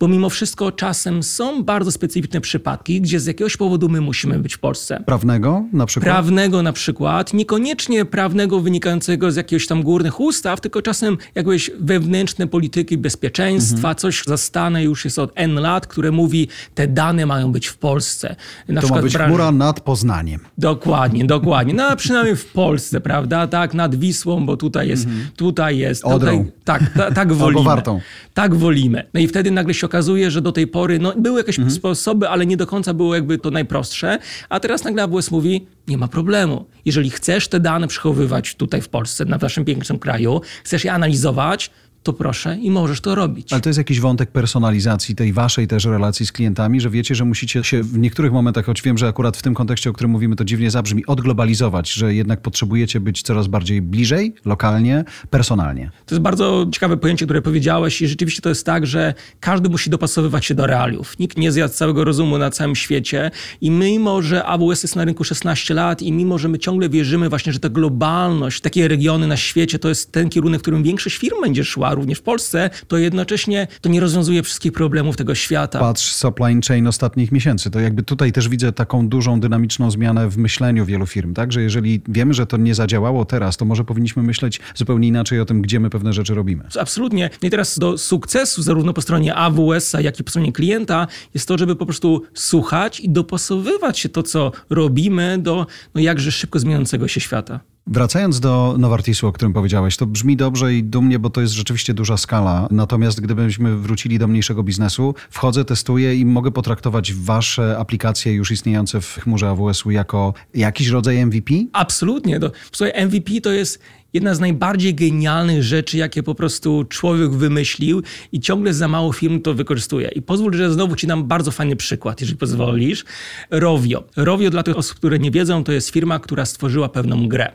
Bo 0.00 0.08
mimo 0.08 0.30
wszystko 0.30 0.72
czasem 0.72 1.22
są 1.22 1.64
bardzo 1.64 1.92
specyficzne 1.92 2.40
przypadki, 2.40 3.00
gdzie 3.00 3.20
z 3.20 3.26
jakiegoś 3.26 3.56
powodu 3.56 3.88
my 3.88 4.00
musimy 4.00 4.38
być 4.38 4.54
w 4.54 4.58
Polsce. 4.58 5.02
Prawnego 5.06 5.64
na 5.72 5.86
przykład? 5.86 6.12
Prawnego 6.12 6.62
na 6.62 6.72
przykład, 6.72 7.34
niekoniecznie 7.34 8.04
prawnego 8.04 8.60
wynikającego 8.60 9.32
z 9.32 9.36
jakichś 9.36 9.66
tam 9.66 9.82
górnych 9.82 10.20
ustaw, 10.20 10.60
tylko 10.60 10.82
czasem 10.82 11.18
jakieś 11.34 11.70
wewnętrzne 11.80 12.46
polityki 12.46 12.98
bezpieczeństwa, 12.98 13.94
coś 13.94 14.22
zastane 14.26 14.84
już 14.84 15.04
jest 15.04 15.18
od 15.18 15.32
N 15.34 15.54
lat, 15.54 15.86
które 15.86 16.10
mówi, 16.10 16.48
te 16.74 16.86
dane 16.86 17.26
mają 17.26 17.52
być 17.52 17.66
w 17.66 17.76
Polsce. 17.76 18.36
Na 18.68 18.80
to 18.80 18.88
ma 18.88 19.02
być 19.02 19.14
branż- 19.14 19.26
chmura 19.28 19.52
nad 19.52 19.80
Poznaniem. 19.80 20.40
Dokładnie, 20.58 21.24
dokładnie. 21.24 21.74
No 21.74 21.86
a 21.86 21.96
przynajmniej 21.96 22.36
w 22.36 22.46
Polsce, 22.52 23.00
prawda? 23.00 23.46
Tak, 23.46 23.74
nad 23.74 23.94
Wisłą, 23.94 24.46
bo 24.46 24.56
tutaj 24.56 24.88
jest, 24.88 25.06
tutaj 25.36 25.78
jest. 25.78 26.04
Odrą. 26.04 26.38
Tutaj, 26.38 26.52
tak, 26.64 26.82
ta, 26.96 27.10
tak 27.10 27.32
wolimy. 27.32 27.64
Wartą. 27.64 28.00
Tak 28.34 28.54
wolimy. 28.54 29.04
No 29.14 29.20
i 29.20 29.28
wtedy 29.28 29.50
nagle 29.50 29.74
się 29.74 29.86
okazuje, 29.86 30.30
że 30.30 30.42
do 30.42 30.52
tej 30.52 30.66
pory 30.66 30.98
no, 30.98 31.12
były 31.16 31.38
jakieś 31.38 31.58
Mhm. 31.58 31.74
sposoby, 31.76 32.28
ale 32.28 32.46
nie 32.46 32.56
do 32.56 32.66
końca 32.66 32.94
było 32.94 33.14
jakby 33.14 33.38
to 33.38 33.50
najprostsze, 33.50 34.18
a 34.48 34.60
teraz 34.60 34.84
nagle 34.84 35.02
AWS 35.02 35.30
mówi, 35.30 35.66
nie 35.88 35.98
ma 35.98 36.08
problemu. 36.08 36.66
Jeżeli 36.84 37.10
chcesz 37.10 37.48
te 37.48 37.60
dane 37.60 37.88
przechowywać 37.88 38.54
tutaj 38.54 38.82
w 38.82 38.88
Polsce, 38.88 39.24
na 39.24 39.36
naszym 39.36 39.64
pięknym 39.64 39.98
kraju, 39.98 40.40
chcesz 40.64 40.84
je 40.84 40.92
analizować, 40.92 41.70
to 42.02 42.12
proszę 42.12 42.56
i 42.62 42.70
możesz 42.70 43.00
to 43.00 43.14
robić. 43.14 43.52
Ale 43.52 43.62
to 43.62 43.68
jest 43.68 43.78
jakiś 43.78 44.00
wątek 44.00 44.30
personalizacji 44.30 45.14
tej 45.14 45.32
waszej 45.32 45.66
też 45.66 45.84
relacji 45.84 46.26
z 46.26 46.32
klientami, 46.32 46.80
że 46.80 46.90
wiecie, 46.90 47.14
że 47.14 47.24
musicie 47.24 47.64
się 47.64 47.82
w 47.82 47.98
niektórych 47.98 48.32
momentach, 48.32 48.64
choć 48.66 48.82
wiem, 48.82 48.98
że 48.98 49.08
akurat 49.08 49.36
w 49.36 49.42
tym 49.42 49.54
kontekście, 49.54 49.90
o 49.90 49.92
którym 49.92 50.10
mówimy, 50.10 50.36
to 50.36 50.44
dziwnie 50.44 50.70
zabrzmi, 50.70 51.06
odglobalizować, 51.06 51.92
że 51.92 52.14
jednak 52.14 52.40
potrzebujecie 52.40 53.00
być 53.00 53.22
coraz 53.22 53.46
bardziej 53.46 53.82
bliżej, 53.82 54.34
lokalnie, 54.44 55.04
personalnie. 55.30 55.90
To 56.06 56.14
jest 56.14 56.22
bardzo 56.22 56.66
ciekawe 56.72 56.96
pojęcie, 56.96 57.24
które 57.24 57.42
powiedziałeś 57.42 58.02
i 58.02 58.08
rzeczywiście 58.08 58.42
to 58.42 58.48
jest 58.48 58.66
tak, 58.66 58.86
że 58.86 59.14
każdy 59.40 59.68
musi 59.68 59.90
dopasowywać 59.90 60.44
się 60.44 60.54
do 60.54 60.66
realiów. 60.66 61.18
Nikt 61.18 61.38
nie 61.38 61.52
zjadł 61.52 61.74
całego 61.74 62.04
rozumu 62.04 62.38
na 62.38 62.50
całym 62.50 62.76
świecie 62.76 63.30
i 63.60 63.70
mimo, 63.70 64.22
że 64.22 64.44
AWS 64.44 64.82
jest 64.82 64.96
na 64.96 65.04
rynku 65.04 65.24
16 65.24 65.74
lat 65.74 66.02
i 66.02 66.12
mimo, 66.12 66.38
że 66.38 66.48
my 66.48 66.58
ciągle 66.58 66.88
wierzymy 66.88 67.28
właśnie, 67.28 67.52
że 67.52 67.58
ta 67.58 67.68
globalność, 67.68 68.60
takie 68.60 68.88
regiony 68.88 69.26
na 69.26 69.36
świecie 69.36 69.78
to 69.78 69.88
jest 69.88 70.12
ten 70.12 70.28
kierunek, 70.28 70.60
w 70.60 70.62
którym 70.62 70.82
większość 70.82 71.16
firm 71.16 71.40
będzie 71.42 71.64
szła, 71.64 71.87
również 71.94 72.18
w 72.18 72.22
Polsce, 72.22 72.70
to 72.88 72.98
jednocześnie 72.98 73.66
to 73.80 73.88
nie 73.88 74.00
rozwiązuje 74.00 74.42
wszystkich 74.42 74.72
problemów 74.72 75.16
tego 75.16 75.34
świata. 75.34 75.78
Patrz 75.78 76.12
supply 76.12 76.60
chain 76.68 76.86
ostatnich 76.86 77.32
miesięcy, 77.32 77.70
to 77.70 77.80
jakby 77.80 78.02
tutaj 78.02 78.32
też 78.32 78.48
widzę 78.48 78.72
taką 78.72 79.08
dużą, 79.08 79.40
dynamiczną 79.40 79.90
zmianę 79.90 80.28
w 80.28 80.38
myśleniu 80.38 80.84
wielu 80.84 81.06
firm, 81.06 81.34
tak? 81.34 81.52
Że 81.52 81.62
jeżeli 81.62 82.00
wiemy, 82.08 82.34
że 82.34 82.46
to 82.46 82.56
nie 82.56 82.74
zadziałało 82.74 83.24
teraz, 83.24 83.56
to 83.56 83.64
może 83.64 83.84
powinniśmy 83.84 84.22
myśleć 84.22 84.60
zupełnie 84.74 85.08
inaczej 85.08 85.40
o 85.40 85.44
tym, 85.44 85.62
gdzie 85.62 85.80
my 85.80 85.90
pewne 85.90 86.12
rzeczy 86.12 86.34
robimy. 86.34 86.64
Absolutnie. 86.80 87.30
No 87.42 87.48
i 87.48 87.50
teraz 87.50 87.78
do 87.78 87.98
sukcesu 87.98 88.62
zarówno 88.62 88.92
po 88.92 89.02
stronie 89.02 89.34
AWS-a, 89.34 90.00
jak 90.00 90.20
i 90.20 90.24
po 90.24 90.30
stronie 90.30 90.52
klienta 90.52 91.06
jest 91.34 91.48
to, 91.48 91.58
żeby 91.58 91.76
po 91.76 91.86
prostu 91.86 92.22
słuchać 92.34 93.00
i 93.00 93.10
dopasowywać 93.10 93.98
się 93.98 94.08
to, 94.08 94.22
co 94.22 94.52
robimy 94.70 95.38
do 95.38 95.66
no 95.94 96.00
jakże 96.00 96.32
szybko 96.32 96.58
zmieniającego 96.58 97.08
się 97.08 97.20
świata. 97.20 97.60
Wracając 97.90 98.40
do 98.40 98.74
Novartisu, 98.78 99.26
o 99.26 99.32
którym 99.32 99.52
powiedziałeś, 99.52 99.96
to 99.96 100.06
brzmi 100.06 100.36
dobrze 100.36 100.74
i 100.74 100.84
dumnie, 100.84 101.18
bo 101.18 101.30
to 101.30 101.40
jest 101.40 101.54
rzeczywiście 101.54 101.94
duża 101.94 102.16
skala. 102.16 102.68
Natomiast 102.70 103.20
gdybyśmy 103.20 103.76
wrócili 103.76 104.18
do 104.18 104.26
mniejszego 104.26 104.62
biznesu, 104.62 105.14
wchodzę, 105.30 105.64
testuję 105.64 106.14
i 106.14 106.26
mogę 106.26 106.50
potraktować 106.50 107.12
wasze 107.12 107.78
aplikacje 107.78 108.32
już 108.32 108.50
istniejące 108.50 109.00
w 109.00 109.14
chmurze 109.14 109.48
AWS-u 109.48 109.90
jako 109.90 110.34
jakiś 110.54 110.88
rodzaj 110.88 111.26
MVP? 111.26 111.54
Absolutnie. 111.72 112.40
To, 112.40 112.50
słuchaj, 112.72 113.06
MVP 113.06 113.40
to 113.40 113.52
jest 113.52 113.80
jedna 114.12 114.34
z 114.34 114.40
najbardziej 114.40 114.94
genialnych 114.94 115.62
rzeczy, 115.62 115.96
jakie 115.96 116.22
po 116.22 116.34
prostu 116.34 116.84
człowiek 116.88 117.30
wymyślił 117.30 118.02
i 118.32 118.40
ciągle 118.40 118.74
za 118.74 118.88
mało 118.88 119.12
firm 119.12 119.40
to 119.40 119.54
wykorzystuje. 119.54 120.08
I 120.08 120.22
pozwól, 120.22 120.54
że 120.54 120.72
znowu 120.72 120.96
ci 120.96 121.06
dam 121.06 121.24
bardzo 121.24 121.50
fajny 121.50 121.76
przykład, 121.76 122.20
jeżeli 122.20 122.38
pozwolisz. 122.38 123.04
Rovio. 123.50 124.04
Rovio 124.16 124.50
dla 124.50 124.62
tych 124.62 124.76
osób, 124.76 124.96
które 124.96 125.18
nie 125.18 125.30
wiedzą, 125.30 125.64
to 125.64 125.72
jest 125.72 125.90
firma, 125.90 126.18
która 126.18 126.44
stworzyła 126.44 126.88
pewną 126.88 127.28
grę. 127.28 127.52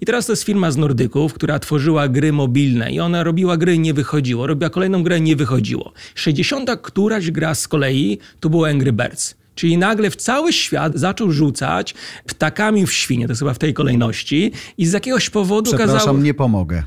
I 0.00 0.06
teraz 0.06 0.26
to 0.26 0.32
jest 0.32 0.42
firma 0.42 0.70
z 0.70 0.76
Nordyków, 0.76 1.34
która 1.34 1.58
tworzyła 1.58 2.08
gry 2.08 2.32
mobilne 2.32 2.92
i 2.92 3.00
ona 3.00 3.24
robiła 3.24 3.56
gry, 3.56 3.78
nie 3.78 3.94
wychodziło. 3.94 4.46
Robiła 4.46 4.70
kolejną 4.70 5.02
grę, 5.02 5.20
nie 5.20 5.36
wychodziło. 5.36 5.92
60 6.14 6.70
któraś 6.82 7.30
gra 7.30 7.54
z 7.54 7.68
kolei 7.68 8.18
to 8.40 8.50
było 8.50 8.68
Angry 8.68 8.92
Birds. 8.92 9.41
Czyli 9.54 9.78
nagle 9.78 10.10
w 10.10 10.16
cały 10.16 10.52
świat 10.52 10.92
zaczął 10.94 11.32
rzucać 11.32 11.94
ptakami 12.26 12.86
w 12.86 12.92
świnie, 12.92 13.26
to 13.26 13.32
jest 13.32 13.38
chyba 13.40 13.54
w 13.54 13.58
tej 13.58 13.74
kolejności, 13.74 14.52
i 14.78 14.86
z 14.86 14.92
jakiegoś 14.92 15.30
powodu 15.30 15.70
Przepraszam, 15.70 15.96
okazało, 15.96 16.18
nie 16.18 16.34
pomogę. 16.34 16.82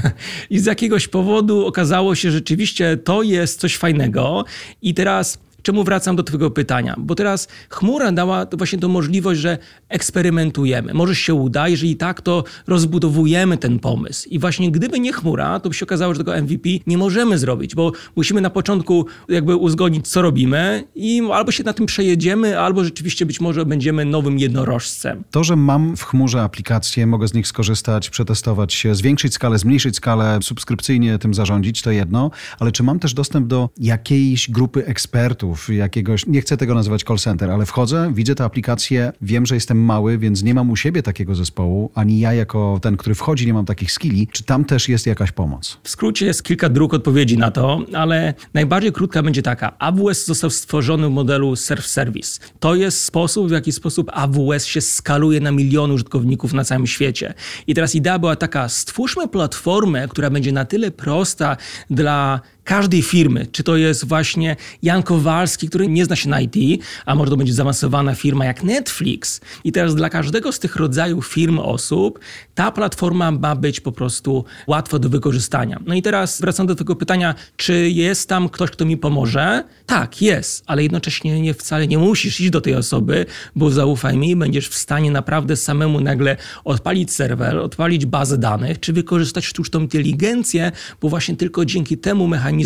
i 0.50 0.58
z 0.58 0.66
jakiegoś 0.66 1.08
powodu 1.08 1.66
okazało 1.66 2.14
się, 2.14 2.30
że 2.30 2.40
rzeczywiście 2.40 2.96
to 2.96 3.22
jest 3.22 3.60
coś 3.60 3.76
fajnego. 3.76 4.44
I 4.82 4.94
teraz 4.94 5.38
czemu 5.62 5.84
wracam 5.84 6.16
do 6.16 6.22
Twojego 6.22 6.50
pytania? 6.50 6.94
Bo 6.98 7.14
teraz 7.14 7.48
chmura 7.70 8.12
dała 8.12 8.46
właśnie 8.52 8.78
tą 8.78 8.88
możliwość, 8.88 9.40
że 9.40 9.58
eksperymentujemy. 9.88 10.94
Może 10.94 11.14
się 11.14 11.34
uda, 11.34 11.68
jeżeli 11.68 11.96
tak, 11.96 12.20
to 12.20 12.44
rozbudowujemy 12.66 13.56
ten 13.56 13.78
pomysł. 13.78 14.28
I 14.28 14.38
właśnie 14.38 14.70
gdyby 14.70 15.00
nie 15.00 15.12
chmura, 15.12 15.60
to 15.60 15.68
by 15.68 15.74
się 15.74 15.84
okazało, 15.84 16.14
że 16.14 16.18
tego 16.18 16.42
MVP 16.42 16.68
nie 16.86 16.98
możemy 16.98 17.38
zrobić, 17.38 17.74
bo 17.74 17.92
musimy 18.16 18.40
na 18.40 18.50
początku 18.50 19.06
jakby 19.28 19.56
uzgodnić, 19.56 20.08
co 20.08 20.22
robimy 20.22 20.84
i 20.94 21.22
albo 21.32 21.52
się 21.52 21.64
na 21.64 21.72
tym 21.72 21.86
przejedziemy, 21.86 22.60
albo 22.60 22.84
rzeczywiście 22.84 23.26
być 23.26 23.40
może 23.40 23.66
będziemy 23.66 24.04
nowym 24.04 24.38
jednorożcem. 24.38 25.24
To, 25.30 25.44
że 25.44 25.56
mam 25.56 25.96
w 25.96 26.04
chmurze 26.04 26.42
aplikacje, 26.42 27.06
mogę 27.06 27.28
z 27.28 27.34
nich 27.34 27.46
skorzystać, 27.46 28.10
przetestować 28.10 28.74
się, 28.74 28.94
zwiększyć 28.94 29.34
skalę, 29.34 29.58
zmniejszyć 29.58 29.96
skalę, 29.96 30.38
subskrypcyjnie 30.42 31.18
tym 31.18 31.34
zarządzić, 31.34 31.82
to 31.82 31.90
jedno, 31.90 32.30
ale 32.58 32.72
czy 32.72 32.82
mam 32.82 32.98
też 32.98 33.14
dostęp 33.14 33.46
do 33.46 33.68
jakiejś 33.78 34.50
grupy 34.50 34.86
ekspertów, 34.86 35.49
jakiegoś, 35.68 36.26
nie 36.26 36.40
chcę 36.40 36.56
tego 36.56 36.74
nazywać 36.74 37.02
call 37.02 37.18
center, 37.18 37.50
ale 37.50 37.66
wchodzę, 37.66 38.12
widzę 38.14 38.34
tę 38.34 38.44
aplikację, 38.44 39.12
wiem, 39.22 39.46
że 39.46 39.54
jestem 39.54 39.84
mały, 39.84 40.18
więc 40.18 40.42
nie 40.42 40.54
mam 40.54 40.70
u 40.70 40.76
siebie 40.76 41.02
takiego 41.02 41.34
zespołu, 41.34 41.90
ani 41.94 42.20
ja 42.20 42.32
jako 42.32 42.78
ten, 42.82 42.96
który 42.96 43.14
wchodzi, 43.14 43.46
nie 43.46 43.54
mam 43.54 43.64
takich 43.64 43.92
skilli. 43.92 44.28
Czy 44.32 44.44
tam 44.44 44.64
też 44.64 44.88
jest 44.88 45.06
jakaś 45.06 45.32
pomoc? 45.32 45.78
W 45.82 45.88
skrócie 45.88 46.26
jest 46.26 46.42
kilka 46.42 46.68
dróg 46.68 46.94
odpowiedzi 46.94 47.38
na 47.38 47.50
to, 47.50 47.80
ale 47.92 48.34
najbardziej 48.54 48.92
krótka 48.92 49.22
będzie 49.22 49.42
taka. 49.42 49.78
AWS 49.78 50.26
został 50.26 50.50
stworzony 50.50 51.08
w 51.08 51.10
modelu 51.10 51.52
self-service. 51.52 52.40
To 52.60 52.74
jest 52.74 53.04
sposób, 53.04 53.48
w 53.48 53.50
jaki 53.50 53.72
sposób 53.72 54.10
AWS 54.14 54.64
się 54.64 54.80
skaluje 54.80 55.40
na 55.40 55.52
miliony 55.52 55.94
użytkowników 55.94 56.52
na 56.52 56.64
całym 56.64 56.86
świecie. 56.86 57.34
I 57.66 57.74
teraz 57.74 57.94
idea 57.94 58.18
była 58.18 58.36
taka, 58.36 58.68
stwórzmy 58.68 59.28
platformę, 59.28 60.08
która 60.08 60.30
będzie 60.30 60.52
na 60.52 60.64
tyle 60.64 60.90
prosta 60.90 61.56
dla 61.90 62.40
każdej 62.70 63.02
firmy, 63.02 63.46
czy 63.52 63.62
to 63.62 63.76
jest 63.76 64.08
właśnie 64.08 64.56
Jan 64.82 65.02
Kowalski, 65.02 65.68
który 65.68 65.88
nie 65.88 66.04
zna 66.04 66.16
się 66.16 66.28
na 66.28 66.40
IT, 66.40 66.82
a 67.06 67.14
może 67.14 67.30
to 67.30 67.36
będzie 67.36 67.52
zaawansowana 67.52 68.14
firma 68.14 68.44
jak 68.44 68.62
Netflix. 68.62 69.40
I 69.64 69.72
teraz 69.72 69.94
dla 69.94 70.10
każdego 70.10 70.52
z 70.52 70.58
tych 70.58 70.76
rodzajów 70.76 71.26
firm, 71.26 71.58
osób, 71.58 72.18
ta 72.54 72.70
platforma 72.72 73.30
ma 73.30 73.56
być 73.56 73.80
po 73.80 73.92
prostu 73.92 74.44
łatwa 74.66 74.98
do 74.98 75.08
wykorzystania. 75.08 75.80
No 75.86 75.94
i 75.94 76.02
teraz 76.02 76.40
wracam 76.40 76.66
do 76.66 76.74
tego 76.74 76.96
pytania, 76.96 77.34
czy 77.56 77.90
jest 77.90 78.28
tam 78.28 78.48
ktoś, 78.48 78.70
kto 78.70 78.84
mi 78.84 78.96
pomoże? 78.96 79.64
Tak, 79.86 80.22
jest, 80.22 80.64
ale 80.66 80.82
jednocześnie 80.82 81.40
nie, 81.40 81.54
wcale 81.54 81.86
nie 81.86 81.98
musisz 81.98 82.40
iść 82.40 82.50
do 82.50 82.60
tej 82.60 82.74
osoby, 82.74 83.26
bo 83.56 83.70
zaufaj 83.70 84.16
mi, 84.16 84.36
będziesz 84.36 84.68
w 84.68 84.78
stanie 84.78 85.10
naprawdę 85.10 85.56
samemu 85.56 86.00
nagle 86.00 86.36
odpalić 86.64 87.12
serwer, 87.12 87.56
odpalić 87.58 88.06
bazę 88.06 88.38
danych, 88.38 88.80
czy 88.80 88.92
wykorzystać 88.92 89.44
sztuczną 89.44 89.80
inteligencję, 89.80 90.72
bo 91.00 91.08
właśnie 91.08 91.36
tylko 91.36 91.64
dzięki 91.64 91.98
temu 91.98 92.28
mechanizmowi 92.28 92.59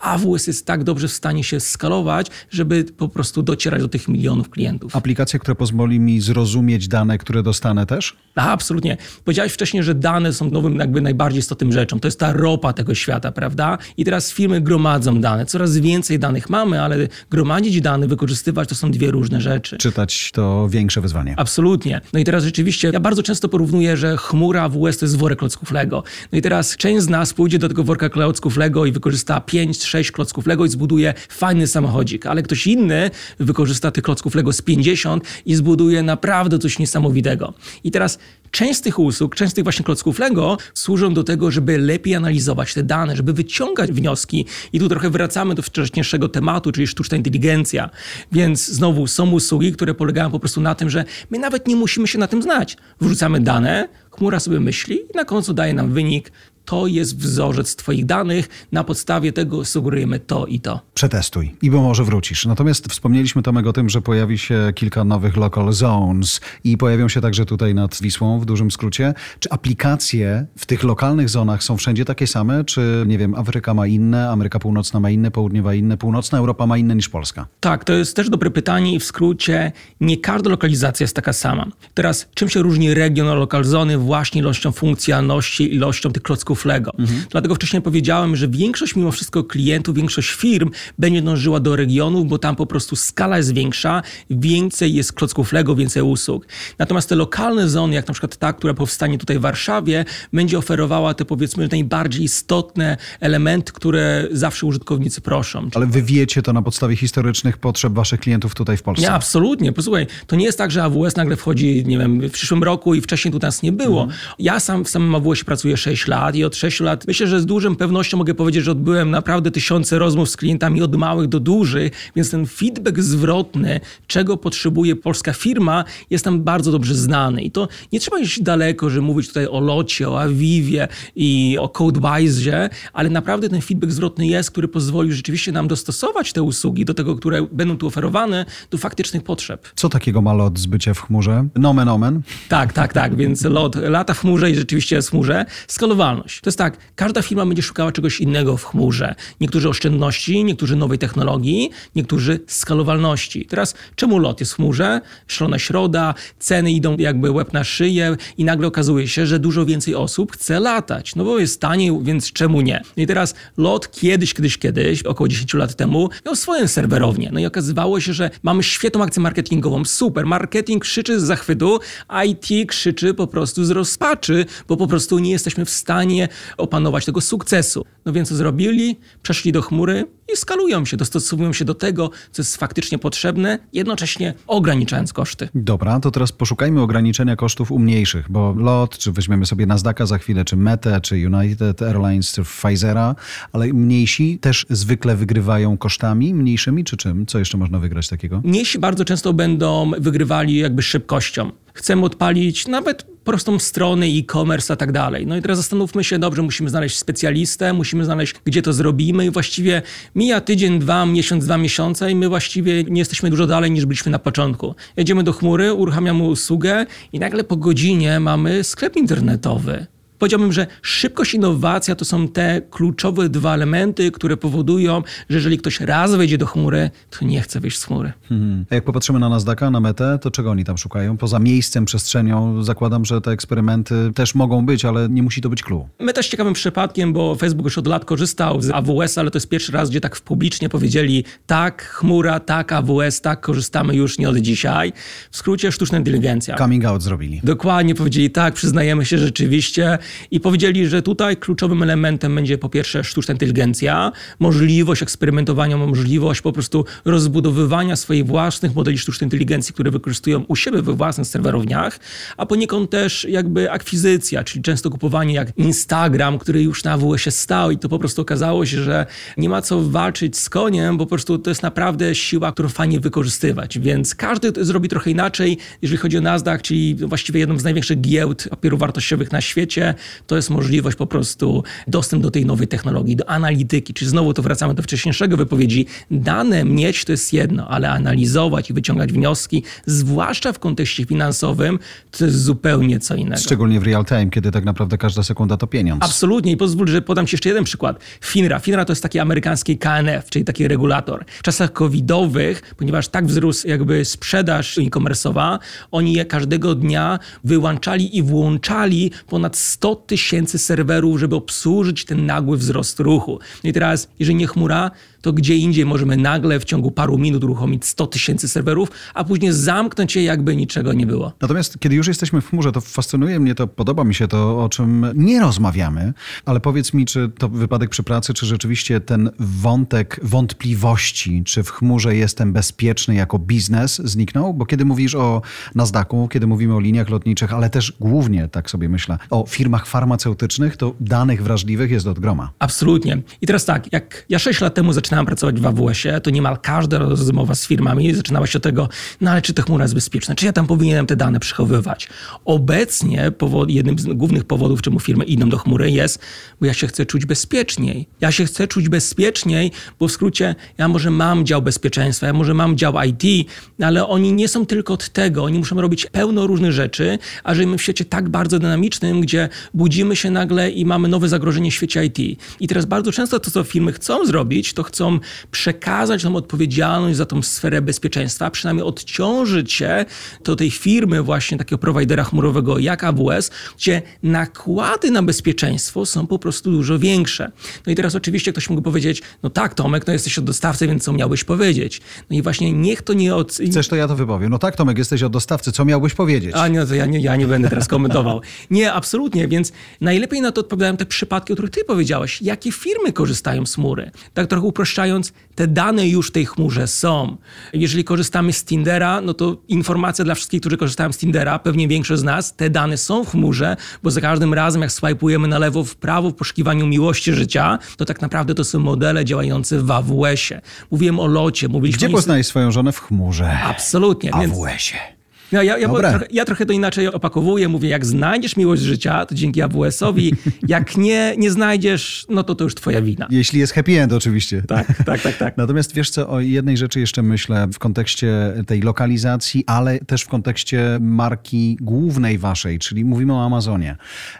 AWS 0.00 0.46
jest 0.46 0.66
tak 0.66 0.84
dobrze 0.84 1.08
w 1.08 1.12
stanie 1.12 1.44
się 1.44 1.60
skalować, 1.60 2.26
żeby 2.50 2.84
po 2.84 3.08
prostu 3.08 3.42
docierać 3.42 3.82
do 3.82 3.88
tych 3.88 4.08
milionów 4.08 4.50
klientów. 4.50 4.96
Aplikacja, 4.96 5.38
która 5.38 5.54
pozwoli 5.54 6.00
mi 6.00 6.20
zrozumieć 6.20 6.88
dane, 6.88 7.18
które 7.18 7.42
dostanę 7.42 7.86
też? 7.86 8.16
A, 8.34 8.50
absolutnie. 8.50 8.96
Powiedziałeś 9.24 9.52
wcześniej, 9.52 9.82
że 9.82 9.94
dane 9.94 10.32
są 10.32 10.50
nowym, 10.50 10.76
jakby 10.78 11.00
najbardziej 11.00 11.40
istotną 11.40 11.72
rzeczą. 11.72 12.00
To 12.00 12.08
jest 12.08 12.20
ta 12.20 12.32
ropa 12.32 12.72
tego 12.72 12.94
świata, 12.94 13.32
prawda? 13.32 13.78
I 13.96 14.04
teraz 14.04 14.32
firmy 14.32 14.60
gromadzą 14.60 15.20
dane. 15.20 15.46
Coraz 15.46 15.78
więcej 15.78 16.18
danych 16.18 16.50
mamy, 16.50 16.82
ale 16.82 17.08
gromadzić 17.30 17.80
dane, 17.80 18.06
wykorzystywać 18.06 18.68
to 18.68 18.74
są 18.74 18.90
dwie 18.90 19.10
różne 19.10 19.40
rzeczy. 19.40 19.76
Czytać 19.76 20.30
to 20.32 20.68
większe 20.68 21.00
wyzwanie. 21.00 21.34
Absolutnie. 21.36 22.00
No 22.12 22.18
i 22.18 22.24
teraz 22.24 22.44
rzeczywiście, 22.44 22.90
ja 22.92 23.00
bardzo 23.00 23.22
często 23.22 23.48
porównuję, 23.48 23.96
że 23.96 24.16
chmura 24.16 24.62
AWS 24.62 24.98
to 24.98 25.04
jest 25.04 25.16
worek 25.16 25.38
klocków 25.38 25.70
Lego. 25.70 26.02
No 26.32 26.38
i 26.38 26.42
teraz 26.42 26.76
część 26.76 27.02
z 27.02 27.08
nas 27.08 27.34
pójdzie 27.34 27.58
do 27.58 27.68
tego 27.68 27.84
worka 27.84 28.08
klocków 28.08 28.56
Lego 28.56 28.86
i 28.86 28.92
wykorzysta 28.96 29.42
5-6 29.46 30.10
klocków 30.10 30.46
Lego 30.46 30.64
i 30.64 30.68
zbuduje 30.68 31.14
fajny 31.28 31.66
samochodzik, 31.66 32.26
ale 32.26 32.42
ktoś 32.42 32.66
inny 32.66 33.10
wykorzysta 33.38 33.90
tych 33.90 34.04
klocków 34.04 34.34
Lego 34.34 34.52
z 34.52 34.62
50 34.62 35.24
i 35.46 35.54
zbuduje 35.54 36.02
naprawdę 36.02 36.58
coś 36.58 36.78
niesamowitego. 36.78 37.54
I 37.84 37.90
teraz 37.90 38.18
część 38.50 38.78
z 38.78 38.82
tych 38.82 38.98
usług, 38.98 39.34
część 39.34 39.52
z 39.52 39.54
tych 39.54 39.64
właśnie 39.64 39.84
klocków 39.84 40.18
Lego 40.18 40.56
służą 40.74 41.14
do 41.14 41.24
tego, 41.24 41.50
żeby 41.50 41.78
lepiej 41.78 42.14
analizować 42.14 42.74
te 42.74 42.82
dane, 42.82 43.16
żeby 43.16 43.32
wyciągać 43.32 43.92
wnioski. 43.92 44.46
I 44.72 44.80
tu 44.80 44.88
trochę 44.88 45.10
wracamy 45.10 45.54
do 45.54 45.62
wcześniejszego 45.62 46.28
tematu, 46.28 46.72
czyli 46.72 46.86
sztuczna 46.86 47.16
inteligencja. 47.16 47.90
Więc 48.32 48.66
znowu 48.66 49.06
są 49.06 49.30
usługi, 49.30 49.72
które 49.72 49.94
polegają 49.94 50.30
po 50.30 50.40
prostu 50.40 50.60
na 50.60 50.74
tym, 50.74 50.90
że 50.90 51.04
my 51.30 51.38
nawet 51.38 51.68
nie 51.68 51.76
musimy 51.76 52.06
się 52.08 52.18
na 52.18 52.26
tym 52.26 52.42
znać. 52.42 52.76
Wrzucamy 53.00 53.40
dane, 53.40 53.88
chmura 54.10 54.40
sobie 54.40 54.60
myśli 54.60 54.96
i 54.96 55.16
na 55.16 55.24
końcu 55.24 55.54
daje 55.54 55.74
nam 55.74 55.92
wynik. 55.92 56.32
To 56.66 56.86
jest 56.86 57.18
wzorzec 57.18 57.76
Twoich 57.76 58.06
danych, 58.06 58.48
na 58.72 58.84
podstawie 58.84 59.32
tego 59.32 59.64
sugerujemy 59.64 60.20
to 60.20 60.46
i 60.46 60.60
to. 60.60 60.80
Przetestuj 60.94 61.54
i 61.62 61.70
bo 61.70 61.82
może 61.82 62.04
wrócisz. 62.04 62.46
Natomiast 62.46 62.86
wspomnieliśmy 62.88 63.42
Tomek 63.42 63.66
o 63.66 63.72
tym, 63.72 63.88
że 63.88 64.02
pojawi 64.02 64.38
się 64.38 64.72
kilka 64.74 65.04
nowych 65.04 65.36
local 65.36 65.72
zones 65.72 66.40
i 66.64 66.76
pojawią 66.76 67.08
się 67.08 67.20
także 67.20 67.46
tutaj 67.46 67.74
nad 67.74 68.00
Wisłą 68.02 68.40
w 68.40 68.44
dużym 68.44 68.70
skrócie. 68.70 69.14
Czy 69.38 69.50
aplikacje 69.50 70.46
w 70.58 70.66
tych 70.66 70.84
lokalnych 70.84 71.28
zonach 71.28 71.62
są 71.62 71.76
wszędzie 71.76 72.04
takie 72.04 72.26
same? 72.26 72.64
Czy, 72.64 73.04
nie 73.06 73.18
wiem, 73.18 73.34
Afryka 73.34 73.74
ma 73.74 73.86
inne, 73.86 74.30
Ameryka 74.30 74.58
Północna 74.58 75.00
ma 75.00 75.10
inne, 75.10 75.30
Południowa 75.30 75.74
inne, 75.74 75.96
Północna 75.96 76.38
Europa 76.38 76.66
ma 76.66 76.78
inne 76.78 76.96
niż 76.96 77.08
Polska? 77.08 77.46
Tak, 77.60 77.84
to 77.84 77.92
jest 77.92 78.16
też 78.16 78.30
dobre 78.30 78.50
pytanie 78.50 78.94
i 78.94 79.00
w 79.00 79.04
skrócie 79.04 79.72
nie 80.00 80.16
każda 80.16 80.50
lokalizacja 80.50 81.04
jest 81.04 81.16
taka 81.16 81.32
sama. 81.32 81.66
Teraz 81.94 82.28
czym 82.34 82.48
się 82.48 82.62
różni 82.62 82.94
region 82.94 83.28
od 83.28 83.38
local 83.38 83.64
zony? 83.64 83.98
Właśnie 83.98 84.40
ilością 84.40 84.72
funkcjonalności, 84.72 85.74
ilością 85.74 86.12
tych 86.12 86.22
klocków 86.22 86.55
Lego. 86.64 86.92
Mhm. 86.98 87.24
Dlatego 87.30 87.54
wcześniej 87.54 87.82
powiedziałem, 87.82 88.36
że 88.36 88.48
większość 88.48 88.96
mimo 88.96 89.12
wszystko 89.12 89.44
klientów, 89.44 89.94
większość 89.94 90.30
firm 90.30 90.70
będzie 90.98 91.22
dążyła 91.22 91.60
do 91.60 91.76
regionów, 91.76 92.28
bo 92.28 92.38
tam 92.38 92.56
po 92.56 92.66
prostu 92.66 92.96
skala 92.96 93.36
jest 93.36 93.54
większa, 93.54 94.02
więcej 94.30 94.94
jest 94.94 95.12
klocków 95.12 95.52
Lego, 95.52 95.74
więcej 95.74 96.02
usług. 96.02 96.46
Natomiast 96.78 97.08
te 97.08 97.14
lokalne 97.14 97.68
zony, 97.68 97.94
jak 97.94 98.08
na 98.08 98.14
przykład 98.14 98.36
ta, 98.36 98.52
która 98.52 98.74
powstanie 98.74 99.18
tutaj 99.18 99.38
w 99.38 99.42
Warszawie, 99.42 100.04
będzie 100.32 100.58
oferowała 100.58 101.14
te 101.14 101.24
powiedzmy 101.24 101.68
najbardziej 101.70 102.22
istotne 102.22 102.96
elementy, 103.20 103.72
które 103.72 104.28
zawsze 104.32 104.66
użytkownicy 104.66 105.20
proszą. 105.20 105.68
Ale 105.74 105.86
wy 105.86 106.02
wiecie 106.02 106.42
to 106.42 106.52
na 106.52 106.62
podstawie 106.62 106.96
historycznych 106.96 107.58
potrzeb 107.58 107.92
waszych 107.92 108.20
klientów 108.20 108.54
tutaj 108.54 108.76
w 108.76 108.82
Polsce? 108.82 109.02
Nie, 109.02 109.12
absolutnie. 109.12 109.72
Posłuchaj, 109.72 110.06
to 110.26 110.36
nie 110.36 110.44
jest 110.44 110.58
tak, 110.58 110.70
że 110.70 110.84
AWS 110.84 111.16
nagle 111.16 111.36
wchodzi, 111.36 111.84
nie 111.86 111.98
wiem, 111.98 112.20
w 112.20 112.30
przyszłym 112.30 112.62
roku 112.62 112.94
i 112.94 113.00
wcześniej 113.00 113.32
tu 113.32 113.38
nas 113.38 113.62
nie 113.62 113.72
było. 113.72 114.02
Mhm. 114.02 114.20
Ja 114.38 114.60
sam 114.60 114.84
w 114.84 114.88
samym 114.88 115.14
AWS 115.14 115.44
pracuję 115.44 115.76
6 115.76 116.06
lat 116.06 116.36
i 116.36 116.44
od 116.46 116.56
6 116.56 116.80
lat 116.80 117.06
myślę, 117.06 117.26
że 117.26 117.40
z 117.40 117.46
dużą 117.46 117.76
pewnością 117.76 118.16
mogę 118.16 118.34
powiedzieć, 118.34 118.64
że 118.64 118.72
odbyłem 118.72 119.10
naprawdę 119.10 119.50
tysiące 119.50 119.98
rozmów 119.98 120.30
z 120.30 120.36
klientami 120.36 120.82
od 120.82 120.96
małych 120.96 121.28
do 121.28 121.40
dużych, 121.40 121.92
więc 122.16 122.30
ten 122.30 122.46
feedback 122.46 123.00
zwrotny, 123.00 123.80
czego 124.06 124.36
potrzebuje 124.36 124.96
polska 124.96 125.32
firma, 125.32 125.84
jest 126.10 126.24
tam 126.24 126.42
bardzo 126.42 126.72
dobrze 126.72 126.94
znany. 126.94 127.42
I 127.42 127.50
to 127.50 127.68
nie 127.92 128.00
trzeba 128.00 128.18
iść 128.18 128.42
daleko, 128.42 128.90
że 128.90 129.00
mówić 129.00 129.28
tutaj 129.28 129.46
o 129.46 129.60
Locie, 129.60 130.08
o 130.10 130.20
Avivie 130.20 130.88
i 131.16 131.56
o 131.60 131.68
CodeWise, 131.68 132.70
ale 132.92 133.10
naprawdę 133.10 133.48
ten 133.48 133.60
feedback 133.60 133.92
zwrotny 133.92 134.26
jest, 134.26 134.50
który 134.50 134.68
pozwoli 134.68 135.12
rzeczywiście 135.12 135.52
nam 135.52 135.68
dostosować 135.68 136.32
te 136.32 136.42
usługi 136.42 136.84
do 136.84 136.94
tego, 136.94 137.16
które 137.16 137.46
będą 137.52 137.76
tu 137.76 137.86
oferowane, 137.86 138.46
do 138.70 138.78
faktycznych 138.78 139.22
potrzeb. 139.22 139.68
Co 139.74 139.88
takiego 139.88 140.22
ma 140.22 140.32
lot 140.32 140.58
z 140.58 140.66
bycia 140.66 140.94
w 140.94 141.00
chmurze? 141.00 141.48
Nomen 141.54 141.88
omen? 141.88 142.22
Tak, 142.48 142.72
tak, 142.72 142.92
tak. 142.92 143.16
Więc 143.16 143.44
lot 143.44 143.76
lata 143.76 144.14
w 144.14 144.20
chmurze 144.20 144.50
i 144.50 144.54
rzeczywiście 144.54 144.96
jest 144.96 145.08
w 145.08 145.10
chmurze. 145.10 145.46
Skalowalność. 145.68 146.35
To 146.42 146.48
jest 146.48 146.58
tak, 146.58 146.76
każda 146.94 147.22
firma 147.22 147.46
będzie 147.46 147.62
szukała 147.62 147.92
czegoś 147.92 148.20
innego 148.20 148.56
w 148.56 148.64
chmurze. 148.64 149.14
Niektórzy 149.40 149.68
oszczędności, 149.68 150.44
niektórzy 150.44 150.76
nowej 150.76 150.98
technologii, 150.98 151.70
niektórzy 151.96 152.40
skalowalności. 152.46 153.46
Teraz 153.46 153.74
czemu 153.96 154.18
lot 154.18 154.40
jest 154.40 154.52
w 154.52 154.56
chmurze? 154.56 155.00
Szalona 155.26 155.58
środa, 155.58 156.14
ceny 156.38 156.72
idą 156.72 156.96
jakby 156.98 157.30
łeb 157.30 157.52
na 157.52 157.64
szyję 157.64 158.16
i 158.38 158.44
nagle 158.44 158.66
okazuje 158.66 159.08
się, 159.08 159.26
że 159.26 159.38
dużo 159.38 159.66
więcej 159.66 159.94
osób 159.94 160.32
chce 160.32 160.60
latać. 160.60 161.14
No 161.14 161.24
bo 161.24 161.38
jest 161.38 161.60
taniej, 161.60 161.98
więc 162.02 162.32
czemu 162.32 162.60
nie? 162.60 162.82
I 162.96 163.06
teraz 163.06 163.34
lot 163.56 163.90
kiedyś, 163.90 164.34
kiedyś, 164.34 164.58
kiedyś, 164.58 165.02
około 165.02 165.28
10 165.28 165.54
lat 165.54 165.74
temu, 165.74 166.08
miał 166.26 166.36
swoją 166.36 166.68
serwerownię. 166.68 167.30
No 167.32 167.40
i 167.40 167.46
okazywało 167.46 168.00
się, 168.00 168.12
że 168.12 168.30
mamy 168.42 168.62
świetną 168.62 169.02
akcję 169.02 169.22
marketingową, 169.22 169.84
super. 169.84 170.26
Marketing 170.26 170.82
krzyczy 170.82 171.20
z 171.20 171.22
zachwytu, 171.22 171.80
IT 172.26 172.68
krzyczy 172.68 173.14
po 173.14 173.26
prostu 173.26 173.64
z 173.64 173.70
rozpaczy, 173.70 174.46
bo 174.68 174.76
po 174.76 174.86
prostu 174.86 175.18
nie 175.18 175.30
jesteśmy 175.30 175.64
w 175.64 175.70
stanie 175.70 176.25
opanować 176.56 177.04
tego 177.04 177.20
sukcesu. 177.20 177.84
No 178.04 178.12
więc 178.12 178.28
co 178.28 178.36
zrobili? 178.36 178.98
Przeszli 179.22 179.52
do 179.52 179.62
chmury 179.62 180.04
i 180.32 180.36
skalują 180.36 180.84
się, 180.84 180.96
dostosowują 180.96 181.52
się 181.52 181.64
do 181.64 181.74
tego, 181.74 182.10
co 182.32 182.42
jest 182.42 182.56
faktycznie 182.56 182.98
potrzebne, 182.98 183.58
jednocześnie 183.72 184.34
ograniczając 184.46 185.12
koszty. 185.12 185.48
Dobra, 185.54 186.00
to 186.00 186.10
teraz 186.10 186.32
poszukajmy 186.32 186.80
ograniczenia 186.80 187.36
kosztów 187.36 187.72
u 187.72 187.78
mniejszych, 187.78 188.30
bo 188.30 188.54
LOT, 188.58 188.98
czy 188.98 189.12
weźmiemy 189.12 189.46
sobie 189.46 189.66
Nasdaqa 189.66 190.06
za 190.06 190.18
chwilę, 190.18 190.44
czy 190.44 190.56
Meta, 190.56 191.00
czy 191.00 191.14
United 191.14 191.82
Airlines, 191.82 192.32
czy 192.32 192.42
Pfizera, 192.42 193.14
ale 193.52 193.66
mniejsi 193.66 194.38
też 194.38 194.66
zwykle 194.70 195.16
wygrywają 195.16 195.78
kosztami 195.78 196.34
mniejszymi, 196.34 196.84
czy 196.84 196.96
czym? 196.96 197.26
Co 197.26 197.38
jeszcze 197.38 197.58
można 197.58 197.78
wygrać 197.78 198.08
takiego? 198.08 198.40
Mniejsi 198.44 198.78
bardzo 198.78 199.04
często 199.04 199.32
będą 199.32 199.90
wygrywali 199.98 200.56
jakby 200.56 200.82
szybkością. 200.82 201.50
Chcemy 201.76 202.04
odpalić 202.04 202.68
nawet 202.68 203.06
prostą 203.24 203.58
stronę 203.58 204.06
e-commerce 204.06 204.74
i 204.74 204.76
tak 204.76 204.92
dalej. 204.92 205.26
No 205.26 205.36
i 205.36 205.42
teraz 205.42 205.58
zastanówmy 205.58 206.04
się, 206.04 206.18
dobrze, 206.18 206.42
musimy 206.42 206.70
znaleźć 206.70 206.98
specjalistę, 206.98 207.72
musimy 207.72 208.04
znaleźć, 208.04 208.34
gdzie 208.44 208.62
to 208.62 208.72
zrobimy 208.72 209.26
i 209.26 209.30
właściwie 209.30 209.82
mija 210.14 210.40
tydzień, 210.40 210.78
dwa, 210.78 211.06
miesiąc, 211.06 211.44
dwa 211.44 211.58
miesiące 211.58 212.10
i 212.10 212.14
my 212.14 212.28
właściwie 212.28 212.84
nie 212.84 212.98
jesteśmy 212.98 213.30
dużo 213.30 213.46
dalej 213.46 213.70
niż 213.70 213.86
byliśmy 213.86 214.12
na 214.12 214.18
początku. 214.18 214.74
Jedziemy 214.96 215.22
do 215.22 215.32
chmury, 215.32 215.72
uruchamiamy 215.72 216.22
usługę 216.22 216.86
i 217.12 217.18
nagle 217.18 217.44
po 217.44 217.56
godzinie 217.56 218.20
mamy 218.20 218.64
sklep 218.64 218.96
internetowy. 218.96 219.86
Powiedziałbym, 220.18 220.52
że 220.52 220.66
szybkość 220.82 221.34
i 221.34 221.36
innowacja 221.36 221.94
to 221.94 222.04
są 222.04 222.28
te 222.28 222.62
kluczowe 222.70 223.28
dwa 223.28 223.54
elementy, 223.54 224.10
które 224.10 224.36
powodują, 224.36 225.02
że 225.30 225.36
jeżeli 225.36 225.58
ktoś 225.58 225.80
raz 225.80 226.14
wejdzie 226.14 226.38
do 226.38 226.46
chmury, 226.46 226.90
to 227.10 227.24
nie 227.24 227.40
chce 227.40 227.60
wyjść 227.60 227.78
z 227.78 227.84
chmury. 227.84 228.12
Hmm. 228.28 228.64
A 228.70 228.74
jak 228.74 228.84
popatrzymy 228.84 229.18
na 229.18 229.28
Nasdaqa, 229.28 229.70
na 229.70 229.80
metę, 229.80 230.18
to 230.22 230.30
czego 230.30 230.50
oni 230.50 230.64
tam 230.64 230.78
szukają? 230.78 231.16
Poza 231.16 231.38
miejscem, 231.38 231.84
przestrzenią, 231.84 232.62
zakładam, 232.62 233.04
że 233.04 233.20
te 233.20 233.30
eksperymenty 233.30 234.12
też 234.14 234.34
mogą 234.34 234.66
być, 234.66 234.84
ale 234.84 235.08
nie 235.08 235.22
musi 235.22 235.40
to 235.40 235.48
być 235.48 235.62
clue. 235.62 235.88
Meta 236.00 236.18
jest 236.18 236.30
ciekawym 236.30 236.54
przypadkiem, 236.54 237.12
bo 237.12 237.34
Facebook 237.34 237.64
już 237.64 237.78
od 237.78 237.86
lat 237.86 238.04
korzystał 238.04 238.62
z 238.62 238.70
AWS, 238.70 239.18
ale 239.18 239.30
to 239.30 239.36
jest 239.36 239.48
pierwszy 239.48 239.72
raz, 239.72 239.90
gdzie 239.90 240.00
tak 240.00 240.20
publicznie 240.20 240.68
powiedzieli 240.68 241.24
tak, 241.46 241.82
chmura, 241.82 242.40
tak, 242.40 242.72
AWS, 242.72 243.20
tak, 243.20 243.40
korzystamy 243.40 243.94
już 243.94 244.18
nie 244.18 244.28
od 244.28 244.36
dzisiaj. 244.36 244.92
W 245.30 245.36
skrócie 245.36 245.72
sztuczna 245.72 245.98
inteligencja. 245.98 246.56
Coming 246.56 246.84
out 246.84 247.02
zrobili. 247.02 247.40
Dokładnie 247.44 247.94
powiedzieli 247.94 248.30
tak, 248.30 248.54
przyznajemy 248.54 249.04
się 249.04 249.18
rzeczywiście 249.18 249.98
i 250.30 250.40
powiedzieli, 250.40 250.86
że 250.86 251.02
tutaj 251.02 251.36
kluczowym 251.36 251.82
elementem 251.82 252.34
będzie 252.34 252.58
po 252.58 252.68
pierwsze 252.68 253.04
sztuczna 253.04 253.32
inteligencja, 253.32 254.12
możliwość 254.38 255.02
eksperymentowania, 255.02 255.76
możliwość 255.76 256.40
po 256.40 256.52
prostu 256.52 256.84
rozbudowywania 257.04 257.96
swoich 257.96 258.26
własnych 258.26 258.74
modeli 258.74 258.98
sztucznej 258.98 259.26
inteligencji, 259.26 259.74
które 259.74 259.90
wykorzystują 259.90 260.44
u 260.48 260.56
siebie 260.56 260.82
we 260.82 260.92
własnych 260.92 261.26
serwerowniach, 261.26 261.98
a 262.36 262.46
poniekąd 262.46 262.90
też 262.90 263.26
jakby 263.30 263.70
akwizycja, 263.70 264.44
czyli 264.44 264.62
często 264.62 264.90
kupowanie 264.90 265.34
jak 265.34 265.58
Instagram, 265.58 266.38
który 266.38 266.62
już 266.62 266.84
na 266.84 266.92
AWS-ie 266.92 267.32
stał 267.32 267.70
i 267.70 267.78
to 267.78 267.88
po 267.88 267.98
prostu 267.98 268.22
okazało 268.22 268.66
się, 268.66 268.82
że 268.82 269.06
nie 269.36 269.48
ma 269.48 269.62
co 269.62 269.82
walczyć 269.82 270.38
z 270.38 270.50
koniem, 270.50 270.96
bo 270.96 271.06
po 271.06 271.10
prostu 271.10 271.38
to 271.38 271.50
jest 271.50 271.62
naprawdę 271.62 272.14
siła, 272.14 272.52
którą 272.52 272.68
fajnie 272.68 273.00
wykorzystywać, 273.00 273.78
więc 273.78 274.14
każdy 274.14 274.64
zrobi 274.64 274.88
trochę 274.88 275.10
inaczej, 275.10 275.58
jeżeli 275.82 275.98
chodzi 275.98 276.18
o 276.18 276.20
Nasdaq, 276.20 276.62
czyli 276.62 276.94
właściwie 276.94 277.40
jedną 277.40 277.58
z 277.58 277.64
największych 277.64 278.00
giełd 278.00 278.48
papierów 278.50 278.80
wartościowych 278.80 279.32
na 279.32 279.40
świecie, 279.40 279.94
to 280.26 280.36
jest 280.36 280.50
możliwość 280.50 280.96
po 280.96 281.06
prostu 281.06 281.64
dostęp 281.86 282.22
do 282.22 282.30
tej 282.30 282.46
nowej 282.46 282.68
technologii, 282.68 283.16
do 283.16 283.28
analityki. 283.28 283.94
Czyli 283.94 284.10
znowu 284.10 284.34
to 284.34 284.42
wracamy 284.42 284.74
do 284.74 284.82
wcześniejszego 284.82 285.36
wypowiedzi. 285.36 285.86
Dane 286.10 286.64
mieć 286.64 287.04
to 287.04 287.12
jest 287.12 287.32
jedno, 287.32 287.68
ale 287.68 287.90
analizować 287.90 288.70
i 288.70 288.72
wyciągać 288.72 289.12
wnioski, 289.12 289.62
zwłaszcza 289.86 290.52
w 290.52 290.58
kontekście 290.58 291.04
finansowym, 291.04 291.78
to 292.18 292.24
jest 292.24 292.42
zupełnie 292.42 293.00
co 293.00 293.14
innego. 293.14 293.42
Szczególnie 293.42 293.80
w 293.80 293.82
real 293.82 294.04
time, 294.04 294.30
kiedy 294.30 294.52
tak 294.52 294.64
naprawdę 294.64 294.98
każda 294.98 295.22
sekunda 295.22 295.56
to 295.56 295.66
pieniądz. 295.66 296.04
Absolutnie 296.04 296.52
i 296.52 296.56
pozwól, 296.56 296.88
że 296.88 297.02
podam 297.02 297.26
Ci 297.26 297.34
jeszcze 297.34 297.48
jeden 297.48 297.64
przykład. 297.64 298.00
FINRA. 298.24 298.58
FINRA 298.58 298.84
to 298.84 298.92
jest 298.92 299.02
taki 299.02 299.18
amerykański 299.18 299.78
KNF, 299.78 300.30
czyli 300.30 300.44
taki 300.44 300.68
regulator. 300.68 301.24
W 301.38 301.42
czasach 301.42 301.72
covidowych, 301.72 302.74
ponieważ 302.76 303.08
tak 303.08 303.26
wzrósł 303.26 303.68
jakby 303.68 304.04
sprzedaż 304.04 304.78
e-commerce'owa, 304.78 305.58
oni 305.90 306.12
je 306.12 306.24
każdego 306.24 306.74
dnia 306.74 307.18
wyłączali 307.44 308.16
i 308.16 308.22
włączali 308.22 309.10
ponad 309.26 309.56
100 309.56 309.85
tysięcy 309.94 310.58
serwerów, 310.58 311.20
żeby 311.20 311.36
obsłużyć 311.36 312.04
ten 312.04 312.26
nagły 312.26 312.56
wzrost 312.56 313.00
ruchu. 313.00 313.38
I 313.64 313.72
teraz, 313.72 314.08
jeżeli 314.18 314.36
nie 314.36 314.46
chmura, 314.46 314.90
to 315.26 315.32
gdzie 315.32 315.56
indziej 315.56 315.86
możemy 315.86 316.16
nagle 316.16 316.60
w 316.60 316.64
ciągu 316.64 316.90
paru 316.90 317.18
minut 317.18 317.44
uruchomić 317.44 317.84
100 317.84 318.06
tysięcy 318.06 318.48
serwerów, 318.48 318.90
a 319.14 319.24
później 319.24 319.52
zamknąć 319.52 320.16
je, 320.16 320.22
jakby 320.22 320.56
niczego 320.56 320.92
nie 320.92 321.06
było. 321.06 321.32
Natomiast 321.40 321.78
kiedy 321.78 321.96
już 321.96 322.06
jesteśmy 322.06 322.40
w 322.40 322.48
chmurze, 322.48 322.72
to 322.72 322.80
fascynuje 322.80 323.40
mnie 323.40 323.54
to, 323.54 323.66
podoba 323.66 324.04
mi 324.04 324.14
się 324.14 324.28
to, 324.28 324.64
o 324.64 324.68
czym 324.68 325.06
nie 325.14 325.40
rozmawiamy, 325.40 326.12
ale 326.44 326.60
powiedz 326.60 326.94
mi, 326.94 327.06
czy 327.06 327.30
to 327.38 327.48
wypadek 327.48 327.90
przy 327.90 328.02
pracy, 328.02 328.34
czy 328.34 328.46
rzeczywiście 328.46 329.00
ten 329.00 329.30
wątek 329.38 330.20
wątpliwości, 330.22 331.44
czy 331.44 331.62
w 331.62 331.70
chmurze 331.70 332.16
jestem 332.16 332.52
bezpieczny 332.52 333.14
jako 333.14 333.38
biznes 333.38 334.02
zniknął? 334.04 334.54
Bo 334.54 334.66
kiedy 334.66 334.84
mówisz 334.84 335.14
o 335.14 335.42
Nasdaqu, 335.74 336.28
kiedy 336.28 336.46
mówimy 336.46 336.74
o 336.74 336.80
liniach 336.80 337.08
lotniczych, 337.08 337.52
ale 337.52 337.70
też 337.70 337.92
głównie, 338.00 338.48
tak 338.48 338.70
sobie 338.70 338.88
myślę, 338.88 339.18
o 339.30 339.44
firmach 339.48 339.86
farmaceutycznych, 339.86 340.76
to 340.76 340.94
danych 341.00 341.42
wrażliwych 341.42 341.90
jest 341.90 342.06
od 342.06 342.18
groma. 342.18 342.50
Absolutnie. 342.58 343.22
I 343.40 343.46
teraz 343.46 343.64
tak, 343.64 343.92
jak 343.92 344.26
ja 344.28 344.38
6 344.38 344.60
lat 344.60 344.74
temu 344.74 344.92
zaczynałem 344.92 345.15
zaczynałem 345.16 345.26
pracować 345.26 345.60
w 345.60 345.66
AWS-ie, 345.66 346.20
to 346.20 346.30
niemal 346.30 346.58
każda 346.62 346.98
rozmowa 346.98 347.54
z 347.54 347.66
firmami 347.66 348.14
zaczynała 348.14 348.46
się 348.46 348.56
od 348.56 348.62
tego, 348.62 348.88
no 349.20 349.30
ale 349.30 349.42
czy 349.42 349.54
ta 349.54 349.62
chmura 349.62 349.84
jest 349.84 349.94
bezpieczna, 349.94 350.34
czy 350.34 350.46
ja 350.46 350.52
tam 350.52 350.66
powinienem 350.66 351.06
te 351.06 351.16
dane 351.16 351.40
przechowywać. 351.40 352.08
Obecnie 352.44 353.30
powod, 353.30 353.70
jednym 353.70 353.98
z 353.98 354.06
głównych 354.06 354.44
powodów, 354.44 354.82
czemu 354.82 355.00
firmy 355.00 355.24
idą 355.24 355.48
do 355.48 355.58
chmury 355.58 355.90
jest, 355.90 356.18
bo 356.60 356.66
ja 356.66 356.74
się 356.74 356.86
chcę 356.86 357.06
czuć 357.06 357.26
bezpieczniej. 357.26 358.08
Ja 358.20 358.32
się 358.32 358.44
chcę 358.44 358.68
czuć 358.68 358.88
bezpieczniej, 358.88 359.72
bo 359.98 360.08
w 360.08 360.12
skrócie 360.12 360.54
ja 360.78 360.88
może 360.88 361.10
mam 361.10 361.46
dział 361.46 361.62
bezpieczeństwa, 361.62 362.26
ja 362.26 362.32
może 362.32 362.54
mam 362.54 362.76
dział 362.76 362.94
IT, 363.08 363.48
ale 363.82 364.06
oni 364.06 364.32
nie 364.32 364.48
są 364.48 364.66
tylko 364.66 364.94
od 364.94 365.08
tego, 365.08 365.44
oni 365.44 365.58
muszą 365.58 365.80
robić 365.80 366.06
pełno 366.06 366.46
różnych 366.46 366.72
rzeczy, 366.72 367.18
a 367.44 367.54
żyjemy 367.54 367.78
w 367.78 367.82
świecie 367.82 368.04
tak 368.04 368.28
bardzo 368.28 368.58
dynamicznym, 368.58 369.20
gdzie 369.20 369.48
budzimy 369.74 370.16
się 370.16 370.30
nagle 370.30 370.70
i 370.70 370.84
mamy 370.84 371.08
nowe 371.08 371.28
zagrożenie 371.28 371.70
w 371.70 371.74
świecie 371.74 372.04
IT. 372.04 372.40
I 372.60 372.68
teraz 372.68 372.84
bardzo 372.84 373.12
często 373.12 373.40
to, 373.40 373.50
co 373.50 373.64
firmy 373.64 373.92
chcą 373.92 374.26
zrobić, 374.26 374.72
to 374.72 374.82
chcą 374.82 375.05
chcą 375.06 375.18
przekazać 375.50 376.22
tą 376.22 376.36
odpowiedzialność 376.36 377.16
za 377.16 377.26
tą 377.26 377.42
sferę 377.42 377.82
bezpieczeństwa, 377.82 378.50
przynajmniej 378.50 378.86
odciążyć 378.86 379.72
się 379.72 380.04
do 380.44 380.56
tej 380.56 380.70
firmy 380.70 381.22
właśnie 381.22 381.58
takiego 381.58 381.78
prowajdera 381.78 382.24
chmurowego 382.24 382.78
jak 382.78 383.04
AWS, 383.04 383.50
gdzie 383.76 384.02
nakłady 384.22 385.10
na 385.10 385.22
bezpieczeństwo 385.22 386.06
są 386.06 386.26
po 386.26 386.38
prostu 386.38 386.70
dużo 386.70 386.98
większe. 386.98 387.50
No 387.86 387.92
i 387.92 387.94
teraz 387.94 388.14
oczywiście 388.14 388.52
ktoś 388.52 388.70
mógł 388.70 388.82
powiedzieć, 388.82 389.22
no 389.42 389.50
tak 389.50 389.74
Tomek, 389.74 390.06
no 390.06 390.12
jesteś 390.12 390.38
od 390.38 390.44
dostawcy, 390.44 390.86
więc 390.86 391.04
co 391.04 391.12
miałbyś 391.12 391.44
powiedzieć? 391.44 392.00
No 392.30 392.36
i 392.36 392.42
właśnie 392.42 392.72
niech 392.72 393.02
to 393.02 393.12
nie... 393.12 393.34
Od... 393.34 393.52
Chcesz, 393.52 393.88
to 393.88 393.96
ja 393.96 394.08
to 394.08 394.16
wypowiem. 394.16 394.50
No 394.50 394.58
tak 394.58 394.76
Tomek, 394.76 394.98
jesteś 394.98 395.22
od 395.22 395.32
dostawcy, 395.32 395.72
co 395.72 395.84
miałbyś 395.84 396.14
powiedzieć? 396.14 396.54
A 396.54 396.68
nie, 396.68 396.86
to 396.86 396.94
ja 396.94 397.06
nie, 397.06 397.20
ja 397.20 397.36
nie 397.36 397.46
będę 397.46 397.68
teraz 397.68 397.88
komentował. 397.88 398.40
Nie, 398.70 398.92
absolutnie, 398.92 399.48
więc 399.48 399.72
najlepiej 400.00 400.40
na 400.40 400.52
to 400.52 400.60
odpowiadają 400.60 400.96
te 400.96 401.06
przypadki, 401.06 401.52
o 401.52 401.56
których 401.56 401.70
ty 401.70 401.84
powiedziałeś. 401.84 402.42
Jakie 402.42 402.72
firmy 402.72 403.12
korzystają 403.12 403.66
z 403.66 403.74
chmury? 403.74 404.10
Tak 404.34 404.46
trochę 404.46 404.66
uproszczając, 404.86 405.32
te 405.54 405.66
dane 405.66 406.08
już 406.08 406.28
w 406.28 406.30
tej 406.30 406.46
chmurze 406.46 406.86
są. 406.86 407.36
Jeżeli 407.72 408.04
korzystamy 408.04 408.52
z 408.52 408.64
Tindera, 408.64 409.20
no 409.20 409.34
to 409.34 409.56
informacja 409.68 410.24
dla 410.24 410.34
wszystkich, 410.34 410.60
którzy 410.60 410.76
korzystają 410.76 411.12
z 411.12 411.18
Tindera, 411.18 411.58
pewnie 411.58 411.88
większość 411.88 412.20
z 412.20 412.24
nas, 412.24 412.56
te 412.56 412.70
dane 412.70 412.96
są 412.96 413.24
w 413.24 413.30
chmurze, 413.30 413.76
bo 414.02 414.10
za 414.10 414.20
każdym 414.20 414.54
razem, 414.54 414.82
jak 414.82 414.92
swajpujemy 414.92 415.48
na 415.48 415.58
lewo, 415.58 415.84
w 415.84 415.96
prawo 415.96 416.30
w 416.30 416.34
poszukiwaniu 416.34 416.86
miłości 416.86 417.32
życia, 417.32 417.78
to 417.96 418.04
tak 418.04 418.22
naprawdę 418.22 418.54
to 418.54 418.64
są 418.64 418.78
modele 418.78 419.24
działające 419.24 419.80
w 419.80 419.90
AWS-ie. 419.90 420.60
Mówiłem 420.90 421.20
o 421.20 421.26
locie, 421.26 421.68
mówiliśmy... 421.68 421.98
Gdzie 421.98 422.08
poznałeś 422.08 422.46
swoją 422.46 422.70
żonę 422.70 422.92
w 422.92 423.00
chmurze? 423.00 423.58
Absolutnie. 423.64 424.34
AWS-ie. 424.34 425.15
No, 425.52 425.62
ja, 425.62 425.78
ja, 425.78 425.88
trochę, 425.88 426.26
ja, 426.30 426.44
trochę, 426.44 426.66
to 426.66 426.72
inaczej 426.72 427.08
opakowuję. 427.08 427.68
Mówię, 427.68 427.88
jak 427.88 428.06
znajdziesz 428.06 428.56
miłość 428.56 428.82
życia, 428.82 429.26
to 429.26 429.34
dzięki 429.34 429.62
AWS-owi. 429.62 430.32
Jak 430.68 430.96
nie, 430.96 431.34
nie 431.38 431.50
znajdziesz, 431.50 432.26
no 432.28 432.42
to 432.42 432.54
to 432.54 432.64
już 432.64 432.74
twoja 432.74 433.02
wina. 433.02 433.26
Jeśli 433.30 433.60
jest 433.60 433.72
happy 433.72 434.00
end 434.00 434.12
oczywiście. 434.12 434.62
Tak, 434.62 434.86
tak, 435.04 435.22
tak. 435.22 435.36
tak. 435.36 435.56
Natomiast 435.66 435.94
wiesz 435.94 436.10
co, 436.10 436.28
o 436.28 436.40
jednej 436.40 436.76
rzeczy 436.76 437.00
jeszcze 437.00 437.22
myślę 437.22 437.68
w 437.74 437.78
kontekście 437.78 438.52
tej 438.66 438.80
lokalizacji, 438.80 439.64
ale 439.66 439.98
też 439.98 440.22
w 440.22 440.28
kontekście 440.28 440.98
marki 441.00 441.76
głównej 441.80 442.38
waszej, 442.38 442.78
czyli 442.78 443.04
mówimy 443.04 443.34
o 443.34 443.44
Amazonie. 443.44 443.96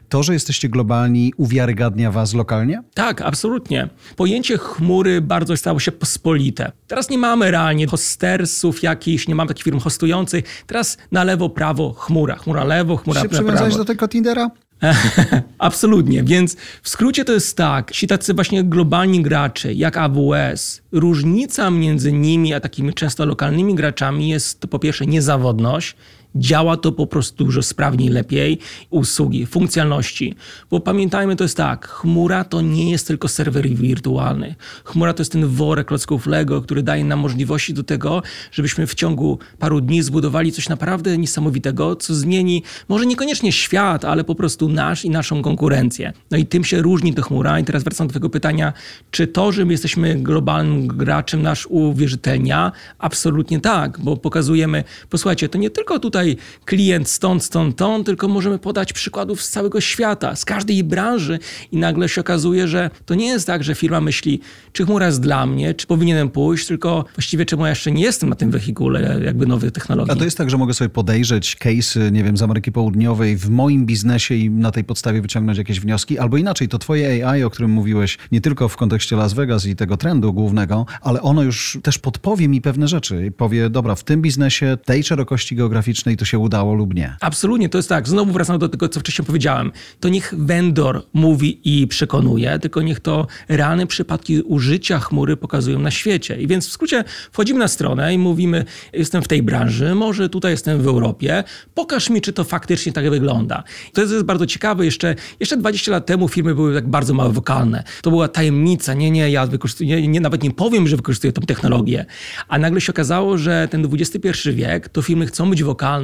To, 0.09 0.23
że 0.23 0.33
jesteście 0.33 0.69
globalni, 0.69 1.33
uwiarygadnia 1.37 2.11
was 2.11 2.35
lokalnie? 2.35 2.83
Tak, 2.95 3.21
absolutnie. 3.21 3.89
Pojęcie 4.17 4.59
chmury 4.59 5.21
bardzo 5.21 5.57
stało 5.57 5.81
się 5.81 5.93
pospolite. 5.93 6.73
Teraz 6.87 7.11
nie 7.11 7.19
mamy 7.19 7.51
realnie 7.51 7.87
hostersów 7.87 8.83
jakichś, 8.83 9.29
nie 9.29 9.35
mamy 9.35 9.49
takich 9.49 9.65
firm 9.65 9.79
hostujących. 9.79 10.65
Teraz 10.67 10.96
na 11.13 11.25
lewo, 11.25 11.49
prawo, 11.49 11.93
chmura. 11.93 12.37
Chmura 12.37 12.65
lewo, 12.65 12.97
chmura 12.97 13.23
Czy 13.23 13.29
prawo. 13.29 13.45
przywiązałeś 13.45 13.77
do 13.77 13.85
tego 13.85 14.09
Tindera? 14.09 14.51
Absolutnie, 15.59 16.23
więc 16.23 16.57
w 16.83 16.89
skrócie 16.89 17.25
to 17.25 17.33
jest 17.33 17.57
tak, 17.57 17.93
ci 17.93 18.07
tacy 18.07 18.35
właśnie 18.35 18.65
globalni 18.65 19.23
gracze 19.23 19.73
jak 19.73 19.97
AWS, 19.97 20.83
różnica 20.93 21.71
między 21.71 22.13
nimi 22.13 22.55
a 22.55 22.61
takimi 22.61 22.95
często 22.95 23.27
lokalnymi 23.27 23.75
graczami 23.75 24.29
jest 24.29 24.61
to 24.61 24.69
po 24.69 24.79
pierwsze 24.79 25.07
niezawodność, 25.07 25.97
działa 26.39 26.77
to 26.77 26.93
po 26.93 27.07
prostu 27.07 27.45
dużo 27.45 27.63
sprawniej, 27.63 28.09
lepiej. 28.09 28.59
Usługi, 28.91 29.47
funkcjonalności. 29.47 30.35
Bo 30.71 30.81
pamiętajmy, 30.81 31.37
to 31.37 31.45
jest 31.45 31.57
tak, 31.57 31.89
chmura 31.89 32.45
to 32.45 32.61
nie 32.61 32.91
jest 32.91 33.07
tylko 33.07 33.29
serwer 33.29 33.69
wirtualny. 33.69 34.55
Chmura 34.85 35.13
to 35.13 35.21
jest 35.21 35.33
ten 35.33 35.47
worek 35.47 35.87
klocków 35.87 36.27
Lego, 36.27 36.63
który 36.63 36.83
daje 36.83 37.05
nam 37.05 37.19
możliwości 37.19 37.75
do 37.75 37.83
tego, 37.83 38.23
żebyśmy 38.53 38.87
w 38.87 38.95
ciągu 38.95 39.39
paru 39.59 39.81
dni 39.81 40.03
zbudowali 40.03 40.53
coś 40.53 40.69
naprawdę 40.69 41.19
niesamowitego, 41.19 41.97
co 41.97 42.15
zmieni 42.15 42.63
może 42.89 43.07
niekoniecznie 43.07 43.53
świat, 43.53 44.05
ale 44.05 44.25
po 44.25 44.35
prostu 44.35 44.69
nasz 44.69 45.05
i 45.05 45.11
naszą 45.11 45.43
konkurencję. 45.43 46.13
No 46.31 46.39
i 46.39 46.47
tym 46.47 46.65
się 46.65 46.83
różni 46.83 47.15
ta 47.15 47.23
chmura. 47.23 47.61
I 47.61 47.65
teraz 47.65 47.85
wracam 47.85 48.07
do 48.07 48.15
tego 48.15 48.31
pytania, 48.31 48.73
czy 49.11 49.27
to, 49.27 49.53
że 49.53 49.65
my 49.65 49.73
jesteśmy 49.73 50.15
globalnym 50.15 50.87
graczem, 50.87 51.43
nasz 51.43 51.67
uwierzytelnia? 51.71 52.73
Absolutnie 52.99 53.61
tak, 53.61 54.01
bo 54.01 54.17
pokazujemy, 54.17 54.85
posłuchajcie, 55.11 55.49
to 55.49 55.59
nie 55.59 55.71
tylko 55.71 55.99
tutaj 55.99 56.26
tutaj 56.27 56.37
klient 56.65 57.09
stąd, 57.09 57.45
stąd, 57.45 57.75
stąd, 57.75 58.07
tylko 58.07 58.29
możemy 58.29 58.59
podać 58.59 58.93
przykładów 58.93 59.43
z 59.43 59.51
całego 59.51 59.81
świata, 59.81 60.37
z 60.37 60.45
każdej 60.45 60.85
branży 60.85 61.39
i 61.73 61.77
nagle 61.77 62.09
się 62.09 62.21
okazuje, 62.21 62.69
że 62.69 62.91
to 63.07 63.15
nie 63.15 63.27
jest 63.27 63.47
tak, 63.47 63.65
że 63.65 63.75
firma 63.75 64.01
myśli, 64.01 64.41
czy 64.73 64.85
chmura 64.85 65.07
jest 65.07 65.21
dla 65.21 65.47
mnie, 65.47 65.75
czy 65.75 65.87
powinienem 65.87 66.31
pójść, 66.31 66.67
tylko 66.67 67.05
właściwie 67.15 67.47
czemu 67.47 67.65
ja 67.65 67.71
jeszcze 67.71 67.93
nie 67.93 68.03
jestem 68.03 68.29
na 68.29 68.37
tym 68.37 68.51
wehikule 68.51 69.21
jakby 69.25 69.47
nowej 69.47 69.73
technologii. 69.73 70.13
A 70.13 70.17
to 70.17 70.25
jest 70.25 70.39
tak, 70.39 70.51
że 70.51 70.59
mogę 70.59 70.75
sobie 70.75 70.89
podejrzeć 70.89 71.57
case, 71.57 72.11
nie 72.11 72.25
wiem, 72.25 72.37
z 72.37 72.43
Ameryki 72.43 72.73
Południowej 72.73 73.37
w 73.37 73.51
moim 73.51 73.87
biznesie 73.87 74.35
i 74.35 74.51
na 74.51 74.71
tej 74.71 74.85
podstawie 74.85 75.23
wyciągnąć 75.23 75.59
jakieś 75.59 75.81
wnioski, 75.81 76.19
albo 76.19 76.37
inaczej, 76.37 76.69
to 76.69 76.79
twoje 76.79 77.29
AI, 77.29 77.43
o 77.43 77.51
którym 77.51 77.71
mówiłeś, 77.71 78.19
nie 78.33 78.41
tylko 78.41 78.69
w 78.69 78.77
kontekście 78.77 79.17
Las 79.17 79.33
Vegas 79.33 79.67
i 79.67 79.77
tego 79.77 79.97
trendu 79.97 80.33
głównego, 80.33 80.87
ale 81.01 81.23
ono 81.23 81.43
już 81.43 81.79
też 81.83 81.99
podpowie 81.99 82.49
mi 82.49 82.61
pewne 82.61 82.89
rzeczy 82.89 83.27
i 83.27 83.33
powie, 83.33 83.71
dobra, 83.71 83.95
w 83.95 84.05
tym 84.05 84.23
biznesie 84.23 84.77
tej 84.85 85.05
szerokości 85.05 85.57
geograficznej 85.57 86.06
to 86.17 86.25
się 86.25 86.39
udało 86.39 86.75
lub 86.75 86.95
nie. 86.95 87.17
Absolutnie, 87.21 87.69
to 87.69 87.79
jest 87.79 87.89
tak. 87.89 88.09
Znowu 88.09 88.33
wracam 88.33 88.59
do 88.59 88.69
tego, 88.69 88.89
co 88.89 89.01
wcześniej 89.01 89.27
powiedziałem. 89.27 89.73
To 90.01 90.09
niech 90.09 90.35
vendor 90.39 91.03
mówi 91.13 91.61
i 91.65 91.87
przekonuje, 91.87 92.59
tylko 92.59 92.83
niech 92.83 93.01
to 93.01 93.27
realne 93.49 93.87
przypadki 93.87 94.43
użycia 94.43 94.99
chmury 94.99 95.37
pokazują 95.37 95.79
na 95.79 95.91
świecie. 95.91 96.37
I 96.37 96.47
więc 96.47 96.69
w 96.69 96.73
skrócie 96.73 97.05
wchodzimy 97.33 97.59
na 97.59 97.69
stronę 97.69 98.15
i 98.15 98.19
mówimy, 98.19 98.65
jestem 98.93 99.23
w 99.23 99.29
tej 99.29 99.43
branży, 99.43 99.95
może 99.95 100.29
tutaj 100.29 100.51
jestem 100.51 100.83
w 100.83 100.87
Europie, 100.87 101.45
pokaż 101.75 102.11
mi, 102.11 102.21
czy 102.21 102.33
to 102.33 102.45
faktycznie 102.45 102.93
tak 102.93 103.11
wygląda. 103.11 103.63
To 103.93 104.01
jest 104.01 104.23
bardzo 104.23 104.47
ciekawe. 104.47 104.85
Jeszcze, 104.85 105.15
jeszcze 105.41 105.57
20 105.57 105.93
lat 105.93 106.07
temu 106.07 106.29
firmy 106.29 106.55
były 106.55 106.75
tak 106.75 106.89
bardzo 106.89 107.15
mało 107.15 107.33
wokalne. 107.33 107.85
To 108.03 108.11
była 108.11 108.29
tajemnica. 108.29 108.95
Nie, 108.95 109.11
nie, 109.11 109.31
ja 109.31 109.47
wykorzystuję, 109.47 110.03
nie, 110.03 110.09
nie, 110.09 110.21
nawet 110.21 110.43
nie 110.43 110.51
powiem, 110.51 110.89
że 110.89 110.97
wykorzystuję 110.97 111.33
tą 111.33 111.43
technologię. 111.43 112.07
A 112.49 112.59
nagle 112.59 112.81
się 112.81 112.93
okazało, 112.93 113.39
że 113.39 113.69
ten 113.71 113.89
XXI 113.93 114.51
wiek, 114.51 114.89
to 114.89 115.03
firmy 115.03 115.27
chcą 115.27 115.51
być 115.51 115.63
wokalne, 115.63 115.96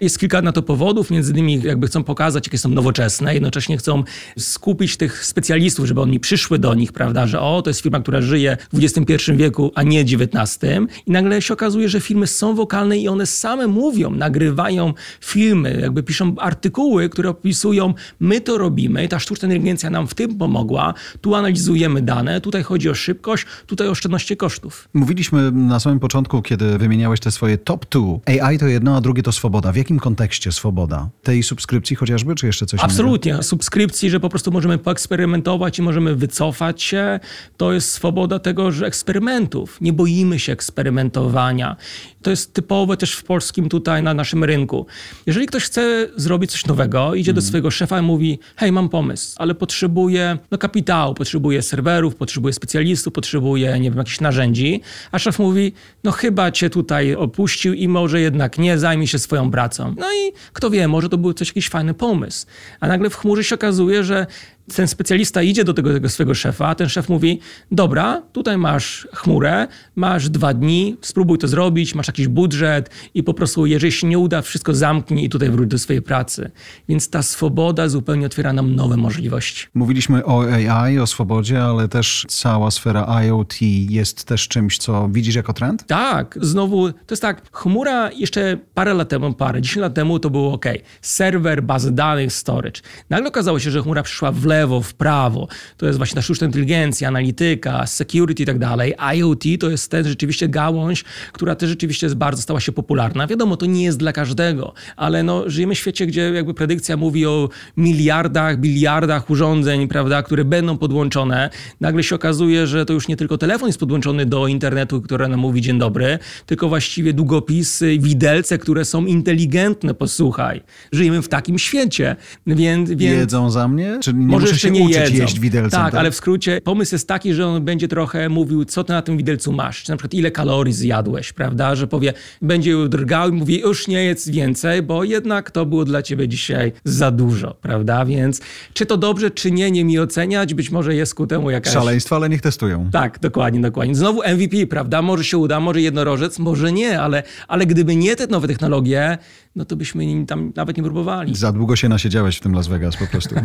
jest 0.00 0.18
kilka 0.18 0.42
na 0.42 0.52
to 0.52 0.62
powodów, 0.62 1.10
między 1.10 1.32
innymi 1.32 1.62
jakby 1.62 1.86
chcą 1.86 2.04
pokazać, 2.04 2.46
jakie 2.46 2.58
są 2.58 2.68
nowoczesne, 2.68 3.34
jednocześnie 3.34 3.76
chcą 3.76 4.04
skupić 4.38 4.96
tych 4.96 5.24
specjalistów, 5.24 5.86
żeby 5.86 6.00
oni 6.00 6.20
przyszły 6.20 6.58
do 6.58 6.74
nich, 6.74 6.92
prawda, 6.92 7.26
że 7.26 7.40
o, 7.40 7.62
to 7.62 7.70
jest 7.70 7.80
firma, 7.80 8.00
która 8.00 8.22
żyje 8.22 8.56
w 8.72 8.78
XXI 8.84 9.32
wieku, 9.32 9.72
a 9.74 9.82
nie 9.82 10.00
XIX. 10.00 10.58
I 11.06 11.10
nagle 11.10 11.42
się 11.42 11.54
okazuje, 11.54 11.88
że 11.88 12.00
firmy 12.00 12.26
są 12.26 12.54
wokalne 12.54 12.98
i 12.98 13.08
one 13.08 13.26
same 13.26 13.66
mówią, 13.66 14.10
nagrywają 14.10 14.94
filmy, 15.20 15.78
jakby 15.80 16.02
piszą 16.02 16.34
artykuły, 16.38 17.08
które 17.08 17.28
opisują, 17.28 17.94
my 18.20 18.40
to 18.40 18.58
robimy, 18.58 19.08
ta 19.08 19.18
sztuczna 19.18 19.46
inteligencja 19.46 19.90
nam 19.90 20.06
w 20.08 20.14
tym 20.14 20.38
pomogła, 20.38 20.94
tu 21.20 21.34
analizujemy 21.34 22.02
dane, 22.02 22.40
tutaj 22.40 22.62
chodzi 22.62 22.90
o 22.90 22.94
szybkość, 22.94 23.46
tutaj 23.66 23.88
o 23.88 23.90
oszczędności 23.90 24.36
kosztów. 24.36 24.88
Mówiliśmy 24.94 25.52
na 25.52 25.80
samym 25.80 26.00
początku, 26.00 26.42
kiedy 26.42 26.78
wymieniałeś 26.78 27.20
te 27.20 27.30
swoje 27.30 27.58
top 27.58 27.86
two. 27.86 28.20
AI 28.26 28.58
to 28.58 28.66
jedno, 28.66 28.96
a 28.96 29.00
drugie 29.00 29.22
to 29.22 29.32
swoboda? 29.40 29.72
W 29.72 29.76
jakim 29.76 29.98
kontekście 29.98 30.52
swoboda? 30.52 31.08
Tej 31.22 31.42
subskrypcji 31.42 31.96
chociażby, 31.96 32.34
czy 32.34 32.46
jeszcze 32.46 32.66
coś 32.66 32.80
Absolutnie. 32.80 33.30
innego? 33.30 33.42
Subskrypcji, 33.42 34.10
że 34.10 34.20
po 34.20 34.28
prostu 34.28 34.50
możemy 34.50 34.78
poeksperymentować 34.78 35.78
i 35.78 35.82
możemy 35.82 36.14
wycofać 36.14 36.82
się. 36.82 37.20
To 37.56 37.72
jest 37.72 37.92
swoboda 37.92 38.38
tego, 38.38 38.72
że 38.72 38.86
eksperymentów. 38.86 39.80
Nie 39.80 39.92
boimy 39.92 40.38
się 40.38 40.52
eksperymentowania. 40.52 41.76
To 42.22 42.30
jest 42.30 42.54
typowe 42.54 42.96
też 42.96 43.12
w 43.14 43.24
polskim 43.24 43.68
tutaj 43.68 44.02
na 44.02 44.14
naszym 44.14 44.44
rynku. 44.44 44.86
Jeżeli 45.26 45.46
ktoś 45.46 45.64
chce 45.64 46.08
zrobić 46.16 46.50
coś 46.50 46.66
nowego, 46.66 47.14
idzie 47.14 47.32
do 47.32 47.38
mhm. 47.38 47.48
swojego 47.48 47.70
szefa 47.70 47.98
i 47.98 48.02
mówi, 48.02 48.38
hej, 48.56 48.72
mam 48.72 48.88
pomysł, 48.88 49.36
ale 49.38 49.54
potrzebuję 49.54 50.38
no, 50.50 50.58
kapitału, 50.58 51.14
potrzebuję 51.14 51.62
serwerów, 51.62 52.14
potrzebuję 52.14 52.52
specjalistów, 52.52 53.12
potrzebuję, 53.12 53.80
nie 53.80 53.90
wiem, 53.90 53.98
jakichś 53.98 54.20
narzędzi, 54.20 54.80
a 55.12 55.18
szef 55.18 55.38
mówi, 55.38 55.72
no 56.04 56.10
chyba 56.12 56.50
cię 56.50 56.70
tutaj 56.70 57.14
opuścił 57.14 57.74
i 57.74 57.88
może 57.88 58.20
jednak 58.20 58.58
nie, 58.58 58.78
zajmij 58.78 59.06
się 59.06 59.18
swoją 59.18 59.29
swoją 59.30 59.50
pracą. 59.50 59.94
No 59.98 60.06
i 60.12 60.32
kto 60.52 60.70
wie, 60.70 60.88
może 60.88 61.08
to 61.08 61.18
był 61.18 61.32
coś 61.32 61.48
jakiś 61.48 61.68
fajny 61.68 61.94
pomysł. 61.94 62.46
A 62.80 62.88
nagle 62.88 63.10
w 63.10 63.16
chmurze 63.16 63.44
się 63.44 63.54
okazuje, 63.54 64.04
że 64.04 64.26
ten 64.74 64.88
specjalista 64.88 65.42
idzie 65.42 65.64
do 65.64 65.74
tego, 65.74 65.92
tego 65.92 66.08
swojego 66.08 66.34
szefa, 66.34 66.66
a 66.66 66.74
ten 66.74 66.88
szef 66.88 67.08
mówi: 67.08 67.40
Dobra, 67.72 68.22
tutaj 68.32 68.58
masz 68.58 69.08
chmurę, 69.14 69.66
masz 69.96 70.28
dwa 70.28 70.54
dni, 70.54 70.96
spróbuj 71.00 71.38
to 71.38 71.48
zrobić, 71.48 71.94
masz 71.94 72.06
jakiś 72.06 72.28
budżet 72.28 72.90
i 73.14 73.22
po 73.22 73.34
prostu, 73.34 73.66
jeżeli 73.66 73.92
się 73.92 74.06
nie 74.06 74.18
uda, 74.18 74.42
wszystko 74.42 74.74
zamknij 74.74 75.24
i 75.24 75.28
tutaj 75.28 75.50
wróć 75.50 75.68
do 75.68 75.78
swojej 75.78 76.02
pracy. 76.02 76.50
Więc 76.88 77.10
ta 77.10 77.22
swoboda 77.22 77.88
zupełnie 77.88 78.26
otwiera 78.26 78.52
nam 78.52 78.74
nowe 78.74 78.96
możliwości. 78.96 79.66
Mówiliśmy 79.74 80.24
o 80.24 80.44
AI, 80.52 80.98
o 80.98 81.06
swobodzie, 81.06 81.62
ale 81.62 81.88
też 81.88 82.26
cała 82.28 82.70
sfera 82.70 83.22
IoT 83.22 83.62
jest 83.88 84.24
też 84.24 84.48
czymś, 84.48 84.78
co 84.78 85.08
widzisz 85.08 85.34
jako 85.34 85.52
trend? 85.52 85.86
Tak, 85.86 86.38
znowu 86.40 86.92
to 86.92 86.98
jest 87.10 87.22
tak. 87.22 87.42
Chmura 87.52 88.10
jeszcze 88.12 88.58
parę 88.74 88.94
lat 88.94 89.08
temu, 89.08 89.32
parę, 89.32 89.62
10 89.62 89.76
lat 89.76 89.94
temu 89.94 90.18
to 90.18 90.30
było 90.30 90.52
ok. 90.52 90.66
Serwer, 91.02 91.62
bazy 91.62 91.92
danych, 91.92 92.32
storage. 92.32 92.80
Nagle 93.10 93.28
okazało 93.28 93.58
się, 93.58 93.70
że 93.70 93.82
chmura 93.82 94.02
przyszła 94.02 94.32
w 94.32 94.46
lewo, 94.50 94.80
w 94.82 94.94
prawo. 94.94 95.48
To 95.76 95.86
jest 95.86 95.98
właśnie 95.98 96.14
ta 96.14 96.22
sztuczna 96.22 96.46
inteligencja, 96.46 97.08
analityka, 97.08 97.86
security 97.86 98.42
i 98.42 98.46
tak 98.46 98.58
dalej. 98.58 98.94
IoT 99.16 99.44
to 99.60 99.70
jest 99.70 99.90
ten 99.90 100.04
rzeczywiście 100.08 100.48
gałąź, 100.48 101.04
która 101.32 101.54
też 101.54 101.70
rzeczywiście 101.70 102.06
jest 102.06 102.16
bardzo 102.16 102.42
stała 102.42 102.60
się 102.60 102.72
popularna. 102.72 103.26
Wiadomo, 103.26 103.56
to 103.56 103.66
nie 103.66 103.84
jest 103.84 103.98
dla 103.98 104.12
każdego, 104.12 104.72
ale 104.96 105.22
no, 105.22 105.50
żyjemy 105.50 105.74
w 105.74 105.78
świecie, 105.78 106.06
gdzie 106.06 106.20
jakby 106.20 106.54
predykcja 106.54 106.96
mówi 106.96 107.26
o 107.26 107.48
miliardach, 107.76 108.60
biliardach 108.60 109.30
urządzeń, 109.30 109.88
prawda, 109.88 110.22
które 110.22 110.44
będą 110.44 110.78
podłączone. 110.78 111.50
Nagle 111.80 112.02
się 112.02 112.14
okazuje, 112.14 112.66
że 112.66 112.86
to 112.86 112.92
już 112.92 113.08
nie 113.08 113.16
tylko 113.16 113.38
telefon 113.38 113.68
jest 113.68 113.80
podłączony 113.80 114.26
do 114.26 114.46
internetu, 114.46 115.02
który 115.02 115.28
nam 115.28 115.40
mówi 115.40 115.60
dzień 115.60 115.78
dobry, 115.78 116.18
tylko 116.46 116.68
właściwie 116.68 117.12
długopisy, 117.12 117.98
widelce, 117.98 118.58
które 118.58 118.84
są 118.84 119.06
inteligentne, 119.06 119.94
posłuchaj. 119.94 120.62
Żyjemy 120.92 121.22
w 121.22 121.28
takim 121.28 121.58
świecie, 121.58 122.16
więc... 122.46 122.90
więc... 122.90 123.18
Jedzą 123.18 123.50
za 123.50 123.68
mnie? 123.68 123.98
Czy 124.02 124.14
nie 124.14 124.39
Może 124.40 124.52
jeszcze 124.52 124.68
się 124.68 124.74
nie 124.74 124.82
uczyć 124.82 124.96
jedzą. 124.96 125.14
jeść 125.14 125.40
widelcem? 125.40 125.80
Tak, 125.80 125.94
ale 125.94 126.10
w 126.10 126.14
skrócie 126.14 126.60
pomysł 126.64 126.94
jest 126.94 127.08
taki, 127.08 127.34
że 127.34 127.46
on 127.46 127.64
będzie 127.64 127.88
trochę 127.88 128.28
mówił, 128.28 128.64
co 128.64 128.84
ty 128.84 128.92
na 128.92 129.02
tym 129.02 129.16
widelcu 129.16 129.52
masz. 129.52 129.82
Czy 129.82 129.90
na 129.90 129.96
przykład 129.96 130.14
ile 130.14 130.30
kalorii 130.30 130.72
zjadłeś, 130.72 131.32
prawda? 131.32 131.74
Że 131.74 131.86
powie, 131.86 132.12
będzie 132.42 132.88
drgał 132.88 133.28
i 133.28 133.32
mówi, 133.32 133.60
już 133.60 133.88
nie 133.88 134.04
jedz 134.04 134.28
więcej, 134.28 134.82
bo 134.82 135.04
jednak 135.04 135.50
to 135.50 135.66
było 135.66 135.84
dla 135.84 136.02
ciebie 136.02 136.28
dzisiaj 136.28 136.72
za 136.84 137.10
dużo, 137.10 137.54
prawda? 137.54 138.04
Więc 138.04 138.40
czy 138.72 138.86
to 138.86 138.96
dobrze, 138.96 139.30
czy 139.30 139.50
nie, 139.50 139.70
nie 139.70 139.84
mi 139.84 139.98
oceniać. 139.98 140.54
Być 140.54 140.70
może 140.70 140.94
jest 140.94 141.14
ku 141.14 141.26
temu 141.26 141.50
jakaś... 141.50 141.72
Szaleństwo, 141.72 142.16
ale 142.16 142.28
niech 142.28 142.40
testują. 142.40 142.90
Tak, 142.92 143.18
dokładnie, 143.18 143.60
dokładnie. 143.60 143.94
Znowu 143.94 144.22
MVP, 144.22 144.66
prawda? 144.66 145.02
Może 145.02 145.24
się 145.24 145.38
uda, 145.38 145.60
może 145.60 145.80
jednorożec, 145.80 146.38
może 146.38 146.72
nie, 146.72 147.00
ale, 147.00 147.22
ale 147.48 147.66
gdyby 147.66 147.96
nie 147.96 148.16
te 148.16 148.26
nowe 148.26 148.48
technologie, 148.48 149.18
no 149.56 149.64
to 149.64 149.76
byśmy 149.76 150.26
tam 150.26 150.52
nawet 150.56 150.76
nie 150.76 150.82
próbowali. 150.82 151.36
Za 151.36 151.52
długo 151.52 151.76
się 151.76 151.88
nasiedziałeś 151.88 152.36
w 152.36 152.40
tym 152.40 152.54
Las 152.54 152.68
Vegas 152.68 152.96
po 152.96 153.06
prostu. 153.06 153.34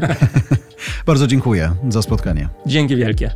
Bardzo 1.05 1.27
dziękuję 1.27 1.71
za 1.89 2.01
spotkanie. 2.01 2.49
Dzięki 2.65 2.95
wielkie. 2.95 3.31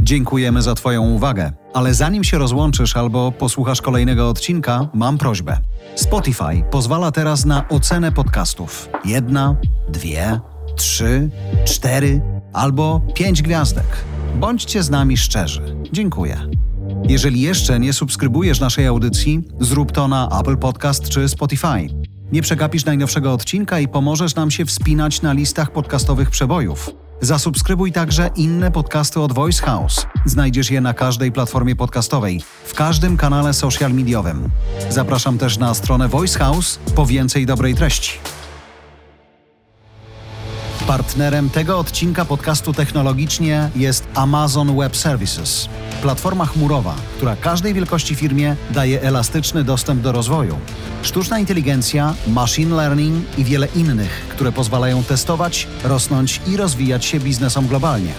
Dziękujemy 0.00 0.62
za 0.62 0.74
Twoją 0.74 1.02
uwagę. 1.02 1.52
Ale 1.74 1.94
zanim 1.94 2.24
się 2.24 2.38
rozłączysz 2.38 2.96
albo 2.96 3.32
posłuchasz 3.32 3.82
kolejnego 3.82 4.28
odcinka, 4.28 4.88
mam 4.94 5.18
prośbę. 5.18 5.58
Spotify 5.94 6.64
pozwala 6.70 7.12
teraz 7.12 7.44
na 7.44 7.68
ocenę 7.68 8.12
podcastów. 8.12 8.88
Jedna, 9.04 9.56
dwie, 9.88 10.40
trzy, 10.76 11.30
cztery 11.64 12.20
albo 12.52 13.00
pięć 13.14 13.42
gwiazdek. 13.42 14.04
Bądźcie 14.40 14.82
z 14.82 14.90
nami 14.90 15.16
szczerzy. 15.16 15.76
Dziękuję. 15.92 16.36
Jeżeli 17.08 17.40
jeszcze 17.40 17.80
nie 17.80 17.92
subskrybujesz 17.92 18.60
naszej 18.60 18.86
audycji, 18.86 19.42
zrób 19.60 19.92
to 19.92 20.08
na 20.08 20.40
Apple 20.40 20.56
Podcast 20.56 21.08
czy 21.08 21.28
Spotify. 21.28 21.88
Nie 22.32 22.42
przegapisz 22.42 22.84
najnowszego 22.84 23.32
odcinka 23.32 23.80
i 23.80 23.88
pomożesz 23.88 24.34
nam 24.34 24.50
się 24.50 24.64
wspinać 24.64 25.22
na 25.22 25.32
listach 25.32 25.70
podcastowych 25.70 26.30
przebojów. 26.30 26.90
Zasubskrybuj 27.20 27.92
także 27.92 28.30
inne 28.36 28.70
podcasty 28.70 29.20
od 29.20 29.32
Voice 29.32 29.66
House. 29.66 30.06
Znajdziesz 30.26 30.70
je 30.70 30.80
na 30.80 30.94
każdej 30.94 31.32
platformie 31.32 31.76
podcastowej, 31.76 32.40
w 32.64 32.74
każdym 32.74 33.16
kanale 33.16 33.54
social 33.54 33.92
mediowym. 33.92 34.50
Zapraszam 34.90 35.38
też 35.38 35.58
na 35.58 35.74
stronę 35.74 36.08
Voice 36.08 36.38
House 36.38 36.78
po 36.94 37.06
więcej 37.06 37.46
dobrej 37.46 37.74
treści. 37.74 38.18
Partnerem 40.86 41.50
tego 41.50 41.78
odcinka 41.78 42.24
podcastu 42.24 42.72
technologicznie 42.72 43.70
jest 43.76 44.08
Amazon 44.14 44.76
Web 44.76 44.96
Services, 44.96 45.68
platforma 46.02 46.46
chmurowa, 46.46 46.94
która 47.16 47.36
każdej 47.36 47.74
wielkości 47.74 48.14
firmie 48.14 48.56
daje 48.70 49.02
elastyczny 49.02 49.64
dostęp 49.64 50.02
do 50.02 50.12
rozwoju. 50.12 50.58
Sztuczna 51.02 51.38
inteligencja, 51.38 52.14
machine 52.26 52.76
learning 52.76 53.38
i 53.38 53.44
wiele 53.44 53.68
innych, 53.76 54.26
które 54.28 54.52
pozwalają 54.52 55.04
testować, 55.04 55.66
rosnąć 55.84 56.40
i 56.46 56.56
rozwijać 56.56 57.04
się 57.04 57.20
biznesom 57.20 57.66
globalnie. 57.66 58.12